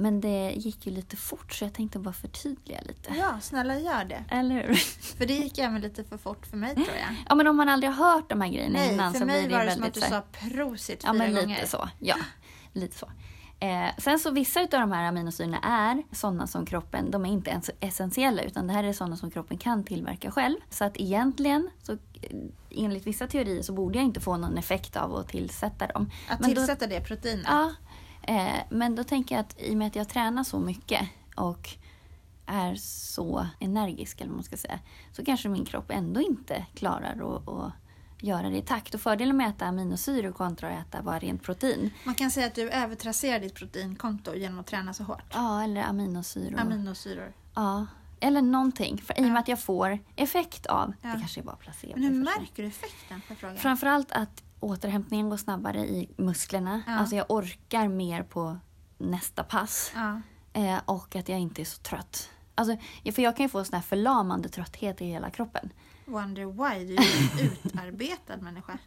Men 0.00 0.20
det 0.20 0.52
gick 0.56 0.86
ju 0.86 0.92
lite 0.92 1.16
fort 1.16 1.52
så 1.52 1.64
jag 1.64 1.72
tänkte 1.72 1.98
bara 1.98 2.12
förtydliga 2.14 2.80
lite. 2.80 3.14
ja, 3.18 3.40
snälla 3.40 3.78
gör 3.78 4.04
det. 4.04 4.24
Eller 4.30 4.54
hur? 4.54 4.74
För 5.18 5.26
det 5.26 5.34
gick 5.34 5.58
även 5.58 5.80
lite 5.80 6.04
för 6.04 6.16
fort 6.16 6.46
för 6.46 6.56
mig 6.56 6.74
tror 6.74 6.86
jag. 6.86 7.16
Ja 7.28 7.34
men 7.34 7.46
om 7.46 7.56
man 7.56 7.68
aldrig 7.68 7.92
har 7.92 8.12
hört 8.14 8.28
de 8.28 8.40
här 8.40 8.48
grejerna 8.48 8.78
Nej, 8.78 8.94
innan 8.94 9.12
för 9.12 9.20
så 9.20 9.26
mig 9.26 9.46
blir 9.46 9.48
det 9.50 9.56
var 9.58 9.64
det 9.64 9.72
som 9.72 9.82
att 9.82 9.96
väldigt 9.96 10.02
du 10.02 10.10
sa 10.10 10.22
prosit 10.48 11.00
Ja 11.04 11.12
fyra 11.12 11.18
men 11.18 11.30
lite 11.32 11.44
gånger. 11.46 11.66
så. 11.66 11.88
Ja, 11.98 12.16
lite 12.72 12.96
så. 12.98 13.10
Eh, 13.62 13.90
sen 13.98 14.18
så 14.18 14.30
vissa 14.30 14.60
av 14.60 14.68
de 14.70 14.92
här 14.92 15.04
aminosyrorna 15.04 15.58
är 15.58 16.02
sådana 16.16 16.46
som 16.46 16.66
kroppen, 16.66 17.10
de 17.10 17.24
är 17.24 17.28
inte 17.30 17.50
ens 17.50 17.70
essentiella 17.80 18.42
utan 18.42 18.66
det 18.66 18.72
här 18.72 18.84
är 18.84 18.92
sådana 18.92 19.16
som 19.16 19.30
kroppen 19.30 19.58
kan 19.58 19.84
tillverka 19.84 20.30
själv. 20.30 20.56
Så 20.70 20.84
att 20.84 20.96
egentligen, 20.96 21.70
så, 21.82 21.92
eh, 21.92 21.98
enligt 22.70 23.06
vissa 23.06 23.26
teorier 23.26 23.62
så 23.62 23.72
borde 23.72 23.98
jag 23.98 24.04
inte 24.04 24.20
få 24.20 24.36
någon 24.36 24.58
effekt 24.58 24.96
av 24.96 25.14
att 25.16 25.28
tillsätta 25.28 25.86
dem. 25.86 26.10
Att 26.28 26.40
Men 26.40 26.50
då- 26.50 26.56
tillsätta 26.56 26.86
det 26.86 27.00
proteinet. 27.00 27.46
Ja, 27.48 27.72
eh, 28.22 28.56
men 28.70 28.94
då 28.94 29.04
tänker 29.04 29.34
jag 29.34 29.40
att 29.40 29.60
i 29.60 29.72
och 29.72 29.76
med 29.76 29.86
att 29.86 29.96
jag 29.96 30.08
tränar 30.08 30.44
så 30.44 30.58
mycket 30.58 31.08
och 31.36 31.68
är 32.46 32.74
så 32.74 33.46
energisk, 33.60 34.20
eller 34.20 34.28
vad 34.30 34.36
man 34.36 34.44
ska 34.44 34.56
säga, 34.56 34.78
så 35.12 35.24
kanske 35.24 35.48
min 35.48 35.64
kropp 35.64 35.90
ändå 35.90 36.20
inte 36.20 36.66
klarar 36.74 37.36
att, 37.36 37.48
att 37.48 37.72
göra 38.22 38.50
det 38.50 38.56
i 38.56 38.62
takt. 38.62 38.94
Och 38.94 39.00
fördelen 39.00 39.36
med 39.36 39.48
att 39.48 39.54
äta 39.56 39.66
aminosyror 39.66 40.32
kontra 40.32 40.68
att 40.70 40.86
äta 40.86 41.02
bara 41.02 41.18
rent 41.18 41.42
protein, 41.42 41.90
Man 42.04 42.14
kan 42.14 42.30
säga 42.30 42.46
att 42.46 42.54
du 42.54 42.70
övertrasserar 42.70 43.40
ditt 43.40 43.54
proteinkonto 43.54 44.34
genom 44.34 44.58
att 44.58 44.66
träna 44.66 44.92
så 44.94 45.04
hårt. 45.04 45.22
ja, 45.34 45.62
eller 45.64 45.82
aminosyror, 45.82 46.58
Aminosyror. 46.60 47.32
ja, 47.54 47.86
eller 48.20 48.42
någonting. 48.42 48.98
För 48.98 49.20
i 49.20 49.24
och 49.24 49.28
med 49.30 49.38
att 49.38 49.48
jag 49.48 49.60
får 49.60 49.98
effekt 50.16 50.66
av, 50.66 50.92
Ja. 51.02 51.08
det 51.08 51.18
kanske 51.18 51.40
är 51.40 51.44
bara 51.44 51.56
placebo. 51.56 51.92
Men 51.96 52.02
hur 52.04 52.24
märker 52.24 52.62
du 52.62 52.68
effekten? 52.68 53.20
För 53.28 53.34
frågan? 53.34 53.56
Framförallt 53.56 54.12
att 54.12 54.42
återhämtningen 54.60 55.30
går 55.30 55.36
snabbare 55.36 55.80
i 55.80 56.08
musklerna. 56.16 56.82
Ja. 56.86 56.92
Alltså 56.92 57.16
jag 57.16 57.26
orkar 57.28 57.88
mer 57.88 58.22
på 58.22 58.56
nästa 58.98 59.44
pass. 59.44 59.92
Ja. 59.94 60.20
Eh, 60.52 60.78
och 60.84 61.16
att 61.16 61.28
jag 61.28 61.38
inte 61.38 61.62
är 61.62 61.64
så 61.64 61.82
trött. 61.82 62.30
Alltså, 62.54 62.76
för 63.14 63.22
jag 63.22 63.36
kan 63.36 63.44
ju 63.44 63.50
få 63.50 63.64
sån 63.64 63.74
här 63.74 63.82
förlamande 63.82 64.48
trötthet 64.48 65.00
i 65.00 65.04
hela 65.04 65.30
kroppen. 65.30 65.72
Wonder 66.10 66.44
why, 66.46 66.84
du 66.86 66.94
är 66.94 67.02
ju 67.02 67.42
en 67.42 67.50
utarbetad 67.64 68.36
människa. 68.36 68.78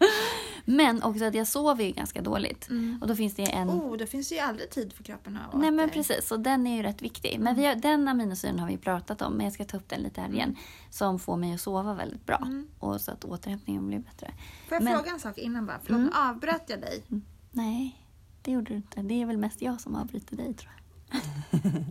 Men 0.66 1.04
också 1.04 1.26
att 1.26 1.36
jag 1.36 1.48
sover 1.48 1.84
ju 1.84 1.92
ganska 1.92 2.22
dåligt. 2.22 2.70
Mm. 2.70 2.98
Och 3.02 3.08
då 3.08 3.16
finns 3.16 3.34
det 3.36 3.44
en... 3.44 3.70
Oh, 3.70 3.98
det 3.98 4.08
finns 4.08 4.32
ju 4.32 4.40
aldrig 4.40 4.70
tid 4.70 4.94
för 4.94 5.04
kroppen 5.04 5.38
att 5.38 5.60
Nej 5.60 5.72
men 5.72 5.90
precis, 5.90 6.32
och 6.32 6.40
den 6.40 6.68
är 6.68 6.78
ju 6.78 6.84
rätt 6.84 7.02
viktig. 7.02 7.40
Men 7.40 7.56
vi 7.56 7.66
har, 7.66 7.76
den 7.76 8.08
aminosyren 8.08 8.60
har 8.60 8.68
vi 8.68 8.78
pratat 8.78 9.22
om, 9.22 9.34
men 9.34 9.44
jag 9.44 9.54
ska 9.54 9.66
ta 9.66 9.78
upp 9.78 9.90
den 9.90 10.00
lite 10.02 10.22
här 10.22 10.30
igen. 10.34 10.56
Som 10.90 11.20
får 11.20 11.38
mig 11.38 11.54
att 11.54 11.62
sova 11.62 11.94
väldigt 11.94 12.26
bra. 12.26 12.38
Mm. 12.46 12.68
Och 12.80 13.02
så 13.02 13.12
att 13.12 13.26
återhämtningen 13.26 13.88
blir 13.88 14.00
bättre. 14.00 14.34
Får 14.68 14.76
jag 14.76 14.84
Men- 14.84 14.94
fråga 14.98 15.12
en 15.12 15.20
sak 15.20 15.38
innan 15.38 15.66
bara? 15.66 15.80
Förlåt, 15.84 16.00
Mm. 16.00 16.14
avbröt 16.16 16.64
jag 16.68 16.82
dig. 16.82 17.04
Nej, 17.52 18.08
det 18.42 18.52
gjorde 18.52 18.72
du 18.72 18.76
inte. 18.76 19.02
Det 19.02 19.22
är 19.22 19.26
väl 19.26 19.38
mest 19.38 19.62
jag 19.62 19.82
som 19.82 19.96
avbryter 19.96 20.36
dig 20.36 20.54
tror 20.54 20.72
jag. 21.12 21.22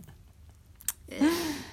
Eh, 1.19 1.27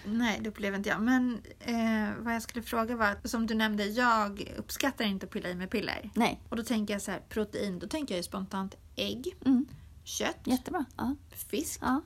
nej, 0.04 0.38
det 0.42 0.48
upplever 0.48 0.76
inte 0.78 0.88
jag. 0.88 1.00
Men 1.02 1.42
eh, 1.60 2.08
vad 2.18 2.34
jag 2.34 2.42
skulle 2.42 2.62
fråga 2.62 2.96
var, 2.96 3.16
som 3.24 3.46
du 3.46 3.54
nämnde, 3.54 3.84
jag 3.84 4.52
uppskattar 4.58 5.04
inte 5.04 5.26
att 5.26 5.32
pilla 5.32 5.48
i 5.48 5.54
mig 5.54 5.66
piller. 5.66 6.10
Nej. 6.14 6.40
Och 6.48 6.56
då 6.56 6.62
tänker 6.62 6.94
jag 6.94 7.02
så 7.02 7.10
här, 7.10 7.20
protein, 7.28 7.78
då 7.78 7.86
tänker 7.86 8.14
jag 8.14 8.16
ju 8.18 8.22
spontant 8.22 8.74
ägg, 8.96 9.36
Mm. 9.46 9.66
kött, 10.04 10.36
Jättebra. 10.44 10.84
Ja. 10.96 11.16
fisk. 11.50 11.80
ja. 11.82 12.02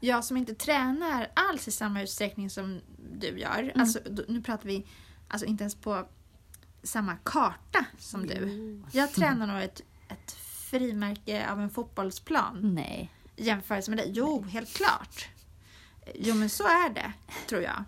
Jag 0.00 0.24
som 0.24 0.36
inte 0.36 0.54
tränar 0.54 1.30
alls 1.34 1.68
i 1.68 1.70
samma 1.70 2.02
utsträckning 2.02 2.50
som 2.50 2.80
du 3.18 3.38
gör, 3.38 3.72
alltså, 3.74 3.98
då, 4.10 4.22
nu 4.28 4.42
pratar 4.42 4.68
vi 4.68 4.86
alltså 5.28 5.46
inte 5.46 5.62
ens 5.64 5.74
på 5.74 6.08
samma 6.82 7.16
karta 7.16 7.84
som 7.98 8.26
du. 8.26 8.82
Jag 8.92 9.12
tränar 9.12 9.46
nog 9.46 9.62
ett, 9.62 9.82
ett 10.08 10.32
frimärke 10.70 11.50
av 11.50 11.60
en 11.60 11.70
fotbollsplan 11.70 12.74
Nej. 12.74 13.10
jämförelse 13.36 13.90
med 13.90 13.98
dig. 13.98 14.10
Jo, 14.14 14.42
helt 14.42 14.72
klart. 14.74 15.28
Jo, 16.14 16.34
men 16.34 16.48
så 16.50 16.62
är 16.64 16.90
det, 16.94 17.12
tror 17.48 17.62
jag. 17.62 17.84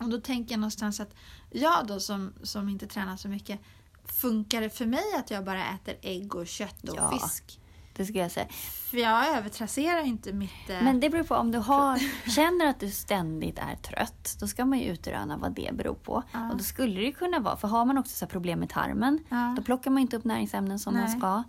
Och 0.00 0.08
då 0.08 0.20
tänker 0.20 0.52
jag 0.52 0.60
någonstans 0.60 1.00
att 1.00 1.14
jag 1.50 1.86
då 1.86 2.00
som, 2.00 2.32
som 2.42 2.68
inte 2.68 2.86
tränar 2.86 3.16
så 3.16 3.28
mycket, 3.28 3.60
funkar 4.04 4.60
det 4.60 4.70
för 4.70 4.86
mig 4.86 5.04
att 5.18 5.30
jag 5.30 5.44
bara 5.44 5.64
äter 5.66 5.94
ägg 6.02 6.34
och 6.34 6.46
kött 6.46 6.88
och 6.88 6.96
Ja. 6.96 7.10
fisk? 7.10 7.60
Det 7.96 8.04
skulle 8.04 8.18
jag 8.20 8.30
säga. 8.30 8.46
För 8.90 8.96
jag 8.96 9.28
övertrasserar 9.36 10.02
inte 10.06 10.32
mitt... 10.32 10.70
eh, 10.70 10.82
Men 10.82 11.00
det 11.00 11.10
beror 11.10 11.24
på 11.24 11.34
om 11.34 11.52
du 11.52 11.58
har, 11.58 11.98
känner 12.30 12.66
att 12.66 12.80
du 12.80 12.90
ständigt 12.90 13.58
är 13.58 13.76
trött. 13.76 14.36
Då 14.40 14.46
ska 14.46 14.64
man 14.64 14.78
ju 14.78 14.84
utröna 14.84 15.36
vad 15.36 15.52
det 15.54 15.70
beror 15.74 15.94
på. 15.94 16.22
Ja. 16.32 16.50
Och 16.50 16.56
då 16.56 16.64
skulle 16.64 17.00
det 17.00 17.12
kunna 17.12 17.38
vara, 17.40 17.56
för 17.56 17.68
har 17.68 17.84
man 17.84 17.98
också 17.98 18.16
så 18.16 18.26
problem 18.26 18.58
med 18.60 18.68
tarmen. 18.70 19.18
Ja. 19.28 19.54
Då 19.56 19.62
plockar 19.62 19.90
man 19.90 20.00
inte 20.02 20.16
upp 20.16 20.24
näringsämnen 20.24 20.78
som 20.78 20.94
man 20.94 21.04
Nej. 21.04 21.18
ska. 21.18 21.42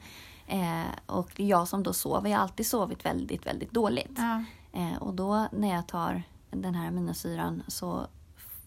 Eh, 0.48 0.84
och 1.06 1.40
jag 1.40 1.68
som 1.68 1.84
då 1.84 1.94
sover, 1.94 2.30
jag 2.30 2.38
har 2.38 2.44
alltid 2.44 2.68
sovit 2.68 3.06
väldigt, 3.06 3.46
väldigt 3.46 3.72
dåligt. 3.72 4.12
Ja. 4.18 4.44
Eh, 4.78 4.96
och 4.96 5.14
då 5.14 5.48
när 5.52 5.68
jag 5.76 5.88
tar 5.88 6.24
den 6.52 6.76
här 6.76 6.88
aminosyran 6.88 7.64
så 7.68 8.08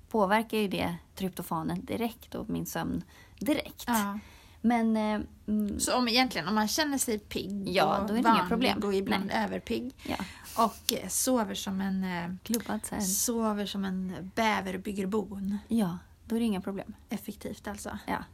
påverkar 0.08 0.58
ju 0.58 0.68
det 0.68 0.96
tryptofanet 1.14 1.86
direkt 1.86 2.34
och 2.34 2.50
min 2.50 2.66
sömn 2.66 3.04
direkt. 3.38 3.84
Ja. 3.86 4.18
Men 4.60 4.96
eh, 4.96 5.20
mm, 5.46 5.80
Så 5.80 5.96
om 5.96 6.08
egentligen, 6.08 6.48
om 6.48 6.54
man 6.54 6.68
känner 6.68 6.98
sig 6.98 7.18
pigg 7.18 7.68
Ja, 7.68 7.98
och 7.98 8.08
då 8.08 8.14
är 8.14 8.16
det 8.16 8.20
inga 8.20 8.28
vanlig 8.28 8.48
problem. 8.48 8.82
och 8.84 8.94
ibland 8.94 9.26
Nej. 9.26 9.44
överpigg 9.44 9.94
ja, 10.02 10.16
och 10.64 11.10
sover 11.10 11.54
som 11.54 11.80
en, 11.80 12.04
eh, 12.04 12.34
klubbad 12.42 12.80
sover 13.02 13.66
som 13.66 13.84
en 13.84 14.30
bäver 14.34 14.78
bygger 14.78 15.06
bon. 15.06 15.58
Ja, 15.68 15.98
då 16.24 16.36
är 16.36 16.40
det 16.40 16.46
inga 16.46 16.60
problem. 16.60 16.94
Effektivt 17.08 17.68
alltså. 17.68 17.98
Ja. 18.06 18.24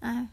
Nej. 0.00 0.26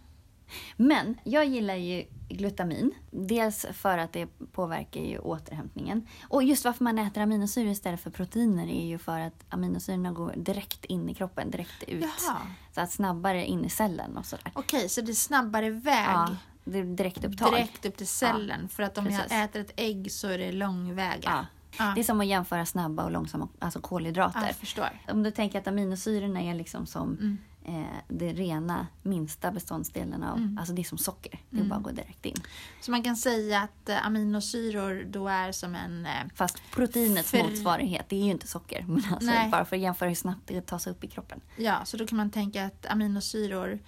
Men 0.78 1.18
jag 1.24 1.46
gillar 1.46 1.76
ju 1.76 2.06
glutamin. 2.30 2.92
Dels 3.12 3.66
för 3.74 3.98
att 3.98 4.14
det 4.14 4.28
påverkar 4.52 5.02
ju 5.02 5.20
återhämtningen. 5.20 6.08
Och 6.24 6.44
just 6.44 6.66
varför 6.66 6.84
man 6.84 7.00
äter 7.00 7.22
aminosyror 7.22 7.70
istället 7.72 8.00
för 8.02 8.10
proteiner 8.10 8.68
är 8.68 8.86
ju 8.86 8.98
för 8.98 9.20
att 9.20 9.46
aminosyrorna 9.50 10.12
går 10.12 10.34
direkt 10.38 10.86
in 10.86 11.10
i 11.10 11.14
kroppen, 11.14 11.52
direkt 11.52 11.84
ut. 11.84 12.04
Jaha. 12.04 12.38
Så 12.76 12.82
att 12.82 12.92
snabbare 12.92 13.46
in 13.46 13.66
i 13.66 13.70
cellen 13.70 14.18
och 14.18 14.26
sådär. 14.26 14.52
Okej, 14.56 14.90
så 14.90 15.02
det 15.02 15.12
är 15.12 15.14
snabbare 15.14 15.70
väg 15.70 16.06
Ja, 16.08 16.36
det 16.64 16.80
är 16.80 16.84
direktupptag. 16.84 17.52
direkt 17.54 17.86
upp 17.86 17.98
till 17.98 18.08
cellen. 18.08 18.70
För 18.70 18.84
att 18.84 18.98
om 18.98 19.06
Precis. 19.06 19.26
jag 19.30 19.44
äter 19.44 19.62
ett 19.62 19.74
ägg 19.76 20.12
så 20.12 20.28
är 20.28 20.38
det 20.38 20.52
lång 20.52 20.96
väg. 20.96 21.20
Ja. 21.24 21.46
Ja. 21.78 21.92
Det 21.96 22.02
är 22.02 22.04
som 22.04 22.20
att 22.20 22.28
jämföra 22.28 22.66
snabba 22.66 23.04
och 23.04 23.12
långsamma 23.12 23.48
alltså 23.60 23.82
kolhydrater. 23.82 24.52
Ja. 24.76 24.90
Om 25.08 25.24
du 25.24 25.32
tänker 25.32 25.60
att 25.60 25.68
aminosyrorna 25.68 26.42
är 26.42 26.54
liksom 26.54 26.86
som 26.86 27.10
Mm. 27.14 27.38
Eh, 27.70 27.98
det 28.08 28.34
rena 28.34 28.88
minsta 29.04 29.52
beståndsdelen 29.52 30.24
av, 30.24 30.38
Mm. 30.38 30.58
alltså 30.58 30.74
det 30.74 30.82
är 30.82 30.84
som 30.84 30.98
socker. 30.98 31.40
Det 31.50 31.60
är 31.60 31.64
bara 31.64 31.76
att 31.76 31.84
gå 31.84 31.92
direkt 31.92 32.26
in. 32.26 32.36
Så 32.82 32.92
man 32.92 33.04
kan 33.04 33.16
säga 33.18 33.62
att 33.62 33.90
eh, 33.90 34.06
aminosyror 34.06 35.04
då 35.10 35.28
är 35.28 35.52
som 35.52 35.76
en... 35.76 36.06
eh, 36.06 36.12
Fast 36.36 36.58
proteinets 36.72 37.32
För- 37.32 37.44
motsvarighet, 37.44 38.06
det 38.10 38.16
är 38.16 38.24
ju 38.26 38.32
inte 38.32 38.48
socker. 38.48 38.82
Men 38.88 38.96
alltså, 39.12 39.32
Nej. 39.32 39.50
bara 39.50 39.66
för 39.66 39.76
att 39.76 39.82
jämföra 39.82 40.10
hur 40.10 40.16
snabbt 40.16 40.42
det 40.48 40.62
tas 40.62 40.88
upp 40.88 41.04
i 41.04 41.08
kroppen. 41.08 41.42
Ja, 41.58 41.86
så 41.86 41.98
då 41.98 42.08
kan 42.08 42.18
man 42.18 42.32
tänka 42.32 42.66
att 42.66 42.86
aminosyror 42.86 43.80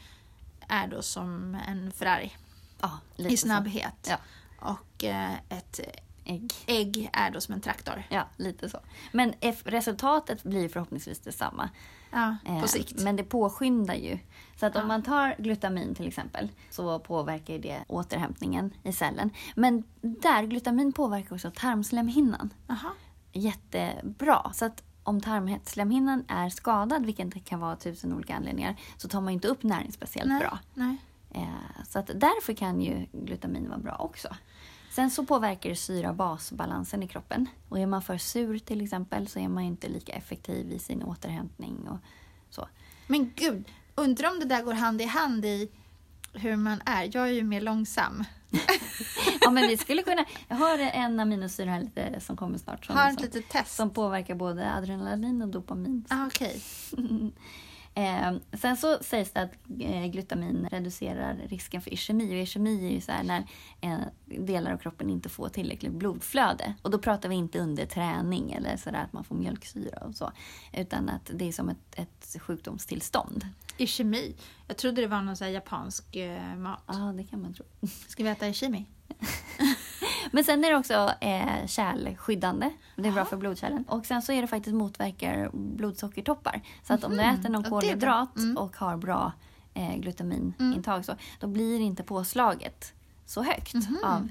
är 0.67 0.87
då 0.87 1.01
som 1.01 1.57
en 1.67 1.91
Ferrari 1.91 2.31
Ja, 2.81 2.99
i 3.17 3.37
snabbhet. 3.37 4.07
Ja. 4.09 4.17
Och 4.59 5.03
eh, 5.03 5.33
ett 5.49 5.79
Ägg. 6.25 6.53
ägg 6.67 7.09
är 7.13 7.31
då 7.31 7.41
som 7.41 7.53
en 7.53 7.61
traktor. 7.61 8.03
Ja, 8.09 8.27
lite 8.37 8.69
så. 8.69 8.79
Men 9.11 9.33
resultatet 9.65 10.43
blir 10.43 10.69
förhoppningsvis 10.69 11.19
detsamma. 11.19 11.69
Ja, 12.11 12.35
Eh, 12.45 12.61
på 12.61 12.67
sikt. 12.67 12.99
Men 13.01 13.15
det 13.15 13.23
påskyndar 13.23 13.95
ju. 13.95 14.19
Så 14.59 14.65
att 14.65 14.75
Ja. 14.75 14.81
om 14.81 14.87
man 14.87 15.03
tar 15.03 15.35
glutamin 15.39 15.95
till 15.95 16.07
exempel 16.07 16.49
så 16.69 16.99
påverkar 16.99 17.57
det 17.57 17.83
återhämtningen 17.87 18.73
i 18.83 18.93
cellen. 18.93 19.29
Men 19.55 19.83
där, 20.01 20.43
glutamin 20.43 20.93
påverkar 20.93 21.35
också 21.35 21.51
tarmslemhinnan. 21.55 22.53
Jaha. 22.67 22.91
Jättebra. 23.55 24.51
Så 24.53 24.65
att 24.65 24.83
om 25.03 25.21
tarmslemhinnan 25.21 26.25
är 26.27 26.49
skadad, 26.49 27.05
vilket 27.05 27.31
det 27.31 27.39
kan 27.39 27.59
vara 27.59 27.71
av 27.71 27.75
tusen 27.75 28.13
olika 28.13 28.35
anledningar, 28.35 28.75
så 28.97 29.07
tar 29.07 29.21
man 29.21 29.33
inte 29.33 29.47
upp 29.47 29.63
näring 29.63 29.91
speciellt 29.91 30.29
Nej, 30.29 30.39
bra. 30.39 30.59
nej. 30.73 30.97
Eh, 31.33 31.83
så 31.89 31.99
att 31.99 32.07
därför 32.07 32.53
kan 32.53 32.81
ju 32.81 33.05
glutamin 33.11 33.69
vara 33.69 33.79
bra 33.79 33.95
också. 33.95 34.27
Sen 34.91 35.11
så 35.11 35.25
påverkar 35.25 35.69
det 35.69 35.75
syra-basbalansen 35.75 37.03
i 37.03 37.07
kroppen. 37.07 37.47
Och 37.69 37.79
är 37.79 37.85
man 37.85 38.01
för 38.01 38.17
sur 38.17 38.59
till 38.59 38.81
exempel 38.81 39.27
så 39.27 39.39
är 39.39 39.47
man 39.47 39.63
inte 39.63 39.87
lika 39.89 40.11
effektiv 40.13 40.71
i 40.71 40.79
sin 40.79 41.03
återhämtning 41.03 41.87
och 41.87 41.97
så. 42.49 42.67
Men 43.07 43.31
gud, 43.35 43.63
undrar 43.95 44.31
om 44.31 44.39
det 44.39 44.45
där 44.45 44.63
går 44.63 44.73
hand 44.73 45.01
i 45.01 45.05
hand 45.05 45.45
i 45.45 45.71
hur 46.33 46.55
man 46.55 46.81
är. 46.85 47.09
Jag 47.13 47.27
är 47.27 47.31
ju 47.31 47.43
mer 47.43 47.61
långsam. 47.61 48.23
Ja 49.41 49.51
men 49.51 49.67
vi 49.67 49.77
skulle 49.77 50.01
kunna, 50.03 50.25
jag 50.47 50.55
har 50.55 50.77
en 50.77 51.19
aminosyra 51.19 51.71
här 51.71 51.81
lite 51.81 52.19
som 52.19 52.37
kommer 52.37 52.57
snart 52.57 52.85
som, 52.85 52.95
Har 52.95 53.09
ett 53.09 53.21
litet 53.21 53.49
test. 53.49 53.75
som 53.75 53.89
påverkar 53.89 54.35
både 54.35 54.73
adrenalin 54.73 55.41
och 55.41 55.47
dopamin. 55.47 56.05
Ah, 56.09 56.25
Okej. 56.27 56.61
Eh, 57.93 58.33
sen 58.53 58.77
så 58.77 58.97
sägs 59.01 59.31
det 59.31 59.41
att 59.41 59.51
eh, 59.79 60.05
glutamin 60.05 60.67
reducerar 60.71 61.35
risken 61.47 61.81
för 61.81 61.93
ischemi. 61.93 62.35
Och 62.35 62.43
ischemi 62.43 62.87
är 62.87 62.91
ju 62.91 63.01
så 63.01 63.11
när 63.23 63.43
eh, 63.81 63.99
delar 64.25 64.71
av 64.71 64.77
kroppen 64.77 65.09
inte 65.09 65.29
får 65.29 65.49
tillräckligt 65.49 65.91
blodflöde. 65.91 66.73
Och 66.81 66.91
då 66.91 66.99
pratar 66.99 67.29
vi 67.29 67.35
inte 67.35 67.59
under 67.59 67.85
träning 67.85 68.51
eller 68.51 68.77
så 68.77 68.91
där 68.91 69.03
att 69.03 69.13
man 69.13 69.23
får 69.23 69.35
mjölksyra 69.35 69.97
och 69.97 70.15
så. 70.15 70.31
Utan 70.73 71.09
att 71.09 71.31
det 71.33 71.47
är 71.47 71.51
som 71.51 71.69
ett, 71.69 71.95
ett 71.95 72.41
sjukdomstillstånd. 72.41 73.45
Ishimi. 73.77 74.35
Jag 74.67 74.77
trodde 74.77 75.01
det 75.01 75.07
var 75.07 75.21
någon 75.21 75.37
så 75.37 75.45
japansk 75.45 76.15
eh, 76.15 76.55
mat. 76.55 76.83
Ja, 76.87 77.13
det 77.17 77.23
kan 77.23 77.41
man 77.41 77.53
tro. 77.53 77.65
Ska 78.07 78.23
vi 78.23 78.29
äta 78.29 78.47
ishimi? 78.47 78.85
Men 80.31 80.43
sen 80.43 80.63
är 80.63 80.69
det 80.71 80.77
också 80.77 81.11
eh, 81.21 81.67
kärlskyddande. 81.67 82.69
Det 82.95 83.07
är 83.07 83.11
bra 83.11 83.25
för 83.25 83.37
blodkärlen. 83.37 83.83
Och 83.87 84.05
sen 84.05 84.21
så 84.21 84.31
är 84.31 84.41
det 84.41 84.47
faktiskt 84.47 84.75
motverkar 84.75 85.49
blodsockertoppar. 85.53 86.61
Så 86.83 86.93
att 86.93 87.03
om 87.03 87.11
du 87.11 87.17
Mhm. 87.17 87.35
äter 87.39 87.49
någon 87.49 87.63
kolhydrat 87.63 88.37
Mm. 88.37 88.57
och 88.57 88.75
har 88.77 88.97
bra 88.97 89.31
eh, 89.73 89.95
glutaminintag 89.97 91.05
så, 91.05 91.13
då 91.39 91.47
blir 91.47 91.79
inte 91.79 92.03
påslaget 92.03 92.93
så 93.25 93.43
högt 93.43 93.73
Mhm. 93.73 93.97
av, 94.03 94.27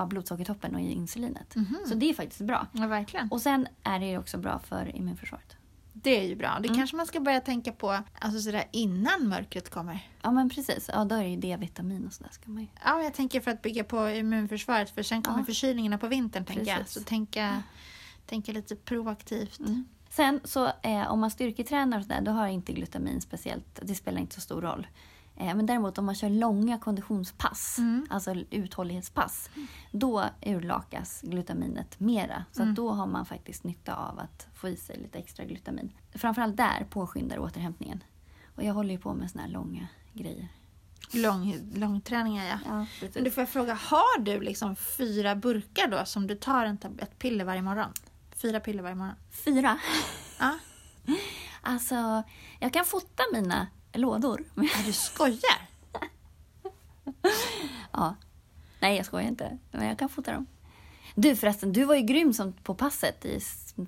av 0.00 0.08
blodsockertoppen 0.08 0.74
och 0.74 0.80
i 0.80 0.92
insulinet. 0.92 1.54
Mhm. 1.56 1.76
Så 1.88 1.94
det 1.94 2.10
är 2.10 2.14
faktiskt 2.14 2.40
bra. 2.40 2.66
Ja, 2.72 2.86
verkligen. 2.86 3.28
Och 3.28 3.40
sen 3.42 3.66
är 3.82 3.98
det 4.00 4.18
också 4.18 4.38
bra 4.38 4.58
för 4.58 4.96
immunförsvaret. 4.96 5.56
Det 5.96 6.18
är 6.20 6.28
ju 6.28 6.36
bra. 6.36 6.48
Mm. 6.48 6.62
Det 6.62 6.68
kanske 6.68 6.96
man 6.96 7.06
ska 7.06 7.20
börja 7.20 7.40
tänka 7.40 7.72
på 7.72 7.98
alltså 8.18 8.40
sådär 8.40 8.64
innan 8.72 9.28
mörkret 9.28 9.70
kommer. 9.70 10.08
Ja 10.22 10.30
men 10.30 10.50
precis, 10.50 10.90
ja, 10.92 11.04
då 11.04 11.14
är 11.14 11.22
det 11.22 11.28
ju 11.28 11.36
D-vitamin 11.36 12.06
och 12.06 12.12
sådär. 12.12 12.30
Ska 12.32 12.50
man 12.50 12.62
ju... 12.62 12.68
Ja, 12.84 13.02
jag 13.02 13.14
tänker 13.14 13.40
för 13.40 13.50
att 13.50 13.62
bygga 13.62 13.84
på 13.84 14.08
immunförsvaret 14.08 14.90
för 14.90 15.02
sen 15.02 15.22
kommer 15.22 15.38
Ja. 15.38 15.44
förkylningarna 15.44 15.98
på 15.98 16.06
vintern. 16.06 16.44
Tänker 16.44 16.76
jag. 16.78 16.88
Så 16.88 17.00
tänka, 17.00 17.62
tänka 18.26 18.52
lite 18.52 18.76
proaktivt. 18.76 19.58
Mm. 19.58 19.84
Sen 20.10 20.40
så 20.44 20.66
eh, 20.82 21.12
om 21.12 21.20
man 21.20 21.30
styrketränar 21.30 21.98
och 21.98 22.04
sådär, 22.04 22.20
då 22.20 22.30
har 22.30 22.46
inte 22.46 22.72
glutamin 22.72 23.20
speciellt, 23.20 23.80
det 23.82 23.94
spelar 23.94 24.20
inte 24.20 24.34
så 24.34 24.40
stor 24.40 24.62
roll. 24.62 24.86
Eh, 25.36 25.54
men 25.54 25.66
däremot 25.66 25.98
om 25.98 26.04
man 26.06 26.14
kör 26.14 26.30
långa 26.30 26.78
konditionspass, 26.78 27.78
Mm. 27.78 28.06
alltså 28.10 28.34
uthållighetspass, 28.50 29.50
då 29.92 30.24
urlakas 30.46 31.20
glutaminet 31.22 32.00
mera. 32.00 32.44
Så 32.52 32.62
Mm. 32.62 32.74
då 32.74 32.90
har 32.90 33.06
man 33.06 33.26
faktiskt 33.26 33.64
nytta 33.64 33.94
av 33.94 34.18
att 34.18 34.46
få 34.54 34.68
i 34.68 34.76
sig 34.76 34.96
lite 34.98 35.18
extra 35.18 35.44
glutamin. 35.44 35.92
Framförallt 36.14 36.56
där 36.56 36.86
påskyndar 36.90 37.38
återhämtningen. 37.38 38.04
Och 38.56 38.62
jag 38.62 38.74
håller 38.74 38.90
ju 38.90 38.98
på 39.00 39.14
med 39.14 39.30
såna 39.30 39.42
här 39.44 39.50
långa 39.50 39.88
grejer. 40.12 40.48
Lång, 41.12 41.56
långträningar, 41.74 42.46
ja. 42.46 42.58
Ja, 42.66 42.86
Men 43.14 43.24
du 43.24 43.30
får 43.30 43.40
jag 43.40 43.48
fråga, 43.48 43.74
har 43.74 44.20
du 44.20 44.40
liksom 44.40 44.76
fyra 44.76 45.34
burkar 45.36 45.88
då 45.88 46.04
som 46.04 46.26
du 46.26 46.34
tar 46.34 46.64
en 46.66 46.78
ett 46.98 47.18
piller 47.18 47.44
varje 47.44 47.62
morgon? 47.62 47.90
Fyra 48.36 48.60
piller 48.60 48.82
varje 48.82 48.94
morgon? 48.94 49.14
Fyra. 49.44 49.78
Ja. 50.38 50.58
Alltså, 51.66 52.22
jag 52.60 52.72
kan 52.72 52.84
fota 52.84 53.22
mina 53.32 53.66
lådor. 53.98 54.44
Ja, 54.54 54.68
du 54.86 54.92
skojar? 54.92 55.60
Ja. 57.92 58.14
Nej, 58.80 58.96
jag 58.96 59.06
skojar 59.06 59.28
inte. 59.28 59.58
Men 59.70 59.86
jag 59.88 59.98
kan 59.98 60.08
fota 60.08 60.32
dem. 60.32 60.46
Du 61.14 61.36
förresten, 61.36 61.72
du 61.72 61.84
var 61.84 61.94
ju 61.94 62.02
grym 62.02 62.32
som 62.32 62.52
på 62.52 62.74
passet 62.74 63.24
i, 63.24 63.40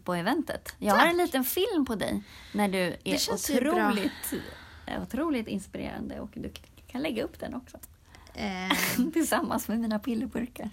på 0.04 0.14
eventet. 0.14 0.74
Jag 0.78 0.94
har 0.94 1.00
Tack. 1.00 1.10
en 1.10 1.16
liten 1.16 1.44
film 1.44 1.84
på 1.84 1.94
dig 1.94 2.22
när 2.54 2.68
du 2.68 2.78
är 2.78 2.98
Det 3.04 3.20
känns 3.20 3.50
otroligt, 3.50 4.32
eh, 4.86 5.02
otroligt 5.02 5.48
inspirerande 5.48 6.20
och 6.20 6.30
du 6.34 6.52
kan 6.86 7.02
lägga 7.02 7.22
upp 7.24 7.40
den 7.40 7.54
också. 7.54 7.78
Eh, 8.34 9.08
Tillsammans 9.12 9.68
med 9.68 9.80
mina 9.80 9.98
pillerburkar. 9.98 10.70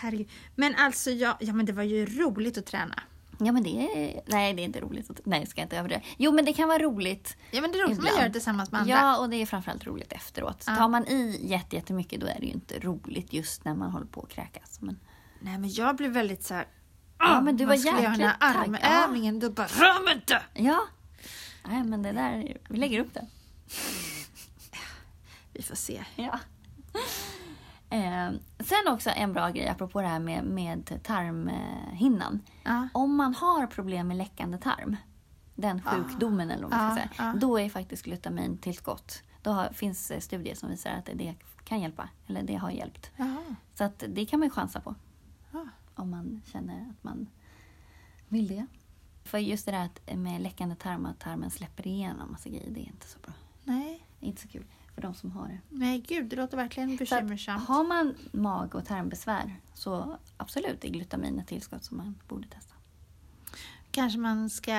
herregud. 0.00 0.28
Men 0.54 0.74
alltså, 0.74 1.10
ja, 1.10 1.36
ja, 1.40 1.52
men 1.52 1.66
det 1.66 1.72
var 1.72 1.82
ju 1.82 2.06
roligt 2.06 2.58
att 2.58 2.66
träna. 2.66 3.02
Ja 3.38 3.52
men 3.52 3.62
det 3.62 3.68
är... 3.70 4.20
Nej 4.26 4.54
det 4.54 4.62
är 4.62 4.64
inte 4.64 4.80
roligt. 4.80 5.10
att- 5.10 5.20
Nej 5.26 5.38
jag 5.40 5.48
ska 5.48 5.62
inte 5.62 5.76
överdriva. 5.78 6.02
Jo 6.16 6.32
men 6.32 6.44
det 6.44 6.52
kan 6.52 6.68
vara 6.68 6.78
roligt. 6.78 7.36
Ja, 7.50 7.60
men 7.60 7.72
det 7.72 7.78
är 7.78 7.82
roligt 7.82 7.96
när 7.96 8.02
man 8.02 8.08
Ibland. 8.08 8.18
gör 8.22 8.26
det 8.28 8.32
tillsammans 8.32 8.72
med 8.72 8.80
andra. 8.80 8.94
Ja 8.94 9.18
och 9.18 9.30
det 9.30 9.36
är 9.36 9.46
framförallt 9.46 9.86
roligt 9.86 10.12
efteråt. 10.12 10.64
Ja. 10.66 10.76
Tar 10.76 10.88
man 10.88 11.06
i 11.06 11.38
jätte- 11.42 11.76
jättemycket 11.76 12.20
då 12.20 12.26
är 12.26 12.36
det 12.40 12.46
ju 12.46 12.52
inte 12.52 12.78
roligt 12.78 13.32
just 13.32 13.64
när 13.64 13.74
man 13.74 13.90
håller 13.90 14.06
på 14.06 14.22
att 14.22 14.28
kräkas. 14.28 14.80
Men... 14.80 14.98
Nej, 15.40 15.58
men 15.58 15.72
jag 15.72 15.96
blev 15.96 16.10
väldigt 16.10 16.44
så 16.44 16.54
här... 16.54 16.66
Ja, 17.18 17.40
men 17.40 17.56
du 17.56 17.64
var 17.64 17.72
man 17.72 17.78
skulle 17.78 18.02
göra 18.02 18.12
den 18.12 18.20
här 18.40 18.60
jäkligt 18.60 18.84
armövningen, 18.84 19.40
då 19.40 19.50
bara... 19.50 19.66
Rör 19.66 20.12
inte! 20.12 20.42
Ja. 20.54 20.80
Nej 21.68 21.84
men 21.84 22.02
det 22.02 22.12
där, 22.12 22.56
vi 22.68 22.78
lägger 22.78 23.00
upp 23.00 23.14
det. 23.14 23.26
Vi 25.52 25.62
får 25.62 25.74
se. 25.76 26.04
Ja. 26.16 26.38
Eh, 27.90 28.30
sen 28.58 28.92
också 28.92 29.10
en 29.10 29.32
bra 29.32 29.50
grej 29.50 29.68
apropå 29.68 30.00
det 30.00 30.08
här 30.08 30.18
med, 30.18 30.44
med 30.44 31.00
tarmhinnan. 31.02 32.40
Ja. 32.64 32.88
Om 32.94 33.16
man 33.16 33.34
har 33.34 33.66
problem 33.66 34.08
med 34.08 34.16
läckande 34.16 34.58
tarm, 34.58 34.96
den 35.54 35.82
sjukdomen 35.82 36.50
eller 36.50 36.62
vad 36.62 36.72
man 36.72 36.96
ska 36.96 37.08
säga, 37.08 37.34
då 37.40 37.60
är 37.60 37.68
faktiskt 37.68 38.04
glutamin 38.04 38.58
tillskott. 38.58 39.22
Då 39.42 39.50
har, 39.50 39.68
finns 39.68 40.12
studier 40.24 40.54
som 40.54 40.70
visar 40.70 40.90
att 40.90 41.08
det 41.14 41.34
kan 41.64 41.80
hjälpa, 41.80 42.08
eller 42.26 42.42
det 42.42 42.54
har 42.54 42.70
hjälpt. 42.70 43.10
Så 43.74 43.84
att 43.84 44.04
det 44.08 44.26
kan 44.26 44.40
man 44.40 44.50
chansa 44.50 44.80
på 44.80 44.94
om 45.96 46.10
man 46.10 46.42
känner 46.46 46.90
att 46.90 47.04
man 47.04 47.26
vill 48.28 48.48
det. 48.48 48.66
För 49.24 49.38
just 49.38 49.66
det 49.66 49.72
där 49.72 49.84
att 49.84 50.16
med 50.16 50.40
läckande 50.40 50.74
tarm, 50.74 51.06
att 51.06 51.18
tarmen 51.18 51.50
släpper 51.50 51.86
igenom 51.86 52.32
massa 52.32 52.48
grejer, 52.48 52.70
det 52.70 52.80
är 52.80 52.86
inte 52.86 53.06
så 53.06 53.18
bra. 53.18 53.32
Nej. 53.64 54.06
Det 54.20 54.26
är 54.26 54.28
inte 54.28 54.42
så 54.42 54.48
kul 54.48 54.64
för 54.96 55.02
de 55.02 55.14
som 55.14 55.30
har 55.32 55.48
det. 55.48 55.58
Nej, 55.68 55.98
gud, 56.08 56.26
det 56.26 56.36
låter 56.36 56.56
verkligen 56.56 56.92
att 56.92 56.98
bekymmersamt. 56.98 57.68
har 57.68 57.84
man 57.84 58.14
mag 58.32 58.74
och 58.74 58.84
tarmbesvär 58.86 59.56
så 59.74 60.18
absolut 60.36 60.84
är 60.84 60.88
glutamin 60.88 61.38
ett 61.38 61.46
tillskott 61.48 61.84
som 61.84 61.96
man 61.96 62.14
borde 62.28 62.48
testa. 62.48 62.74
Kanske 63.90 64.18
man 64.18 64.50
ska 64.50 64.72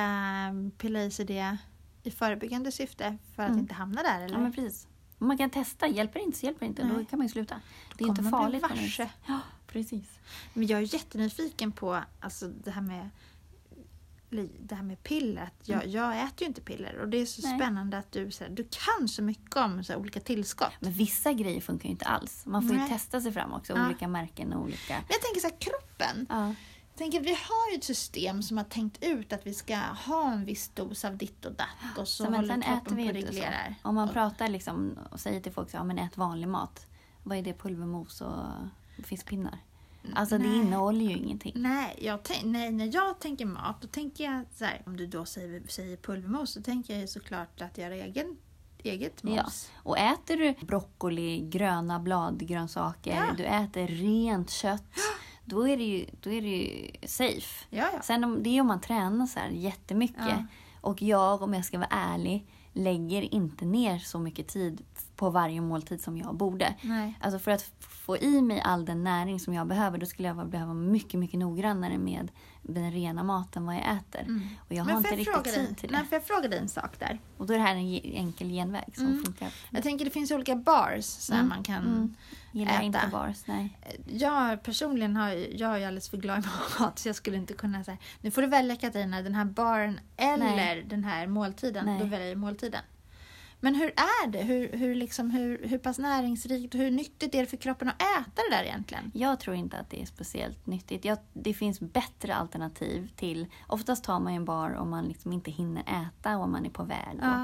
pilla 0.77 1.03
i 1.03 1.11
sig 1.11 1.25
det 1.25 1.57
i 2.03 2.11
förebyggande 2.11 2.71
syfte 2.71 3.17
för 3.35 3.43
att 3.43 3.49
Mm. 3.49 3.59
inte 3.59 3.73
hamna 3.73 4.03
där, 4.03 4.21
eller? 4.21 4.35
Ja, 4.35 4.39
men 4.41 4.53
precis. 4.53 4.87
Man 5.17 5.37
kan 5.37 5.49
testa. 5.49 5.87
Hjälper 5.87 6.19
det 6.19 6.25
inte 6.25 6.37
så 6.37 6.45
hjälper 6.45 6.59
det 6.59 6.65
inte. 6.69 6.83
Då 6.83 6.93
Nej. 6.93 7.05
kan 7.05 7.19
man 7.19 7.27
ju 7.27 7.31
sluta. 7.33 7.55
Det 7.55 8.03
är 8.03 8.07
kommer 8.07 8.09
inte 8.09 8.21
man 8.21 8.49
bli 8.49 8.59
farligt. 8.59 8.61
på 8.61 8.67
något 8.69 8.77
vis. 8.77 8.99
varse. 8.99 9.11
Ja, 9.27 9.39
precis. 9.67 10.19
Men 10.53 10.67
jag 10.67 10.79
är 10.81 10.93
jättenyfiken 10.93 11.71
på 11.71 11.99
alltså, 12.19 12.47
det 12.47 12.71
här 12.71 12.81
med 12.81 13.09
det 14.59 14.75
här 14.75 14.83
med 14.83 15.03
piller, 15.03 15.41
att 15.43 15.67
jag, 15.67 15.87
jag 15.87 16.17
äter 16.17 16.41
ju 16.41 16.45
inte 16.45 16.61
piller 16.61 16.97
och 16.99 17.07
det 17.07 17.17
är 17.17 17.25
så 17.25 17.47
Nej. 17.47 17.57
spännande 17.59 17.97
att 17.97 18.11
du, 18.11 18.31
så 18.31 18.43
här, 18.43 18.51
du 18.51 18.67
kan 18.71 19.07
så 19.07 19.21
mycket 19.23 19.55
om 19.55 19.83
så 19.83 19.93
här, 19.93 19.99
olika 19.99 20.19
tillskott. 20.19 20.71
Men 20.79 20.91
vissa 20.91 21.33
grejer 21.33 21.61
funkar 21.61 21.85
ju 21.85 21.91
inte 21.91 22.05
alls. 22.05 22.45
Man 22.45 22.61
får 22.61 22.71
ju 22.75 22.79
Nej. 22.81 22.89
testa 22.89 23.21
sig 23.21 23.31
fram 23.31 23.53
också. 23.53 23.73
Ja. 23.75 23.85
Olika 23.85 24.07
märken 24.07 24.53
och 24.53 24.61
olika... 24.63 24.93
Men 24.93 25.03
jag 25.09 25.21
tänker 25.21 25.39
så 25.41 25.47
här, 25.47 25.57
kroppen. 25.59 26.25
Ja. 26.29 26.47
Jag 26.89 26.97
tänker, 26.99 27.21
vi 27.21 27.31
har 27.31 27.71
ju 27.71 27.77
ett 27.77 27.83
system 27.83 28.43
som 28.43 28.57
har 28.57 28.63
tänkt 28.63 29.03
ut 29.03 29.33
att 29.33 29.47
vi 29.47 29.53
ska 29.53 29.75
ha 29.77 30.31
en 30.31 30.45
viss 30.45 30.69
dos 30.69 31.05
av 31.05 31.17
ditt 31.17 31.45
och 31.45 31.51
datt 31.53 31.97
och 31.97 32.07
så 32.07 32.23
Så 32.23 32.29
men 32.31 32.33
håller 32.39 32.61
kroppen 32.61 32.95
vi 32.95 33.03
på 33.03 33.09
och 33.09 33.15
ju 33.15 33.25
reglerar. 33.25 33.75
Om 33.81 33.95
man 33.95 34.07
Och- 34.07 34.13
pratar 34.13 34.47
liksom 34.47 34.99
och 35.11 35.19
säger 35.19 35.41
till 35.41 35.51
folk 35.51 35.69
så, 35.69 35.77
ja, 35.77 35.83
men 35.83 35.97
ät 35.99 36.17
vanlig 36.17 36.47
mat. 36.47 36.85
Vad 37.23 37.37
är 37.37 37.41
det? 37.41 37.53
Pulvermos 37.53 38.21
och 38.21 38.43
fiskpinnar? 39.03 39.59
Alltså 40.15 40.37
det 40.37 40.47
Nej. 40.47 40.57
innehåller 40.57 41.05
ju 41.05 41.11
ingenting. 41.17 41.51
Nej, 41.55 41.95
jag 42.01 42.19
nej, 42.43 42.71
när 42.71 42.95
jag 42.95 43.19
tänker 43.19 43.45
mat 43.45 43.81
då 43.81 43.87
tänker 43.87 44.23
jag 44.23 44.45
så 44.55 44.65
här, 44.65 44.81
om 44.85 44.97
du 44.97 45.07
då 45.07 45.25
säger, 45.25 45.63
säger 45.67 45.97
pulvermos 45.97 46.51
så 46.53 46.61
tänker 46.61 46.93
jag 46.93 47.01
ju 47.01 47.07
såklart 47.07 47.61
att 47.61 47.77
göra 47.77 47.95
egen, 47.95 48.37
eget 48.83 49.13
Ja. 49.21 49.43
mos. 49.43 49.71
Och 49.75 49.97
äter 49.97 50.37
du 50.37 50.65
broccoli, 50.65 51.39
gröna 51.49 51.99
bladgrönsaker, 51.99 53.15
Ja. 53.15 53.33
du 53.37 53.43
äter 53.43 53.87
rent 53.87 54.49
kött. 54.49 54.83
Då 55.45 55.67
är 55.67 55.77
det 55.77 55.83
ju, 55.83 56.05
då 56.21 56.31
är 56.31 56.41
det 56.41 56.47
ju 56.47 56.91
safe. 57.07 57.65
Ja, 57.69 57.89
ja. 57.93 58.01
Sen 58.01 58.23
om, 58.23 58.43
det 58.43 58.49
är 58.57 58.61
om 58.61 58.67
man 58.67 58.81
tränar 58.81 59.25
så 59.25 59.39
här 59.39 59.49
jättemycket. 59.49 60.25
Ja. 60.29 60.45
Och 60.81 61.01
jag, 61.01 61.41
om 61.41 61.53
jag 61.53 61.65
ska 61.65 61.77
vara 61.77 61.87
ärlig, 61.91 62.47
lägger 62.73 63.33
inte 63.33 63.65
ner 63.65 63.99
så 63.99 64.19
mycket 64.19 64.47
tid 64.47 64.81
på 65.15 65.29
varje 65.29 65.61
måltid 65.61 66.01
som 66.01 66.17
jag 66.17 66.35
borde. 66.35 66.75
Nej. 66.81 67.13
Alltså 67.21 67.39
för 67.39 67.51
att 67.51 67.71
få 68.07 68.17
i 68.17 68.41
mig 68.41 68.61
all 68.61 68.85
den 68.85 69.03
näring 69.03 69.39
som 69.39 69.53
jag 69.53 69.67
behöver, 69.67 69.97
då 69.97 70.05
skulle 70.05 70.27
jag 70.27 70.49
behöva 70.49 70.73
vara 70.73 70.83
mycket, 70.83 71.19
mycket 71.19 71.39
noggrannare 71.39 71.97
med 71.97 72.31
den 72.61 72.91
rena 72.91 73.23
maten, 73.23 73.65
vad 73.65 73.75
jag 73.75 73.81
äter. 73.97 74.21
Mm. 74.21 74.41
Och 74.69 74.73
jag 74.75 74.85
Men 74.85 74.95
har 74.95 75.01
inte 75.01 75.09
jag 75.09 75.19
riktigt 75.19 75.43
dig, 75.43 75.67
tid 75.67 75.77
till 75.77 75.91
det. 75.91 75.97
får 75.97 76.15
jag 76.15 76.23
fråga 76.23 76.47
dig 76.47 76.59
en 76.59 76.69
sak 76.69 76.99
där? 76.99 77.19
Och 77.37 77.45
då 77.47 77.53
är 77.53 77.57
det 77.57 77.63
här 77.63 77.75
en 77.75 77.99
enkel 78.03 78.49
genväg 78.49 78.93
som 78.95 79.05
Mm. 79.07 79.23
funkar. 79.25 79.53
Jag 79.69 79.83
tänker 79.83 80.05
det 80.05 80.11
finns 80.11 80.31
olika 80.31 80.55
bars 80.55 81.05
så 81.05 81.33
här 81.33 81.39
Mm, 81.39 81.49
man 81.49 81.63
kan 81.63 81.85
mm. 81.87 82.15
Gillar 82.51 82.71
äta. 82.73 82.83
inte 82.83 82.99
bars, 83.11 83.37
nej. 83.45 83.77
Jag 84.05 84.63
personligen 84.63 85.15
har, 85.15 85.29
jag 85.59 85.81
är 85.81 85.87
alldeles 85.87 86.09
för 86.09 86.17
glad 86.17 86.39
i 86.39 86.47
mat 86.79 86.99
så 86.99 87.09
jag 87.09 87.15
skulle 87.15 87.37
inte 87.37 87.53
kunna 87.53 87.83
säga 87.83 87.97
nu 88.21 88.31
får 88.31 88.41
du 88.41 88.47
välja 88.47 88.75
Katarina 88.75 89.21
den 89.21 89.35
här 89.35 89.45
baren 89.45 89.99
eller 90.17 90.37
Nej. 90.55 90.85
den 90.89 91.03
här 91.03 91.27
måltiden. 91.27 91.85
Nej. 91.85 91.99
Då 91.99 92.05
väljer 92.05 92.27
jag 92.27 92.37
måltiden. 92.37 92.81
Men 93.59 93.75
hur 93.75 93.87
är 93.87 94.27
det? 94.27 94.41
Hur, 94.43 94.71
hur, 94.77 94.95
liksom, 94.95 95.31
hur, 95.31 95.67
hur 95.67 95.77
pass 95.77 95.97
näringsrikt 95.99 96.73
och 96.73 96.79
hur 96.79 96.91
nyttigt 96.91 97.35
är 97.35 97.39
det 97.39 97.45
för 97.45 97.57
kroppen 97.57 97.87
att 97.89 98.01
äta 98.01 98.41
det 98.49 98.55
där 98.55 98.63
egentligen? 98.63 99.11
Jag 99.13 99.39
tror 99.39 99.55
inte 99.55 99.77
att 99.77 99.89
det 99.89 100.01
är 100.01 100.05
speciellt 100.05 100.65
nyttigt. 100.65 101.05
Jag, 101.05 101.17
det 101.33 101.53
finns 101.53 101.79
bättre 101.79 102.35
alternativ 102.35 103.11
till... 103.15 103.47
Oftast 103.67 104.03
tar 104.03 104.19
man 104.19 104.33
ju 104.33 104.37
en 104.37 104.45
bar 104.45 104.71
om 104.73 104.89
man 104.89 105.05
liksom 105.05 105.33
inte 105.33 105.51
hinner 105.51 105.81
äta 105.81 106.37
och 106.37 106.43
om 106.43 106.51
man 106.51 106.65
är 106.65 106.69
på 106.69 106.83
väg. 106.83 107.17
Ja. 107.21 107.43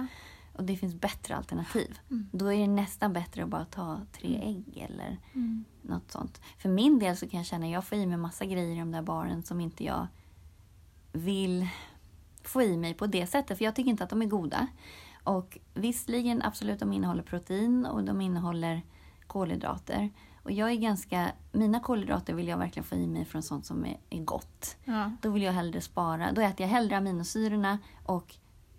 Och, 0.54 0.60
och 0.60 0.64
det 0.64 0.78
finns 0.78 0.96
bättre 0.96 1.36
alternativ. 1.36 2.00
Mm. 2.12 2.30
Då 2.32 2.54
är 2.54 2.58
det 2.60 2.68
nästan 2.68 3.14
bättre 3.14 3.44
att 3.44 3.50
bara 3.50 3.66
ta 3.66 4.02
tre 4.12 4.42
ägg 4.44 4.78
eller 4.90 5.18
Mm. 5.34 5.66
något 5.82 6.12
sånt. 6.12 6.42
För 6.58 6.70
min 6.70 7.00
del 7.00 7.18
så 7.18 7.30
kan 7.30 7.38
jag 7.40 7.48
känna 7.48 7.66
att 7.66 7.72
jag 7.72 7.86
får 7.86 7.98
i 7.98 8.06
mig 8.06 8.18
massa 8.18 8.46
grejer 8.46 8.76
i 8.76 8.80
de 8.80 8.92
där 8.92 9.02
baren 9.02 9.44
som 9.44 9.62
inte 9.62 9.84
jag 9.84 10.08
vill 11.12 11.68
få 12.44 12.62
i 12.62 12.78
mig 12.78 12.94
på 12.94 13.08
det 13.08 13.28
sättet. 13.28 13.58
För 13.58 13.66
jag 13.66 13.76
tycker 13.76 13.90
inte 13.90 14.04
att 14.04 14.10
de 14.10 14.22
är 14.22 14.26
goda. 14.26 14.68
Och 15.24 15.58
visserligen 15.74 16.42
absolut, 16.42 16.80
de 16.80 16.94
innehåller 16.94 17.24
protein 17.24 17.86
och 17.86 18.04
de 18.04 18.22
innehåller 18.22 18.82
kolhydrater. 19.28 20.10
Och 20.44 20.52
jag 20.52 20.72
är 20.72 20.76
ganska, 20.76 21.32
mina 21.52 21.80
kolhydrater 21.80 22.34
vill 22.34 22.48
jag 22.48 22.58
verkligen 22.58 22.84
få 22.84 22.96
i 22.96 23.08
mig 23.08 23.26
från 23.26 23.44
sånt 23.44 23.66
som 23.66 23.86
är, 23.86 23.98
är 24.10 24.20
gott. 24.20 24.78
Ja. 24.84 25.12
Då 25.22 25.30
vill 25.30 25.44
jag 25.44 25.54
hellre 25.54 25.82
spara, 25.82 26.32
då 26.32 26.42
äter 26.42 26.62
jag 26.62 26.68
hellre 26.68 26.98
aminosyrorna 26.98 27.80
och 28.06 28.36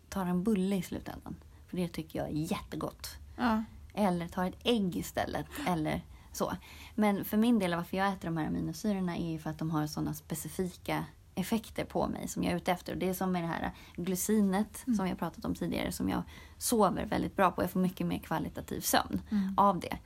tar 0.09 0.27
en 0.27 0.43
bulle 0.43 0.77
i 0.77 0.83
slutändan. 0.83 1.37
För 1.67 1.77
det 1.77 1.89
tycker 1.89 2.19
jag 2.19 2.29
är 2.29 2.33
jättegott. 2.33 3.09
Ja. 3.37 3.65
Eller 3.95 4.29
tar 4.29 4.45
ett 4.45 4.59
ägg 4.65 4.97
istället. 4.97 5.47
Eller 5.67 6.01
så. 6.33 6.53
Men 6.95 7.25
för 7.25 7.37
min 7.37 7.59
del, 7.59 7.75
varför 7.75 7.97
jag 7.97 8.09
äter 8.09 8.29
de 8.29 8.37
här 8.37 8.47
aminosyrorna 8.47 9.17
är 9.17 9.31
ju 9.31 9.39
för 9.39 9.51
att 9.51 9.59
de 9.59 9.71
har 9.71 9.87
sådana 9.87 10.15
specifika 10.15 11.05
effekter 11.35 11.85
på 11.85 12.09
mig 12.09 12.29
som 12.29 12.43
jag 12.45 12.53
är 12.53 12.57
ute 12.57 12.73
efter. 12.73 12.93
Och 12.93 12.99
det 12.99 13.09
är 13.09 13.15
som 13.15 13.33
med 13.33 13.43
det 13.43 13.47
här 13.49 13.71
glycinet 13.97 14.77
som 14.97 15.05
vi 15.05 15.09
har 15.11 15.17
pratat 15.17 15.45
om 15.45 15.55
tidigare 15.55 15.93
som 15.93 16.09
jag 16.09 16.23
sover 16.59 17.07
väldigt 17.07 17.37
bra 17.37 17.51
på. 17.51 17.63
Jag 17.63 17.71
får 17.71 17.81
mycket 17.81 18.07
mer 18.07 18.19
kvalitativ 18.19 18.81
sömn 18.81 19.21
Mm. 19.31 19.55
av 19.57 19.81
det. 19.81 19.99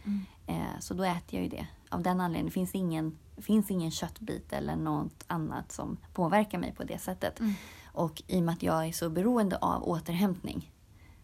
Eh, 0.46 0.78
så 0.80 0.94
då 0.94 1.02
äter 1.04 1.34
jag 1.34 1.42
ju 1.42 1.48
det. 1.48 1.66
Av 1.88 2.02
den 2.02 2.20
anledningen 2.20 2.52
finns 2.52 2.74
ingen, 2.74 3.18
finns 3.36 3.70
ingen 3.70 3.90
köttbit 3.90 4.52
eller 4.52 4.76
något 4.76 5.24
annat 5.26 5.72
som 5.72 5.96
påverkar 6.14 6.58
mig 6.58 6.72
på 6.74 6.84
det 6.84 6.98
sättet. 6.98 7.40
Mm. 7.40 7.52
Och 7.86 8.22
i 8.26 8.38
och 8.38 8.42
med 8.42 8.52
att 8.52 8.62
jag 8.62 8.86
är 8.86 8.92
så 8.92 9.10
beroende 9.10 9.56
av 9.56 9.88
återhämtning 9.88 10.72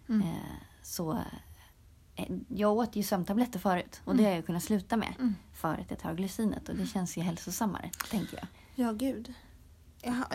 Mm. 0.08 0.20
eh, 0.28 0.34
så 0.82 1.12
eh, 2.16 2.32
jag 2.48 2.72
åt 2.72 2.96
ju 2.96 3.02
sömntabletter 3.02 3.58
förut 3.58 4.00
och 4.04 4.16
det 4.16 4.24
har 4.24 4.30
jag 4.30 4.46
kunnat 4.46 4.62
sluta 4.62 4.96
med 4.96 5.14
Mm. 5.18 5.34
för 5.52 5.74
att 5.74 5.90
jag 5.90 5.98
tar 5.98 6.14
glycinet 6.14 6.68
och 6.68 6.74
det 6.76 6.86
känns 6.86 7.16
ju 7.18 7.22
hälsosammare, 7.22 7.90
tänker 8.10 8.36
jag. 8.36 8.46
Ja, 8.74 8.92
gud. 8.92 9.34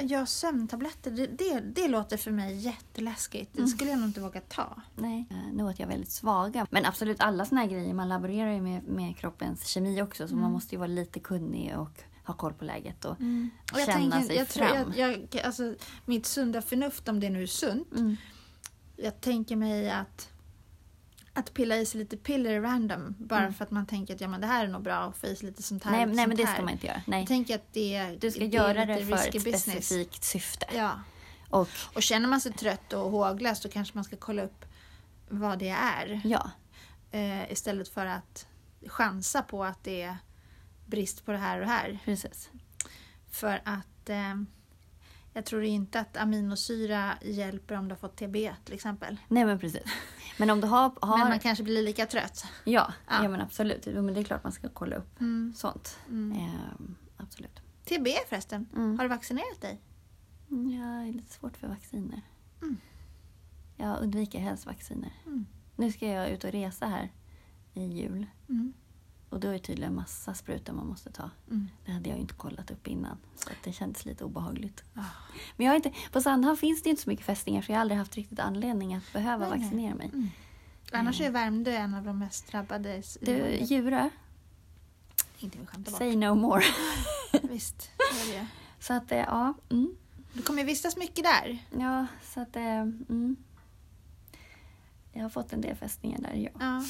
Ja, 0.02 0.26
sömntabletter, 0.26 1.12
det, 1.12 1.28
det, 1.28 1.60
det 1.60 1.88
låter 1.88 2.18
för 2.18 2.32
mig 2.32 2.56
jätteläskigt. 2.56 3.50
Det 3.54 3.68
skulle 3.68 3.90
jag 3.90 4.00
nog 4.00 4.10
inte 4.10 4.22
våga 4.22 4.42
ta. 4.42 4.82
Nej. 4.96 5.26
Eh, 5.32 5.54
Nu 5.54 5.64
åt 5.64 5.80
jag 5.80 5.88
väldigt 5.88 6.12
svaga. 6.12 6.68
Men 6.72 6.86
absolut 6.86 7.20
alla 7.22 7.46
såna 7.46 7.62
här 7.62 7.68
grejer, 7.68 7.94
man 7.94 8.10
laborerar 8.10 8.52
ju 8.54 8.62
med, 8.62 8.84
med 8.84 9.18
kroppens 9.18 9.66
kemi 9.68 10.02
också 10.02 10.28
så 10.28 10.36
man 10.36 10.52
måste 10.52 10.76
ju 10.76 10.80
vara 10.80 10.88
lite 10.88 11.20
kunnig 11.20 11.78
och 11.78 12.04
ha 12.26 12.34
koll 12.34 12.54
på 12.54 12.66
läget 12.66 13.06
och 13.06 13.12
Och 13.12 13.80
jag 13.80 13.86
känna 13.86 14.12
tänker, 14.12 14.28
sig 14.28 14.36
jag 14.36 14.48
fram. 14.48 14.94
jag, 14.98 15.28
jag, 15.32 15.42
alltså, 15.46 15.76
mitt 16.06 16.26
sunda 16.26 16.62
förnuft, 16.62 17.08
om 17.10 17.20
det 17.20 17.30
nu 17.30 17.44
är 17.44 17.48
sunt, 17.48 17.92
Mm. 17.98 18.16
jag 18.96 19.22
tänker 19.22 19.56
mig 19.56 19.90
att 19.92 20.30
att 21.40 21.54
pilla 21.54 21.78
i 21.78 21.86
sig 21.86 22.00
lite 22.00 22.18
piller 22.18 22.62
random 22.62 23.16
bara 23.20 23.40
Mm. 23.40 23.54
för 23.54 23.64
att 23.66 23.72
man 23.72 23.86
tänker 23.86 24.16
att 24.16 24.22
ja, 24.22 24.28
men 24.28 24.42
det 24.42 24.48
här 24.48 24.64
är 24.66 24.68
nog 24.70 24.82
bra 24.84 24.96
att 24.98 25.18
få 25.18 25.28
i 25.28 25.36
sig 25.36 25.46
lite 25.48 25.64
sånt 25.64 25.84
här. 25.84 25.92
Nej, 25.92 26.06
nej 26.06 26.28
men 26.28 26.38
det 26.38 26.46
här. 26.46 26.54
ska 26.54 26.64
man 26.64 26.74
inte 26.74 26.88
göra. 26.88 27.02
Nej. 27.08 27.20
Jag 27.20 27.28
tänker 27.28 27.56
att 27.56 27.74
det, 27.74 28.18
Du 28.22 28.32
ska 28.32 28.40
det 28.40 28.46
göra 28.46 28.82
är 28.82 28.86
det 28.86 29.06
för 29.06 29.28
ett 29.28 29.34
business. 29.34 29.62
specifikt 29.64 30.24
syfte. 30.24 30.66
Ja. 30.76 30.92
Och 31.50 31.68
Och 31.96 32.04
känner 32.04 32.28
man 32.28 32.42
sig 32.42 32.54
trött 32.54 32.94
och 32.94 33.12
håglös 33.12 33.62
då 33.62 33.70
kanske 33.70 33.98
man 33.98 34.04
ska 34.04 34.16
kolla 34.16 34.44
upp 34.44 34.66
vad 35.30 35.60
det 35.60 35.70
är. 35.70 36.22
ja, 36.24 36.52
Eh, 37.12 37.52
istället 37.52 37.90
för 37.90 38.06
att 38.06 38.48
chansa 38.88 39.42
på 39.42 39.64
att 39.64 39.84
det 39.84 40.02
är 40.02 40.18
brist 40.86 41.26
på 41.26 41.32
det 41.32 41.38
här 41.38 41.60
och 41.60 41.66
det 41.66 41.72
här. 41.72 42.00
precis. 42.06 42.50
För 43.32 43.62
att 43.66 44.10
eh, 44.10 44.36
jag 45.40 45.46
tror 45.46 45.64
inte 45.64 46.00
att 46.00 46.18
aminosyra 46.18 47.14
hjälper 47.22 47.76
om 47.78 47.88
du 47.88 47.92
har 47.92 48.00
fått 48.00 48.16
TB 48.18 48.36
till 48.66 48.74
exempel. 48.76 49.18
Nej 49.28 49.46
men 49.46 49.60
precis. 49.60 49.84
Men 50.38 50.50
om 50.50 50.62
du 50.62 50.68
har... 50.68 50.92
har 51.02 51.18
Men 51.18 51.30
man 51.30 51.40
kanske 51.40 51.64
blir 51.64 51.84
lika 51.84 52.06
trött. 52.06 52.44
ja, 52.64 52.94
Ja. 53.08 53.24
ja, 53.24 53.30
men 53.30 53.42
absolut. 53.42 53.86
Men 53.86 54.14
det 54.14 54.20
är 54.20 54.24
klart 54.24 54.44
man 54.44 54.52
ska 54.54 54.70
kolla 54.70 54.96
upp 54.96 55.20
Mm. 55.20 55.54
sånt. 55.56 56.00
Mm. 56.10 56.32
Ehm, 56.40 56.96
absolut. 57.18 57.60
TB 57.86 58.08
förresten, 58.30 58.70
Mm. 58.76 58.98
har 58.98 59.06
du 59.06 59.10
vaccinerat 59.10 59.62
dig? 59.62 59.82
Mm, 60.52 60.72
Jag 60.72 61.08
är 61.08 61.14
lite 61.14 61.34
svårt 61.34 61.58
för 61.58 61.68
vacciner. 61.68 62.22
Mm. 62.62 62.78
Jag 63.78 64.02
undviker 64.02 64.40
helst 64.40 64.66
vacciner. 64.66 65.14
Mm. 65.26 65.46
Nu 65.76 65.92
ska 65.92 66.08
jag 66.08 66.30
ut 66.30 66.44
och 66.44 66.52
resa 66.52 66.86
här 66.86 67.12
i 67.74 67.84
jul. 67.84 68.26
Mm. 68.50 68.74
Och 69.30 69.40
då 69.40 69.48
är 69.48 69.54
det 69.54 69.60
tydligen 69.60 69.96
massa 69.96 70.34
sprutor 70.34 70.74
man 70.74 70.88
måste 70.88 71.12
ta. 71.12 71.30
Mm. 71.50 71.70
Det 71.86 71.92
hade 71.92 72.10
jag 72.10 72.16
ju 72.16 72.22
inte 72.22 72.34
kollat 72.34 72.72
upp 72.72 72.88
innan. 72.88 73.18
Så 73.36 73.50
att 73.50 73.56
det 73.64 73.72
kändes 73.74 74.06
lite 74.06 74.24
obehagligt. 74.24 74.84
Ah. 74.94 75.04
Men 75.58 75.66
jag 75.66 75.72
har 75.72 75.76
inte, 75.76 75.94
på 76.12 76.22
Sandhamn 76.22 76.58
finns 76.58 76.84
det 76.84 76.90
inte 76.90 77.02
så 77.02 77.10
mycket 77.10 77.26
fästingar 77.26 77.62
så 77.62 77.72
jag 77.72 77.76
har 77.78 77.82
aldrig 77.82 77.98
haft 77.98 78.16
riktigt 78.16 78.40
anledning 78.40 78.96
att 78.96 79.14
behöva 79.14 79.50
Nej, 79.50 79.60
vaccinera 79.60 79.96
mig. 79.96 80.10
Mm. 80.14 80.30
Annars 80.92 81.22
är 81.22 81.32
Värmdö 81.32 81.72
en 81.72 81.94
av 81.94 82.04
de 82.04 82.20
mest 82.20 82.52
drabbade. 82.52 83.04
Du. 83.22 83.58
Djurö, 83.62 84.10
Inte 85.40 85.58
vi 85.60 85.66
skämtar 85.66 85.92
bort. 85.92 85.98
say 86.00 86.16
no 86.16 86.36
more. 86.36 86.64
Visst, 87.44 87.92
det 87.98 88.34
är 88.36 88.40
det. 88.40 88.48
så 88.80 88.94
att, 88.94 89.12
eh, 89.12 89.18
ja. 89.18 89.54
Mm. 89.70 89.96
Du 90.34 90.42
kommer 90.42 90.64
vistas 90.64 90.98
mycket 90.98 91.24
där. 91.24 91.60
Ja, 91.80 92.08
så 92.24 92.40
att... 92.42 92.56
eh, 92.56 92.82
Mm. 92.82 93.36
Jag 95.14 95.22
har 95.24 95.30
fått 95.30 95.54
en 95.54 95.62
del 95.62 95.76
fästingar 95.76 96.20
där, 96.22 96.34
ja. 96.36 96.50
Ja. 96.60 96.84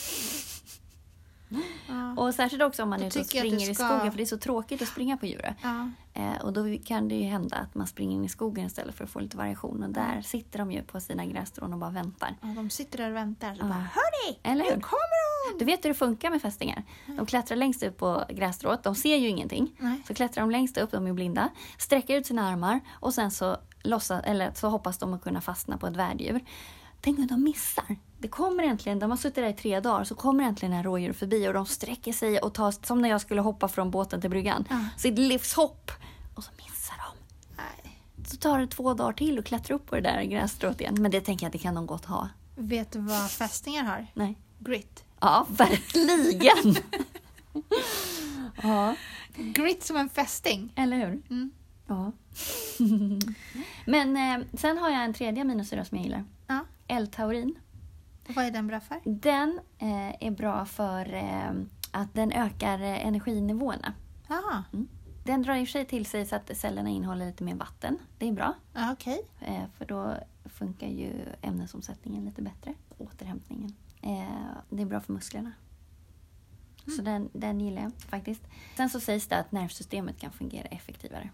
Ja. 1.87 2.13
Och 2.17 2.33
särskilt 2.35 2.63
också 2.63 2.83
om 2.83 2.89
man 2.89 2.99
Då 2.99 3.05
är 3.05 3.07
ute 3.07 3.19
och 3.19 3.25
springer 3.25 3.69
i 3.71 3.75
ska- 3.75 3.85
skogen 3.87 4.11
för 4.11 4.17
det 4.17 4.23
är 4.23 4.25
så 4.25 4.37
tråkigt 4.37 4.81
att 4.81 4.87
springa 4.87 5.17
på 5.17 5.25
djure. 5.25 5.55
Ja. 5.63 5.89
Eh, 6.13 6.41
och 6.41 6.53
då 6.53 6.77
kan 6.85 7.07
det 7.07 7.15
ju 7.15 7.23
hända 7.23 7.55
att 7.57 7.75
man 7.75 7.87
springer 7.87 8.15
in 8.15 8.25
i 8.25 8.29
skogen 8.29 8.65
istället 8.65 8.95
för 8.95 9.03
att 9.03 9.09
få 9.09 9.19
lite 9.19 9.37
variation. 9.37 9.83
Och 9.83 9.89
där 9.89 10.21
sitter 10.21 10.59
de 10.59 10.71
ju 10.71 10.83
på 10.83 10.99
sina 10.99 11.25
grässtrån 11.25 11.73
och 11.73 11.79
bara 11.79 11.89
väntar. 11.89 12.35
ja, 12.41 12.47
de 12.47 12.69
sitter 12.69 12.97
där 12.97 13.09
och 13.09 13.15
väntar. 13.15 13.53
Så 13.55 13.61
Ja. 13.61 13.65
bara, 13.67 13.73
Hörni! 13.93 14.39
Eller 14.43 14.63
Nu 14.63 14.69
kommer 14.81 15.51
hon! 15.51 15.59
Du 15.59 15.65
vet 15.65 15.85
hur 15.85 15.89
det 15.89 15.93
funkar 15.95 16.29
med 16.29 16.41
fästingar. 16.41 16.83
De 17.17 17.25
klättrar 17.25 17.57
längst 17.57 17.83
upp 17.83 17.97
på 17.97 18.23
grässtrået. 18.29 18.83
De 18.83 18.95
ser 18.95 19.15
ju 19.17 19.27
ingenting. 19.27 19.75
Nej. 19.79 20.01
Så 20.07 20.13
klättrar 20.13 20.41
de 20.41 20.51
längst 20.51 20.77
upp, 20.77 20.91
de 20.91 21.07
är 21.07 21.13
blinda. 21.13 21.49
Sträcker 21.77 22.17
ut 22.17 22.25
sina 22.25 22.49
armar 22.49 22.79
och 22.91 23.13
sen 23.13 23.31
så, 23.31 23.57
låtsas, 23.83 24.23
eller 24.25 24.51
så 24.55 24.69
hoppas 24.69 24.97
de 24.97 25.13
att 25.13 25.21
kunna 25.23 25.41
fastna 25.41 25.77
på 25.77 25.87
ett 25.87 25.95
värddjur. 25.95 26.41
Tänk 27.01 27.19
om 27.19 27.27
de 27.27 27.43
missar. 27.43 27.95
Det 28.21 28.27
kommer 28.27 28.63
äntligen, 28.63 28.99
de 28.99 29.09
har 29.09 29.17
suttit 29.17 29.35
där 29.35 29.49
i 29.49 29.53
tre 29.53 29.79
dagar, 29.79 30.03
så 30.03 30.15
kommer 30.15 30.43
äntligen 30.43 30.73
en 30.73 30.83
rådjur 30.83 31.13
förbi 31.13 31.47
och 31.47 31.53
de 31.53 31.65
sträcker 31.65 32.13
sig 32.13 32.39
och 32.39 32.53
tar, 32.53 32.85
som 32.85 33.01
när 33.01 33.09
jag 33.09 33.21
skulle 33.21 33.41
hoppa 33.41 33.67
från 33.67 33.91
båten 33.91 34.21
till 34.21 34.29
bryggan. 34.29 34.65
Ja. 34.69 34.85
Sitt 34.97 35.19
livshopp. 35.19 35.91
Och 36.35 36.43
så 36.43 36.51
missar 36.57 36.95
de. 36.97 37.17
Nej. 37.57 38.01
Så 38.27 38.37
tar 38.37 38.59
det 38.59 38.67
två 38.67 38.93
dagar 38.93 39.13
till 39.13 39.39
att 39.39 39.45
klättra 39.45 39.75
upp 39.75 39.85
på 39.85 39.95
det 39.95 40.01
där 40.01 40.23
grässtrået 40.23 40.81
igen. 40.81 40.95
Men 40.99 41.11
det 41.11 41.21
tänker 41.21 41.45
jag 41.45 41.49
att 41.49 41.53
det 41.53 41.59
kan 41.59 41.75
de 41.75 41.85
gott 41.85 42.05
ha. 42.05 42.29
Vet 42.55 42.91
du 42.91 42.99
vad 42.99 43.31
fästingar 43.31 43.83
har? 43.83 44.07
Nej. 44.13 44.37
Grit. 44.59 45.03
Ja, 45.19 45.47
verkligen! 45.49 46.75
ja, 48.63 48.95
Grit 49.35 49.83
som 49.83 49.97
en 49.97 50.09
fästing. 50.09 50.73
eller 50.75 50.97
hur? 50.97 51.21
Mm. 51.29 51.51
Ja. 51.87 52.11
Men 53.85 54.17
eh, 54.17 54.45
sen 54.57 54.77
har 54.77 54.89
jag 54.89 55.03
en 55.03 55.13
tredje 55.13 55.41
aminosyra 55.41 55.85
som 55.85 55.97
jag 55.97 56.05
gillar. 56.05 56.23
Ja. 56.47 56.59
L-taurin. 56.87 57.55
Vad 58.35 58.45
är 58.45 58.51
den 58.51 58.67
bra 58.67 58.79
för? 58.79 58.99
Den 59.05 59.59
eh, 59.77 60.23
är 60.27 60.31
bra 60.31 60.65
för 60.65 61.13
eh, 61.13 61.51
att 61.91 62.13
den 62.13 62.31
ökar 62.31 62.79
eh, 62.79 63.05
energinivåerna. 63.07 63.93
Jaha, 64.27 64.63
Den 65.23 65.41
drar 65.41 65.55
i 65.55 65.63
och 65.63 65.67
för 65.67 65.71
sig 65.71 65.85
till 65.85 66.05
sig 66.05 66.25
så 66.25 66.35
att 66.35 66.57
cellerna 66.57 66.89
innehåller 66.89 67.25
lite 67.25 67.43
mer 67.43 67.55
vatten. 67.55 67.97
Det 68.17 68.27
är 68.27 68.31
bra. 68.31 68.53
okej. 68.91 69.21
Eh, 69.39 69.63
för 69.77 69.85
då 69.85 70.17
funkar 70.45 70.87
ju 70.87 71.11
ämnesomsättningen 71.41 72.25
lite 72.25 72.41
bättre. 72.41 72.73
Återhämtningen. 72.97 73.73
Eh, 74.01 74.57
det 74.69 74.81
är 74.81 74.85
bra 74.85 74.99
för 74.99 75.13
musklerna. 75.13 75.51
Så 76.95 77.01
den, 77.01 77.29
den 77.33 77.59
gillar 77.59 77.81
jag 77.81 77.91
faktiskt. 78.09 78.41
Sen 78.77 78.89
så 78.89 78.99
sägs 78.99 79.27
det 79.27 79.37
att 79.39 79.51
nervsystemet 79.51 80.19
kan 80.19 80.31
fungera 80.31 80.67
effektivare. 80.67 81.29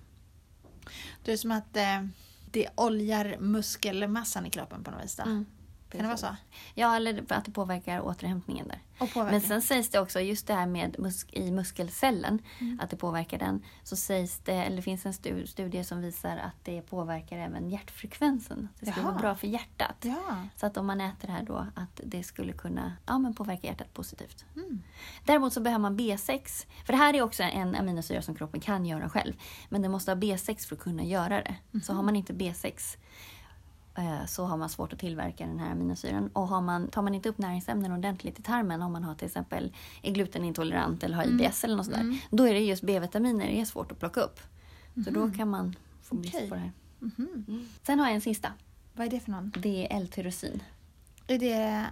Det 1.24 1.34
är 1.34 1.38
som 1.38 1.52
att 1.52 1.78
eh, 1.78 2.06
det 2.52 2.70
oljar 2.76 3.38
muskelmassan 3.40 4.46
i 4.46 4.50
kroppen 4.50 4.84
på 4.84 4.92
något 4.92 5.04
vis. 5.04 5.16
Då. 5.16 5.24
Mm. 5.24 5.46
Kan 5.90 6.02
det 6.02 6.08
vara 6.08 6.18
så? 6.18 6.36
Ja, 6.74 6.96
eller 6.96 7.24
att 7.30 7.46
det 7.46 7.52
påverkar 7.52 8.02
återhämtningen 8.02 8.68
där. 8.68 8.80
Och 9.00 9.14
påverkar. 9.14 9.32
Men 9.32 9.42
sen 9.42 9.62
sägs 9.62 9.90
det 9.90 10.00
också, 10.00 10.20
just 10.20 10.48
det 10.48 10.54
här 10.54 10.66
med 10.68 10.96
musk 11.00 11.34
i 11.34 11.52
muskelcellen, 11.52 12.40
Mm. 12.62 12.80
att 12.84 12.90
det 12.90 12.96
påverkar 12.98 13.38
den. 13.40 13.64
Så 13.84 13.96
sägs 13.96 14.40
det, 14.40 14.54
eller 14.54 14.76
det 14.76 14.82
finns 14.82 15.06
en 15.06 15.12
stu- 15.12 15.46
studie 15.46 15.84
som 15.84 16.02
visar 16.02 16.38
att 16.38 16.56
det 16.64 16.82
påverkar 16.82 17.38
även 17.38 17.70
hjärtfrekvensen. 17.70 18.70
Det 18.80 18.86
skulle 18.86 19.02
Jaha. 19.02 19.12
vara 19.12 19.22
bra 19.22 19.36
för 19.36 19.48
hjärtat. 19.48 19.96
Ja. 20.02 20.36
Så 20.56 20.66
att 20.66 20.78
om 20.78 20.86
man 20.86 21.02
äter 21.02 21.28
det 21.28 21.34
här 21.34 21.44
då, 21.44 21.68
att 21.76 22.02
det 22.04 22.24
skulle 22.24 22.54
kunna 22.54 22.94
ja, 23.06 23.18
men 23.20 23.34
påverka 23.34 23.68
hjärtat 23.68 23.94
positivt. 23.94 24.46
Mm. 24.56 24.82
Däremot 25.26 25.54
så 25.54 25.62
behöver 25.62 25.82
man 25.82 26.00
B6. 26.00 26.66
För 26.86 26.94
det 26.94 26.98
här 26.98 27.14
är 27.14 27.22
också 27.22 27.44
en 27.44 27.76
aminosyra 27.76 28.22
som 28.22 28.36
kroppen 28.36 28.60
kan 28.60 28.86
göra 28.86 29.10
själv. 29.10 29.34
Men 29.70 29.82
den 29.82 29.92
måste 29.92 30.12
ha 30.12 30.16
B6 30.16 30.68
för 30.68 30.76
att 30.76 30.82
kunna 30.82 31.04
göra 31.04 31.42
det. 31.42 31.56
Så 31.84 31.94
har 31.94 32.04
man 32.04 32.16
inte 32.16 32.34
B6 32.34 32.66
eh, 32.66 33.00
så 34.28 34.46
har 34.46 34.58
man 34.58 34.70
svårt 34.70 34.94
att 34.94 35.00
tillverka 35.00 35.46
den 35.46 35.60
här 35.60 35.72
aminosyran. 35.72 36.30
Och 36.34 36.48
har 36.48 36.62
man, 36.62 36.88
tar 36.88 37.02
man 37.02 37.16
inte 37.16 37.30
upp 37.30 37.38
näringsämnen 37.38 37.92
ordentligt 37.92 38.40
i 38.40 38.42
tarmen 38.42 38.82
om 38.82 38.92
man 38.92 39.04
har 39.04 39.16
till 39.16 39.26
exempel 39.26 39.74
är 40.02 40.12
glutenintolerant 40.12 41.04
eller 41.04 41.16
har 41.16 41.24
IBS 41.24 41.64
eller 41.64 41.76
något 41.76 41.86
sådär. 41.86 42.20
Då 42.32 42.48
är 42.48 42.54
det 42.54 42.60
just 42.60 42.84
B-vitaminer 42.84 43.46
det 43.46 43.62
är 43.62 43.66
svårt 43.66 43.92
att 43.92 44.00
plocka 44.00 44.22
upp. 44.22 44.40
Så 45.06 45.12
då 45.12 45.32
kan 45.32 45.50
man 45.50 45.76
få 46.02 46.16
brist 46.16 46.36
Okej. 46.36 46.50
på 46.50 46.56
det 46.56 46.62
här. 46.62 46.72
Mhm. 47.00 47.46
Mm. 47.48 47.68
Sen 47.84 48.00
har 48.00 48.06
jag 48.08 48.16
en 48.16 48.22
sista. 48.22 48.52
Vad 48.94 49.08
är 49.08 49.12
det 49.12 49.20
för 49.20 49.32
någon? 49.32 49.54
Det 49.58 49.88
är 49.94 49.98
L-tyrosin. 49.98 50.64
Är 51.28 51.40
det... 51.40 51.86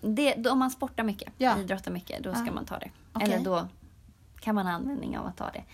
Det, 0.00 0.34
då, 0.34 0.50
om 0.50 0.58
man 0.58 0.70
sportar 0.70 1.04
mycket, 1.04 1.32
Ja. 1.38 1.58
idrottar 1.60 1.90
mycket, 1.90 2.22
då 2.22 2.34
ska 2.34 2.52
man 2.52 2.64
ta 2.64 2.78
det. 2.78 2.90
Okej. 3.12 3.32
Eller 3.32 3.44
då 3.44 3.68
kan 4.44 4.54
man 4.54 4.66
ha 4.66 4.72
användning 4.72 5.18
av 5.18 5.26
att 5.26 5.36
ta 5.36 5.50
det. 5.50 5.64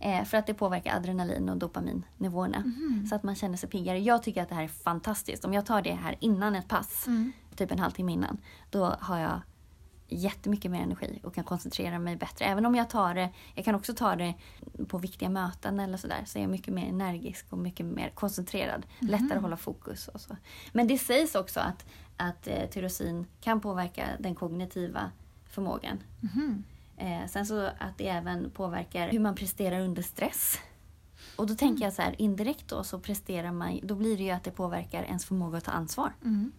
Eh, 0.00 0.24
för 0.24 0.36
att 0.36 0.46
det 0.46 0.54
påverkar 0.54 0.96
adrenalin 0.96 1.48
och 1.48 1.56
dopaminnivåerna. 1.56 2.58
Mhm. 2.58 3.06
Så 3.08 3.14
att 3.14 3.22
man 3.22 3.34
känner 3.34 3.56
sig 3.56 3.68
piggare. 3.68 3.98
Jag 3.98 4.22
tycker 4.22 4.42
att 4.42 4.48
det 4.48 4.54
här 4.54 4.62
är 4.62 4.68
fantastiskt. 4.68 5.44
Om 5.44 5.52
jag 5.54 5.66
tar 5.66 5.82
det 5.82 5.92
här 5.94 6.16
innan 6.20 6.54
ett 6.54 6.68
pass, 6.68 7.06
Mm. 7.06 7.32
typ 7.56 7.70
en 7.72 7.78
halvtimme 7.78 8.12
innan, 8.12 8.38
då 8.70 8.84
har 9.00 9.18
jag 9.18 9.40
jättemycket 10.10 10.70
mer 10.70 10.82
energi 10.82 11.20
och 11.22 11.34
kan 11.34 11.44
koncentrera 11.44 11.98
mig 11.98 12.16
bättre. 12.16 12.44
Även 12.44 12.66
om 12.66 12.74
jag 12.74 12.90
tar 12.90 13.14
det, 13.14 13.28
jag 13.54 13.64
kan 13.64 13.74
också 13.74 13.94
ta 13.94 14.16
det 14.16 14.34
på 14.88 14.98
viktiga 14.98 15.28
möten 15.30 15.80
eller 15.80 15.96
sådär, 15.98 16.22
så 16.26 16.38
är 16.38 16.42
jag 16.42 16.50
mycket 16.50 16.74
mer 16.74 16.88
energisk 16.88 17.46
och 17.50 17.58
mycket 17.58 17.86
mer 17.86 18.10
koncentrerad. 18.10 18.86
Lättare 18.98 19.36
att 19.36 19.42
hålla 19.42 19.56
fokus 19.56 20.08
och 20.08 20.20
så. 20.20 20.36
Men 20.72 20.86
det 20.86 20.98
sägs 20.98 21.34
också 21.34 21.60
att, 21.60 21.86
att 22.16 22.46
eh, 22.46 22.66
tyrosin 22.70 23.26
kan 23.40 23.60
påverka 23.60 24.04
den 24.18 24.34
kognitiva 24.34 25.10
förmågan. 25.50 25.98
Mhm. 26.20 26.64
Eh, 26.98 27.26
sen 27.28 27.46
så 27.46 27.60
att 27.78 27.98
det 27.98 28.08
även 28.08 28.50
påverkar 28.50 29.08
hur 29.08 29.20
man 29.20 29.34
presterar 29.34 29.80
under 29.80 30.02
stress. 30.02 30.58
Och 31.36 31.46
då 31.46 31.54
tänker 31.54 31.84
jag 31.84 31.92
så 31.92 32.02
här, 32.02 32.14
indirekt 32.22 32.68
då 32.68 32.84
så 32.84 32.98
presterar 32.98 33.52
man, 33.52 33.80
då 33.82 33.94
blir 33.94 34.16
det 34.16 34.22
ju 34.22 34.30
att 34.30 34.44
det 34.44 34.50
påverkar 34.50 35.02
ens 35.02 35.24
förmåga 35.24 35.58
att 35.58 35.64
ta 35.64 35.70
ansvar. 35.70 36.12
Mm. 36.24 36.52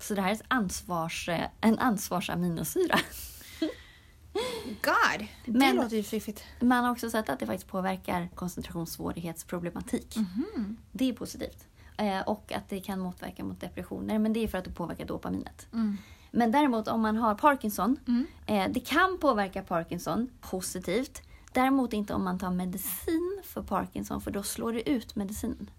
Så 0.00 0.14
det 0.14 0.22
här 0.22 0.30
är 0.30 0.34
ett 0.34 0.42
ansvars, 0.48 1.28
eh, 1.28 1.46
en 1.60 1.78
ansvarsaminosyra. 1.78 2.98
God! 4.82 5.26
Det 5.46 5.52
Men- 5.58 5.76
låter 5.76 5.96
ju 5.96 6.02
fiffigt. 6.02 6.44
Man 6.60 6.84
har 6.84 6.90
också 6.92 7.10
sett 7.10 7.28
att 7.28 7.38
det 7.40 7.46
faktiskt 7.46 7.68
påverkar 7.70 8.28
koncentrationssvårighetsproblematik. 8.34 10.16
Mhm. 10.16 10.76
Det 10.92 11.08
är 11.08 11.12
positivt. 11.12 11.66
Eh, 11.96 12.20
och 12.20 12.52
att 12.52 12.68
det 12.68 12.80
kan 12.80 13.00
motverka 13.00 13.44
mot 13.44 13.60
depressioner, 13.60 14.18
men 14.18 14.32
det 14.32 14.40
är 14.44 14.48
för 14.48 14.58
att 14.58 14.64
det 14.64 14.70
påverkar 14.72 15.06
dopaminet. 15.06 15.66
Mm. 15.72 15.98
Men 16.34 16.52
däremot 16.52 16.88
om 16.88 17.00
man 17.00 17.16
har 17.16 17.34
Parkinson, 17.34 17.96
Mm. 18.08 18.26
eh, 18.46 18.72
det 18.72 18.80
kan 18.80 19.18
påverka 19.20 19.62
Parkinson 19.62 20.30
positivt. 20.40 21.22
Däremot 21.52 21.92
inte 21.92 22.14
om 22.14 22.24
man 22.24 22.38
tar 22.38 22.50
medicin 22.50 23.40
för 23.44 23.62
Parkinson, 23.62 24.20
för 24.20 24.30
då 24.30 24.42
slår 24.42 24.72
det 24.72 24.90
ut 24.90 25.16
medicinen. 25.16 25.70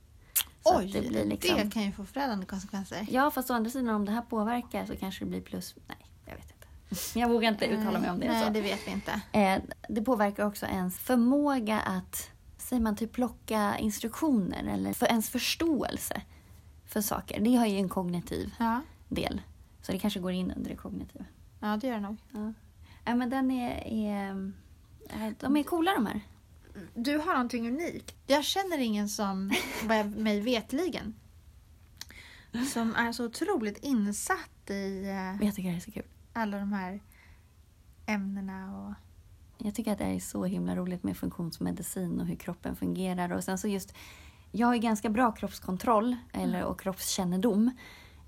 Så 0.64 0.78
Oj, 0.80 0.92
det, 0.94 1.02
blir 1.10 1.26
liksom... 1.26 1.56
det 1.58 1.72
kan 1.72 1.84
ju 1.84 1.92
få 1.92 2.06
förödande 2.06 2.46
konsekvenser. 2.46 3.06
Ja, 3.10 3.32
fast 3.32 3.50
å 3.50 3.54
andra 3.54 3.72
sidan 3.72 3.96
om 3.96 4.06
det 4.06 4.12
här 4.12 4.22
påverkar 4.22 4.86
så 4.86 4.96
kanske 4.96 5.26
det 5.26 5.30
blir 5.30 5.42
plus. 5.42 5.76
Nej, 5.88 5.98
jag 6.26 6.36
vet 6.36 6.44
inte. 6.52 6.56
Jag 7.20 7.30
vågar 7.30 7.52
inte 7.52 7.66
uttala 7.66 8.00
mig 8.00 8.10
om 8.10 8.20
det. 8.20 8.28
Nej, 8.28 8.44
så. 8.48 8.50
det 8.54 8.62
vet 8.62 8.88
vi 8.88 8.92
inte. 8.92 9.22
Eh, 9.32 9.62
det 9.90 10.02
påverkar 10.02 10.46
också 10.46 10.66
ens 10.66 11.00
förmåga 11.00 11.80
att, 11.80 12.30
säger 12.58 12.82
man, 12.82 12.96
typ 12.96 13.12
plocka 13.14 13.78
instruktioner 13.78 14.64
eller 14.74 14.94
för 14.94 15.06
ens 15.06 15.30
förståelse 15.30 16.22
för 16.86 17.02
saker. 17.02 17.40
Det 17.40 17.56
har 17.56 17.66
ju 17.66 17.78
en 17.78 17.90
kognitiv 17.90 18.52
Ja, 18.60 18.82
del. 19.08 19.42
Så 19.86 19.92
det 19.92 20.00
kanske 20.00 20.20
går 20.20 20.32
in 20.32 20.52
under 20.52 20.70
det 20.70 20.76
kognitiva. 20.76 21.26
ja 21.60 21.78
det 21.78 21.88
gör 21.88 21.94
det 21.96 22.02
nog. 22.02 22.18
Ja, 22.32 22.54
ja 23.06 23.16
men 23.16 23.30
den 23.30 23.52
är, 23.52 23.84
är... 23.88 24.32
eh, 25.10 25.30
De 25.40 25.58
är 25.58 25.64
coola 25.64 25.92
de 25.94 26.06
här. 26.06 26.22
Du 26.94 27.18
har 27.18 27.34
någonting 27.34 27.68
unikt. 27.68 28.16
Jag 28.28 28.44
känner 28.44 28.78
ingen 28.78 29.10
som, 29.10 29.52
vad 29.88 29.98
jag- 30.00 30.16
mig 30.18 30.40
vetligen, 30.42 31.14
som 32.74 32.96
är 32.96 33.12
så 33.12 33.26
otroligt 33.26 33.78
insatt 33.84 34.70
i 34.70 35.04
eh, 35.06 35.14
Men 35.16 35.46
jag 35.46 35.56
tycker 35.56 35.70
det 35.72 35.76
är 35.76 35.80
så 35.80 35.92
kul. 35.92 36.04
alla 36.34 36.58
de 36.60 36.74
här 36.74 37.00
ämnena 38.06 38.78
och... 38.88 38.94
Jag 39.66 39.76
tycker 39.76 39.92
att 39.92 39.98
det 39.98 40.04
är 40.06 40.20
så 40.20 40.46
himla 40.46 40.76
roligt 40.76 41.04
med 41.04 41.18
funktionsmedicin 41.18 42.20
och 42.22 42.28
hur 42.28 42.36
kroppen 42.36 42.76
fungerar. 42.76 43.30
Och 43.32 43.44
sen 43.44 43.58
så 43.58 43.68
just, 43.68 43.94
jag 44.52 44.68
har 44.68 44.74
ju 44.74 44.80
ganska 44.80 45.10
bra 45.10 45.32
kroppskontroll 45.32 46.16
eller, 46.34 46.64
och 46.64 46.80
kroppskännedom. 46.80 47.72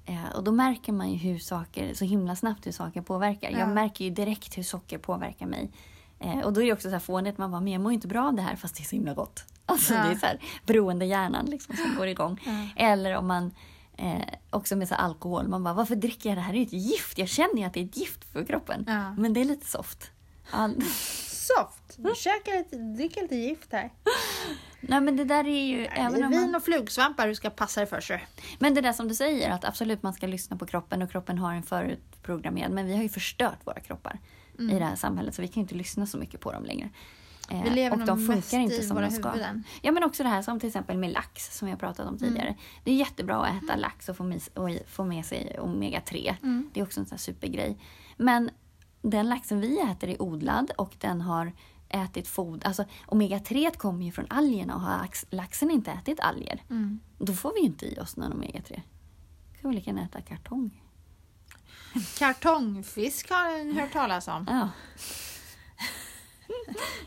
Eh, 0.07 0.35
och 0.35 0.43
då 0.43 0.51
märker 0.51 0.93
man 0.93 1.09
ju 1.11 1.17
hur 1.17 1.39
saker, 1.39 1.93
så 1.93 2.05
himla 2.05 2.35
snabbt 2.35 2.67
hur 2.67 2.71
saker 2.71 3.01
påverkar. 3.01 3.49
Ja. 3.51 3.59
Jag 3.59 3.69
märker 3.69 4.05
ju 4.05 4.11
direkt 4.11 4.57
hur 4.57 4.63
socker 4.63 4.97
påverkar 4.97 5.45
mig. 5.45 5.71
Eh, 6.19 6.39
och 6.39 6.53
då 6.53 6.61
är 6.61 6.65
det 6.65 6.73
också 6.73 6.87
så 6.87 6.93
här 6.93 6.99
fånigt, 6.99 7.37
man 7.37 7.51
bara, 7.51 7.61
men 7.61 7.73
jag 7.73 7.81
mår 7.81 7.91
inte 7.91 8.07
bra 8.07 8.27
av 8.27 8.33
det 8.33 8.41
här 8.41 8.55
fast 8.55 8.75
det 8.75 8.83
är 8.83 8.85
så 8.85 8.95
himla 8.95 9.13
gott. 9.13 9.43
Alltså 9.69 9.93
Ja. 9.93 10.03
det 10.03 10.11
är 10.11 10.15
så 10.15 10.25
här 10.25 10.39
beroendehjärnan 10.65 11.45
liksom 11.45 11.75
som 11.75 11.95
går 11.97 12.07
igång. 12.07 12.41
Ja. 12.45 12.83
Eller 12.85 13.15
om 13.17 13.27
man 13.27 13.51
eh, 13.97 14.21
också 14.49 14.75
med 14.75 14.87
så 14.87 14.95
alkohol, 14.95 15.47
man 15.47 15.63
bara, 15.63 15.73
varför 15.73 15.95
dricker 15.95 16.29
jag 16.29 16.37
det 16.37 16.41
här? 16.41 16.53
Det 16.53 16.57
är 16.57 16.59
ju 16.59 16.65
ett 16.65 16.73
gift. 16.73 17.17
Jag 17.17 17.27
känner 17.29 17.57
ju 17.57 17.63
att 17.63 17.73
det 17.73 17.79
är 17.79 17.85
ett 17.85 17.97
gift 17.97 18.23
för 18.33 18.45
kroppen. 18.45 18.83
Ja. 18.87 19.13
Men 19.13 19.33
det 19.33 19.41
är 19.41 19.45
lite 19.45 19.65
soft. 19.67 20.11
Soft! 21.47 21.95
Du 21.97 22.13
käkar 22.15 22.57
lite, 22.57 22.77
dricker 22.77 23.21
lite 23.21 23.35
gift 23.35 23.71
här. 23.71 23.89
Nej 24.81 25.01
men 25.01 25.17
det 25.17 25.23
där 25.23 25.47
är 25.47 25.65
ju... 25.65 25.77
det 25.77 25.87
även 25.87 26.21
är 26.21 26.25
om 26.25 26.31
vin 26.31 26.41
man, 26.41 26.55
och 26.55 26.63
flugsvampar 26.63 27.27
du 27.27 27.35
ska 27.35 27.49
passa 27.49 27.79
dig 27.79 27.89
för 27.89 28.01
sig. 28.01 28.27
men 28.59 28.73
det 28.73 28.81
där 28.81 28.93
som 28.93 29.07
du 29.07 29.15
säger, 29.15 29.51
att 29.51 29.65
absolut 29.65 30.03
man 30.03 30.13
ska 30.13 30.27
lyssna 30.27 30.57
på 30.57 30.65
kroppen 30.65 31.01
och 31.01 31.11
kroppen 31.11 31.37
har 31.37 31.53
en 31.53 31.63
förutprogrammerad. 31.63 32.71
Men 32.71 32.85
vi 32.85 32.95
har 32.95 33.03
ju 33.03 33.09
förstört 33.09 33.59
våra 33.67 33.79
kroppar 33.79 34.19
i 34.59 34.79
det 34.79 34.85
här 34.85 34.95
samhället 34.95 35.35
så 35.35 35.41
vi 35.41 35.47
kan 35.47 35.55
ju 35.55 35.61
inte 35.61 35.75
lyssna 35.75 36.05
så 36.05 36.17
mycket 36.17 36.39
på 36.39 36.51
dem 36.51 36.65
längre. 36.65 36.89
Eh, 37.51 37.63
Vi 37.63 37.69
lever 37.69 37.99
och 37.99 38.05
de 38.05 38.27
funkar 38.27 38.59
inte 38.59 38.83
som 38.83 39.01
de 39.01 39.11
ska. 39.11 39.29
huvuden. 39.29 39.63
Ja 39.81 39.91
men 39.91 40.03
också 40.03 40.23
det 40.23 40.29
här 40.29 40.41
som 40.41 40.59
till 40.59 40.67
exempel 40.67 40.97
med 40.97 41.11
lax 41.11 41.57
som 41.57 41.67
jag 41.67 41.79
pratat 41.79 42.07
om 42.07 42.17
tidigare. 42.17 42.55
Det 42.83 42.91
är 42.91 42.95
jättebra 42.95 43.35
att 43.35 43.63
äta 43.63 43.75
lax 43.75 44.09
och 44.09 44.17
få 44.17 44.23
med, 44.23 44.41
och 44.53 44.69
få 44.87 45.03
med 45.03 45.25
sig 45.25 45.55
omega-3. 45.59 46.35
Mm. 46.43 46.69
Det 46.73 46.79
är 46.79 46.83
också 46.83 46.99
en 46.99 47.05
sån 47.05 47.15
här 47.15 47.19
supergrej. 47.19 47.77
Men 48.17 48.49
den 49.09 49.29
laxen 49.29 49.59
vi 49.59 49.79
äter 49.79 50.09
är 50.09 50.21
odlad 50.21 50.71
och 50.77 50.95
den 50.99 51.21
har 51.21 51.53
ätit 51.89 52.27
foder. 52.27 52.67
Alltså 52.67 52.85
omega-3 53.07 53.77
kommer 53.77 54.05
ju 54.05 54.11
från 54.11 54.25
algerna 54.29 54.75
och 54.75 54.81
har 54.81 54.97
lax, 54.97 55.25
laxen 55.29 55.71
inte 55.71 55.91
ätit 55.91 56.19
alger. 56.19 56.63
Mm. 56.69 56.99
Då 57.17 57.33
får 57.33 57.53
vi 57.53 57.59
inte 57.59 57.85
i 57.85 57.99
oss 57.99 58.17
någon 58.17 58.33
omega-3. 58.33 58.81
Då 59.53 59.61
kan 59.61 59.69
vi 59.69 59.75
lika 59.75 59.89
gärna 59.89 60.05
äta 60.05 60.21
kartong. 60.21 60.83
Kartongfisk 62.17 63.29
har 63.29 63.49
jag 63.49 63.73
hört 63.73 63.93
talas 63.93 64.27
om. 64.27 64.45
Ja. 64.49 64.69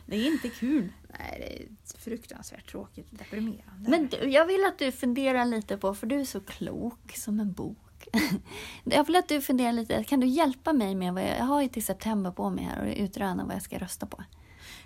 det 0.07 0.16
är 0.16 0.26
inte 0.26 0.48
kul. 0.48 0.92
Nej, 1.18 1.38
det 1.38 1.94
är 1.94 1.98
fruktansvärt 1.98 2.70
tråkigt 2.70 3.07
deprimerande. 3.11 3.90
Men 3.90 4.09
du, 4.09 4.16
jag 4.16 4.46
vill 4.46 4.64
att 4.64 4.78
du 4.78 4.92
funderar 4.92 5.44
lite 5.44 5.76
på, 5.76 5.94
för 5.94 6.07
du 6.07 6.20
är 6.20 6.24
så 6.24 6.40
klok 6.40 7.16
som 7.16 7.40
en 7.40 7.53
bok. 7.53 7.89
Jag 8.84 9.04
vill 9.04 9.16
att 9.16 9.28
du 9.28 9.40
funderar 9.40 9.72
lite, 9.72 10.04
kan 10.04 10.20
du 10.20 10.26
hjälpa 10.26 10.72
mig 10.72 10.94
med 10.94 11.14
vad 11.14 11.22
jag, 11.22 11.38
jag 11.38 11.44
har 11.44 11.62
ju 11.62 11.68
till 11.68 11.84
september 11.84 12.30
på 12.30 12.50
mig 12.50 12.64
här 12.64 12.80
och 12.80 12.94
utröna 12.96 13.44
vad 13.44 13.54
jag 13.54 13.62
ska 13.62 13.78
rösta 13.78 14.06
på. 14.06 14.24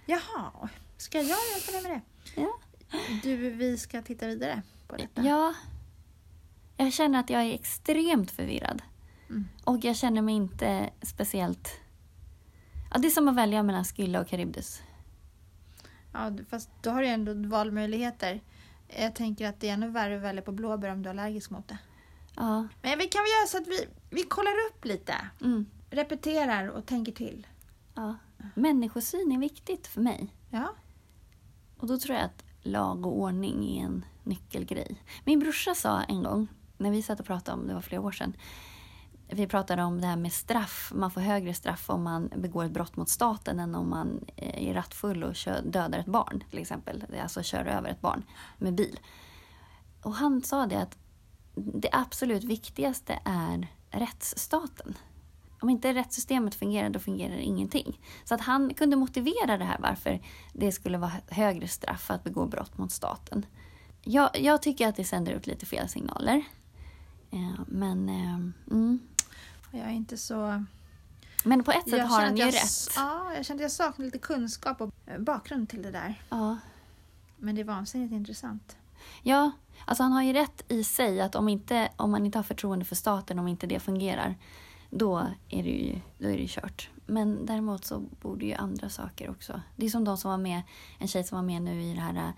Jaha, 0.07 0.69
ska 0.97 1.19
jag 1.19 1.27
hjälpa 1.27 1.73
dig 1.73 1.83
med 1.83 1.91
det? 1.91 2.01
Ja. 2.41 2.59
Du, 3.23 3.37
vi 3.37 3.79
ska 3.79 4.03
titta 4.03 4.27
vidare 4.27 4.63
på 4.89 4.97
detta. 4.97 5.23
Ja. 5.23 5.55
Jag 6.77 6.93
känner 6.93 7.21
att 7.21 7.31
jag 7.31 7.43
är 7.43 7.55
extremt 7.55 8.31
förvirrad. 8.31 8.83
Mm. 9.29 9.49
Och 9.65 9.85
jag 9.85 9.97
känner 9.97 10.23
mig 10.23 10.35
inte 10.35 10.91
speciellt... 11.03 11.81
Ja, 12.91 12.99
det 12.99 13.09
är 13.09 13.11
som 13.11 13.29
att 13.29 13.37
välja 13.37 13.63
mellan 13.63 13.85
Skylla 13.85 14.21
och 14.21 14.29
Charybdis. 14.29 14.83
Ja, 16.13 16.33
fast 16.51 16.71
då 16.83 16.91
har 16.91 17.03
du 17.03 17.09
ändå 17.09 17.49
valmöjligheter. 17.49 18.41
Jag 18.89 19.15
tänker 19.15 19.49
att 19.49 19.61
det 19.61 19.69
är 19.69 19.73
ännu 19.73 19.89
värre 19.89 20.17
att 20.17 20.23
välja 20.23 20.43
på 20.43 20.53
blåbär 20.53 20.91
om 20.91 21.03
du 21.03 21.09
är 21.09 21.11
allergisk 21.11 21.51
mot 21.51 21.69
det. 21.69 21.79
Ja. 22.37 22.69
Men 22.83 22.99
vi 22.99 23.05
kan 23.05 23.23
väl 23.23 23.31
göra 23.31 23.47
så 23.49 23.59
att 23.59 23.67
vi, 23.67 23.89
vi 24.11 24.23
kollar 24.23 24.53
upp 24.71 24.85
lite. 24.85 25.15
Mm. 25.41 25.67
Repeterar 25.91 26.69
och 26.69 26.87
tänker 26.87 27.13
till. 27.13 27.47
ja. 27.95 28.15
Människosyn 28.55 29.33
är 29.33 29.39
viktigt 29.39 29.87
för 29.87 30.01
mig. 30.01 30.35
Ja. 30.51 30.75
Och 31.79 31.87
då 31.87 31.99
tror 31.99 32.17
jag 32.17 32.25
att 32.25 32.45
lag 32.63 33.07
och 33.07 33.19
ordning 33.19 33.79
är 33.79 33.85
en 33.85 34.05
nyckelgrej. 34.23 35.03
Min 35.25 35.39
brorsa 35.39 35.75
sa 35.75 36.03
en 36.03 36.23
gång, 36.23 36.49
när 36.77 36.91
vi 36.91 37.03
satt 37.03 37.21
och 37.21 37.27
pratade 37.27 37.61
om, 37.61 37.67
det 37.67 37.75
var 37.75 37.81
flera 37.81 38.01
år 38.01 38.13
sedan, 38.13 38.37
vi 39.29 39.47
pratade 39.47 39.83
om 39.83 40.01
det 40.01 40.07
här 40.07 40.17
med 40.17 40.33
straff. 40.33 40.93
Man 40.95 41.11
får 41.11 41.21
högre 41.21 41.55
straff 41.55 41.91
om 41.91 42.03
man 42.03 42.31
begår 42.37 42.65
ett 42.65 42.73
brott 42.73 42.97
mot 42.97 43.09
staten 43.09 43.61
än 43.61 43.75
om 43.75 43.91
man 43.91 44.25
eh, 44.37 44.69
är 44.69 44.75
rattfull 44.75 45.25
och 45.25 45.37
kör, 45.37 45.63
dödar 45.63 45.99
ett 45.99 46.07
barn 46.07 46.45
till 46.51 46.59
exempel. 46.59 47.05
Alltså 47.23 47.43
kör 47.43 47.65
över 47.65 47.89
ett 47.89 48.01
barn 48.01 48.23
med 48.59 48.75
bil. 48.75 49.01
Och 50.03 50.15
han 50.15 50.43
sa 50.43 50.67
det 50.67 50.83
att 50.83 50.99
det 51.55 51.89
absolut 51.93 52.45
viktigaste 52.45 53.19
är 53.25 53.69
rättsstaten. 53.91 54.95
Om 55.61 55.71
inte 55.71 55.95
rättssystemet 55.95 56.55
fungerar, 56.55 56.91
då 56.91 56.99
fungerar 56.99 57.37
ingenting. 57.37 58.01
Så 58.25 58.35
att 58.35 58.41
han 58.41 58.75
kunde 58.75 58.97
motivera 58.97 59.59
det 59.59 59.65
här 59.65 59.79
varför 59.79 60.21
det 60.53 60.73
skulle 60.73 60.99
vara 60.99 61.13
högre 61.29 61.69
straff 61.69 62.11
att 62.11 62.25
begå 62.25 62.47
brott 62.47 62.79
mot 62.79 62.93
staten. 62.93 63.47
Jag, 64.03 64.41
jag 64.41 64.63
tycker 64.63 64.89
att 64.89 64.97
det 64.97 65.05
sänder 65.05 65.33
ut 65.33 65.47
lite 65.47 65.67
fel 65.67 65.89
signaler. 65.89 66.45
Eh, 67.31 67.61
men, 67.67 68.09
eh, 68.09 68.35
mm. 68.71 69.01
Jag 69.71 69.83
är 69.83 69.93
inte 69.93 70.17
så... 70.17 70.65
men 71.45 71.65
på 71.65 71.73
ett 71.73 71.91
sätt 71.91 71.99
jag 71.99 72.07
har 72.07 72.23
han 72.23 72.37
ju 72.37 72.43
jag, 72.43 72.55
rätt. 72.55 72.93
Ja, 72.97 73.35
jag 73.35 73.47
kände 73.47 73.61
att 73.61 73.65
jag 73.65 73.73
saknar 73.73 74.05
lite 74.05 74.19
kunskap 74.19 74.81
och 74.81 74.95
eh, 75.07 75.19
bakgrund 75.19 75.69
till 75.69 75.83
det 75.83 75.91
där. 75.91 76.23
Ja. 76.29 76.59
Men 77.37 77.55
det 77.55 77.61
är 77.61 77.65
vansinnigt 77.65 78.13
intressant. 78.13 78.77
Ja, 79.23 79.51
alltså 79.85 80.03
han 80.03 80.13
har 80.13 80.23
ju 80.23 80.33
rätt 80.33 80.65
i 80.69 80.85
sig 80.85 81.21
att 81.21 81.35
om, 81.35 81.49
inte, 81.49 81.89
om 81.97 82.11
man 82.11 82.27
inte 82.27 82.39
har 82.39 82.43
förtroende 82.43 82.85
för 82.85 82.97
staten, 82.97 83.39
om 83.39 83.49
inte 83.49 83.67
det 83.67 83.81
fungerar, 83.81 84.35
då 84.91 85.19
är 85.49 85.63
det 85.63 85.71
ju, 85.71 86.01
då 86.19 86.29
är 86.29 86.39
det 86.39 86.49
kört. 86.49 86.91
Men 87.07 87.47
däremot 87.47 87.85
så 87.85 87.99
borde 87.99 88.47
ju 88.47 88.55
andra 88.55 88.89
saker 88.89 89.31
också. 89.31 89.61
Det 89.77 89.87
är 89.87 89.91
som 89.91 90.05
de 90.05 90.17
som 90.17 90.31
var 90.31 90.39
med, 90.39 90.63
en 90.99 91.09
tjej 91.09 91.25
som 91.25 91.37
var 91.37 91.43
med 91.43 91.63
nu 91.63 91.83
i 91.83 91.95
det 91.95 92.01
här 92.01 92.17
eh, 92.17 92.31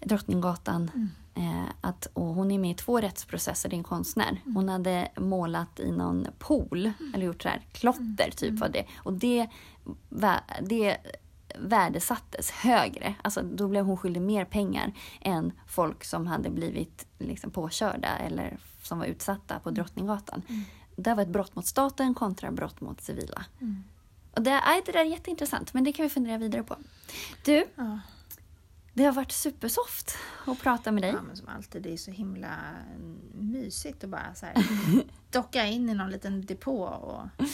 Drottninggatan. 0.00 1.10
Eh, 1.34 1.64
att, 1.80 2.06
och 2.12 2.26
hon 2.26 2.50
är 2.50 2.58
med 2.58 2.70
i 2.70 2.74
två 2.74 3.00
rättsprocesser, 3.00 3.68
det 3.68 3.76
är 3.76 3.78
en 3.78 3.84
konstnär. 3.84 4.40
Hon 4.44 4.68
hade 4.68 5.08
målat 5.16 5.80
i 5.80 5.92
någon 5.92 6.26
pool, 6.38 6.92
eller 7.14 7.26
gjort 7.26 7.42
så 7.42 7.48
här 7.48 7.60
klotter 7.72 8.30
typ 8.36 8.58
var 8.58 8.68
det. 8.68 8.86
Och 8.96 9.12
det, 9.12 9.48
det 10.62 10.96
värdesattes 11.58 12.50
högre. 12.50 13.14
Alltså 13.22 13.42
då 13.42 13.68
blev 13.68 13.84
hon 13.84 13.96
skyldig 13.96 14.22
mer 14.22 14.44
pengar 14.44 14.92
än 15.20 15.52
folk 15.66 16.04
som 16.04 16.26
hade 16.26 16.50
blivit 16.50 17.06
liksom 17.18 17.50
påkörda 17.50 18.08
eller 18.18 18.58
som 18.82 18.98
var 18.98 19.06
utsatta 19.06 19.58
på 19.58 19.70
Drottninggatan. 19.70 20.42
Det 20.96 21.14
var 21.14 21.22
ett 21.22 21.28
brott 21.28 21.54
mot 21.56 21.66
staten 21.66 22.14
kontra 22.14 22.50
brott 22.50 22.80
mot 22.80 23.00
civila. 23.00 23.44
Mm. 23.60 23.84
Och 24.32 24.42
det, 24.42 24.50
nej, 24.50 24.82
det 24.86 24.92
där 24.92 25.00
är 25.00 25.04
jätteintressant, 25.04 25.74
men 25.74 25.84
det 25.84 25.92
kan 25.92 26.02
vi 26.02 26.08
fundera 26.08 26.38
vidare 26.38 26.62
på. 26.62 26.76
Du, 27.44 27.66
Ja. 27.74 27.98
det 28.94 29.04
har 29.04 29.12
varit 29.12 29.32
supersoft 29.32 30.16
att 30.46 30.60
prata 30.60 30.92
med 30.92 31.02
dig. 31.02 31.10
Ja, 31.12 31.22
men 31.22 31.36
som 31.36 31.48
alltid, 31.48 31.82
det 31.82 31.92
är 31.92 31.96
så 31.96 32.10
himla 32.10 32.54
mm, 32.94 33.18
mysigt 33.32 34.04
att 34.04 34.10
bara 34.10 34.34
så 34.34 34.46
här, 34.46 34.54
docka 35.30 35.66
in 35.66 35.88
i 35.88 35.94
någon 35.94 36.10
liten 36.10 36.46
depå 36.46 36.84
och... 36.84 37.46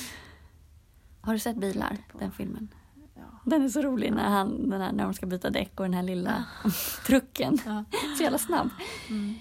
Har 1.20 1.32
du 1.32 1.38
sett 1.38 1.56
Bilar, 1.56 1.96
den 2.18 2.32
filmen? 2.32 2.68
Den 3.44 3.62
är 3.64 3.68
så 3.68 3.82
rolig 3.82 4.12
när, 4.12 4.28
han, 4.28 4.72
här, 4.72 4.92
när 4.92 5.04
de 5.04 5.14
ska 5.14 5.26
byta 5.26 5.50
däck 5.50 5.72
och 5.80 5.84
den 5.84 5.94
här 5.94 6.02
lilla 6.02 6.44
trucken. 7.06 7.58
Så 8.16 8.22
jävla 8.22 8.38
snabb. 8.38 8.68
Mm. 9.08 9.34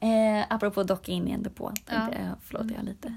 Eh, 0.00 0.46
apropå 0.50 0.82
docka 0.82 1.12
in 1.12 1.28
i 1.28 1.30
en 1.30 1.42
depå. 1.42 1.72
Ja. 1.86 1.94
Jag, 2.12 2.34
förlåt, 2.42 2.70
jag 2.76 2.84
lite. 2.84 3.14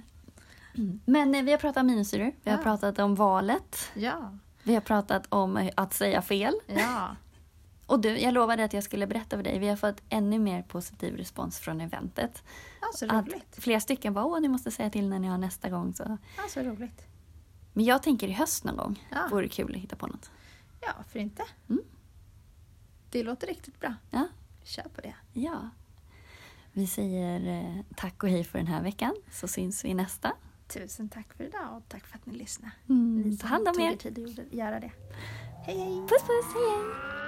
Mm. 0.78 1.00
Men 1.06 1.36
eh, 1.36 1.44
vi 1.44 1.52
har 1.52 1.58
pratat 1.58 1.78
aminosyror, 1.78 2.32
vi 2.44 2.50
har 2.52 2.58
Ja. 2.58 2.64
pratat 2.64 3.00
om 3.00 3.16
valet, 3.16 3.90
Ja. 3.94 4.38
vi 4.64 4.74
har 4.74 4.82
pratat 4.82 5.26
om 5.30 5.58
eh, 5.58 5.72
att 5.76 5.94
säga 5.94 6.22
fel. 6.22 6.54
Ja. 6.68 7.16
Och 7.86 8.00
du, 8.00 8.20
jag 8.20 8.34
lovade 8.34 8.64
att 8.64 8.74
jag 8.74 8.84
skulle 8.84 9.08
berätta 9.08 9.36
för 9.36 9.44
dig, 9.44 9.60
vi 9.60 9.68
har 9.70 9.76
fått 9.76 10.02
ännu 10.10 10.40
mer 10.40 10.62
positiv 10.62 11.16
respons 11.18 11.60
från 11.60 11.82
eventet. 11.82 12.44
ja, 12.82 12.88
så 12.96 13.06
Att 13.06 13.28
roligt. 13.28 13.56
flera 13.60 13.80
stycken 13.80 14.14
bara, 14.14 14.26
åh 14.26 14.40
ni 14.42 14.48
måste 14.48 14.72
säga 14.72 14.90
till 14.90 15.10
när 15.10 15.20
ni 15.20 15.28
har 15.28 15.38
nästa 15.38 15.70
gång. 15.70 15.94
Så. 15.94 16.18
Ja, 16.38 16.44
så 16.50 16.60
roligt. 16.60 17.02
Men 17.74 17.86
jag 17.86 18.04
tänker 18.04 18.28
i 18.28 18.32
höst 18.32 18.64
någon 18.64 18.76
gång, 18.78 19.08
Ja. 19.12 19.28
vore 19.32 19.48
kul 19.48 19.76
att 19.76 19.82
hitta 19.82 19.96
på 19.96 20.08
något. 20.08 20.32
Ja, 20.82 20.94
för 21.10 21.20
inte? 21.20 21.44
Mm. 21.70 21.82
Det 23.10 23.24
låter 23.24 23.48
riktigt 23.48 23.80
bra. 23.80 23.96
Ja. 24.10 24.28
Kör 24.64 24.84
på 24.84 25.02
det. 25.02 25.16
Ja. 25.34 25.70
Vi 26.72 26.88
säger 26.88 27.60
eh, 27.62 27.84
tack 27.96 28.24
och 28.24 28.30
hej 28.30 28.44
för 28.44 28.58
den 28.58 28.68
här 28.68 28.84
veckan, 28.84 29.16
så 29.32 29.48
syns 29.48 29.86
vi 29.86 29.94
nästa. 29.94 30.34
Tusen 30.68 31.10
tack 31.10 31.34
för 31.34 31.44
idag 31.44 31.78
och 31.78 31.84
tack 31.90 32.08
för 32.08 32.18
att 32.18 32.26
ni 32.26 32.34
lyssnade. 32.34 32.72
Mm, 32.90 33.22
Ni 33.22 33.38
ta 33.38 33.48
hand 33.48 33.68
om 33.68 33.80
er 33.80 33.96
tid 33.96 34.40
att 34.48 34.54
göra 34.54 34.80
det. 34.80 34.92
Hej, 35.66 35.78
hej! 35.78 35.96
Puss 36.02 36.22
puss, 36.22 36.54
hej 36.54 36.64
hej! 36.70 37.21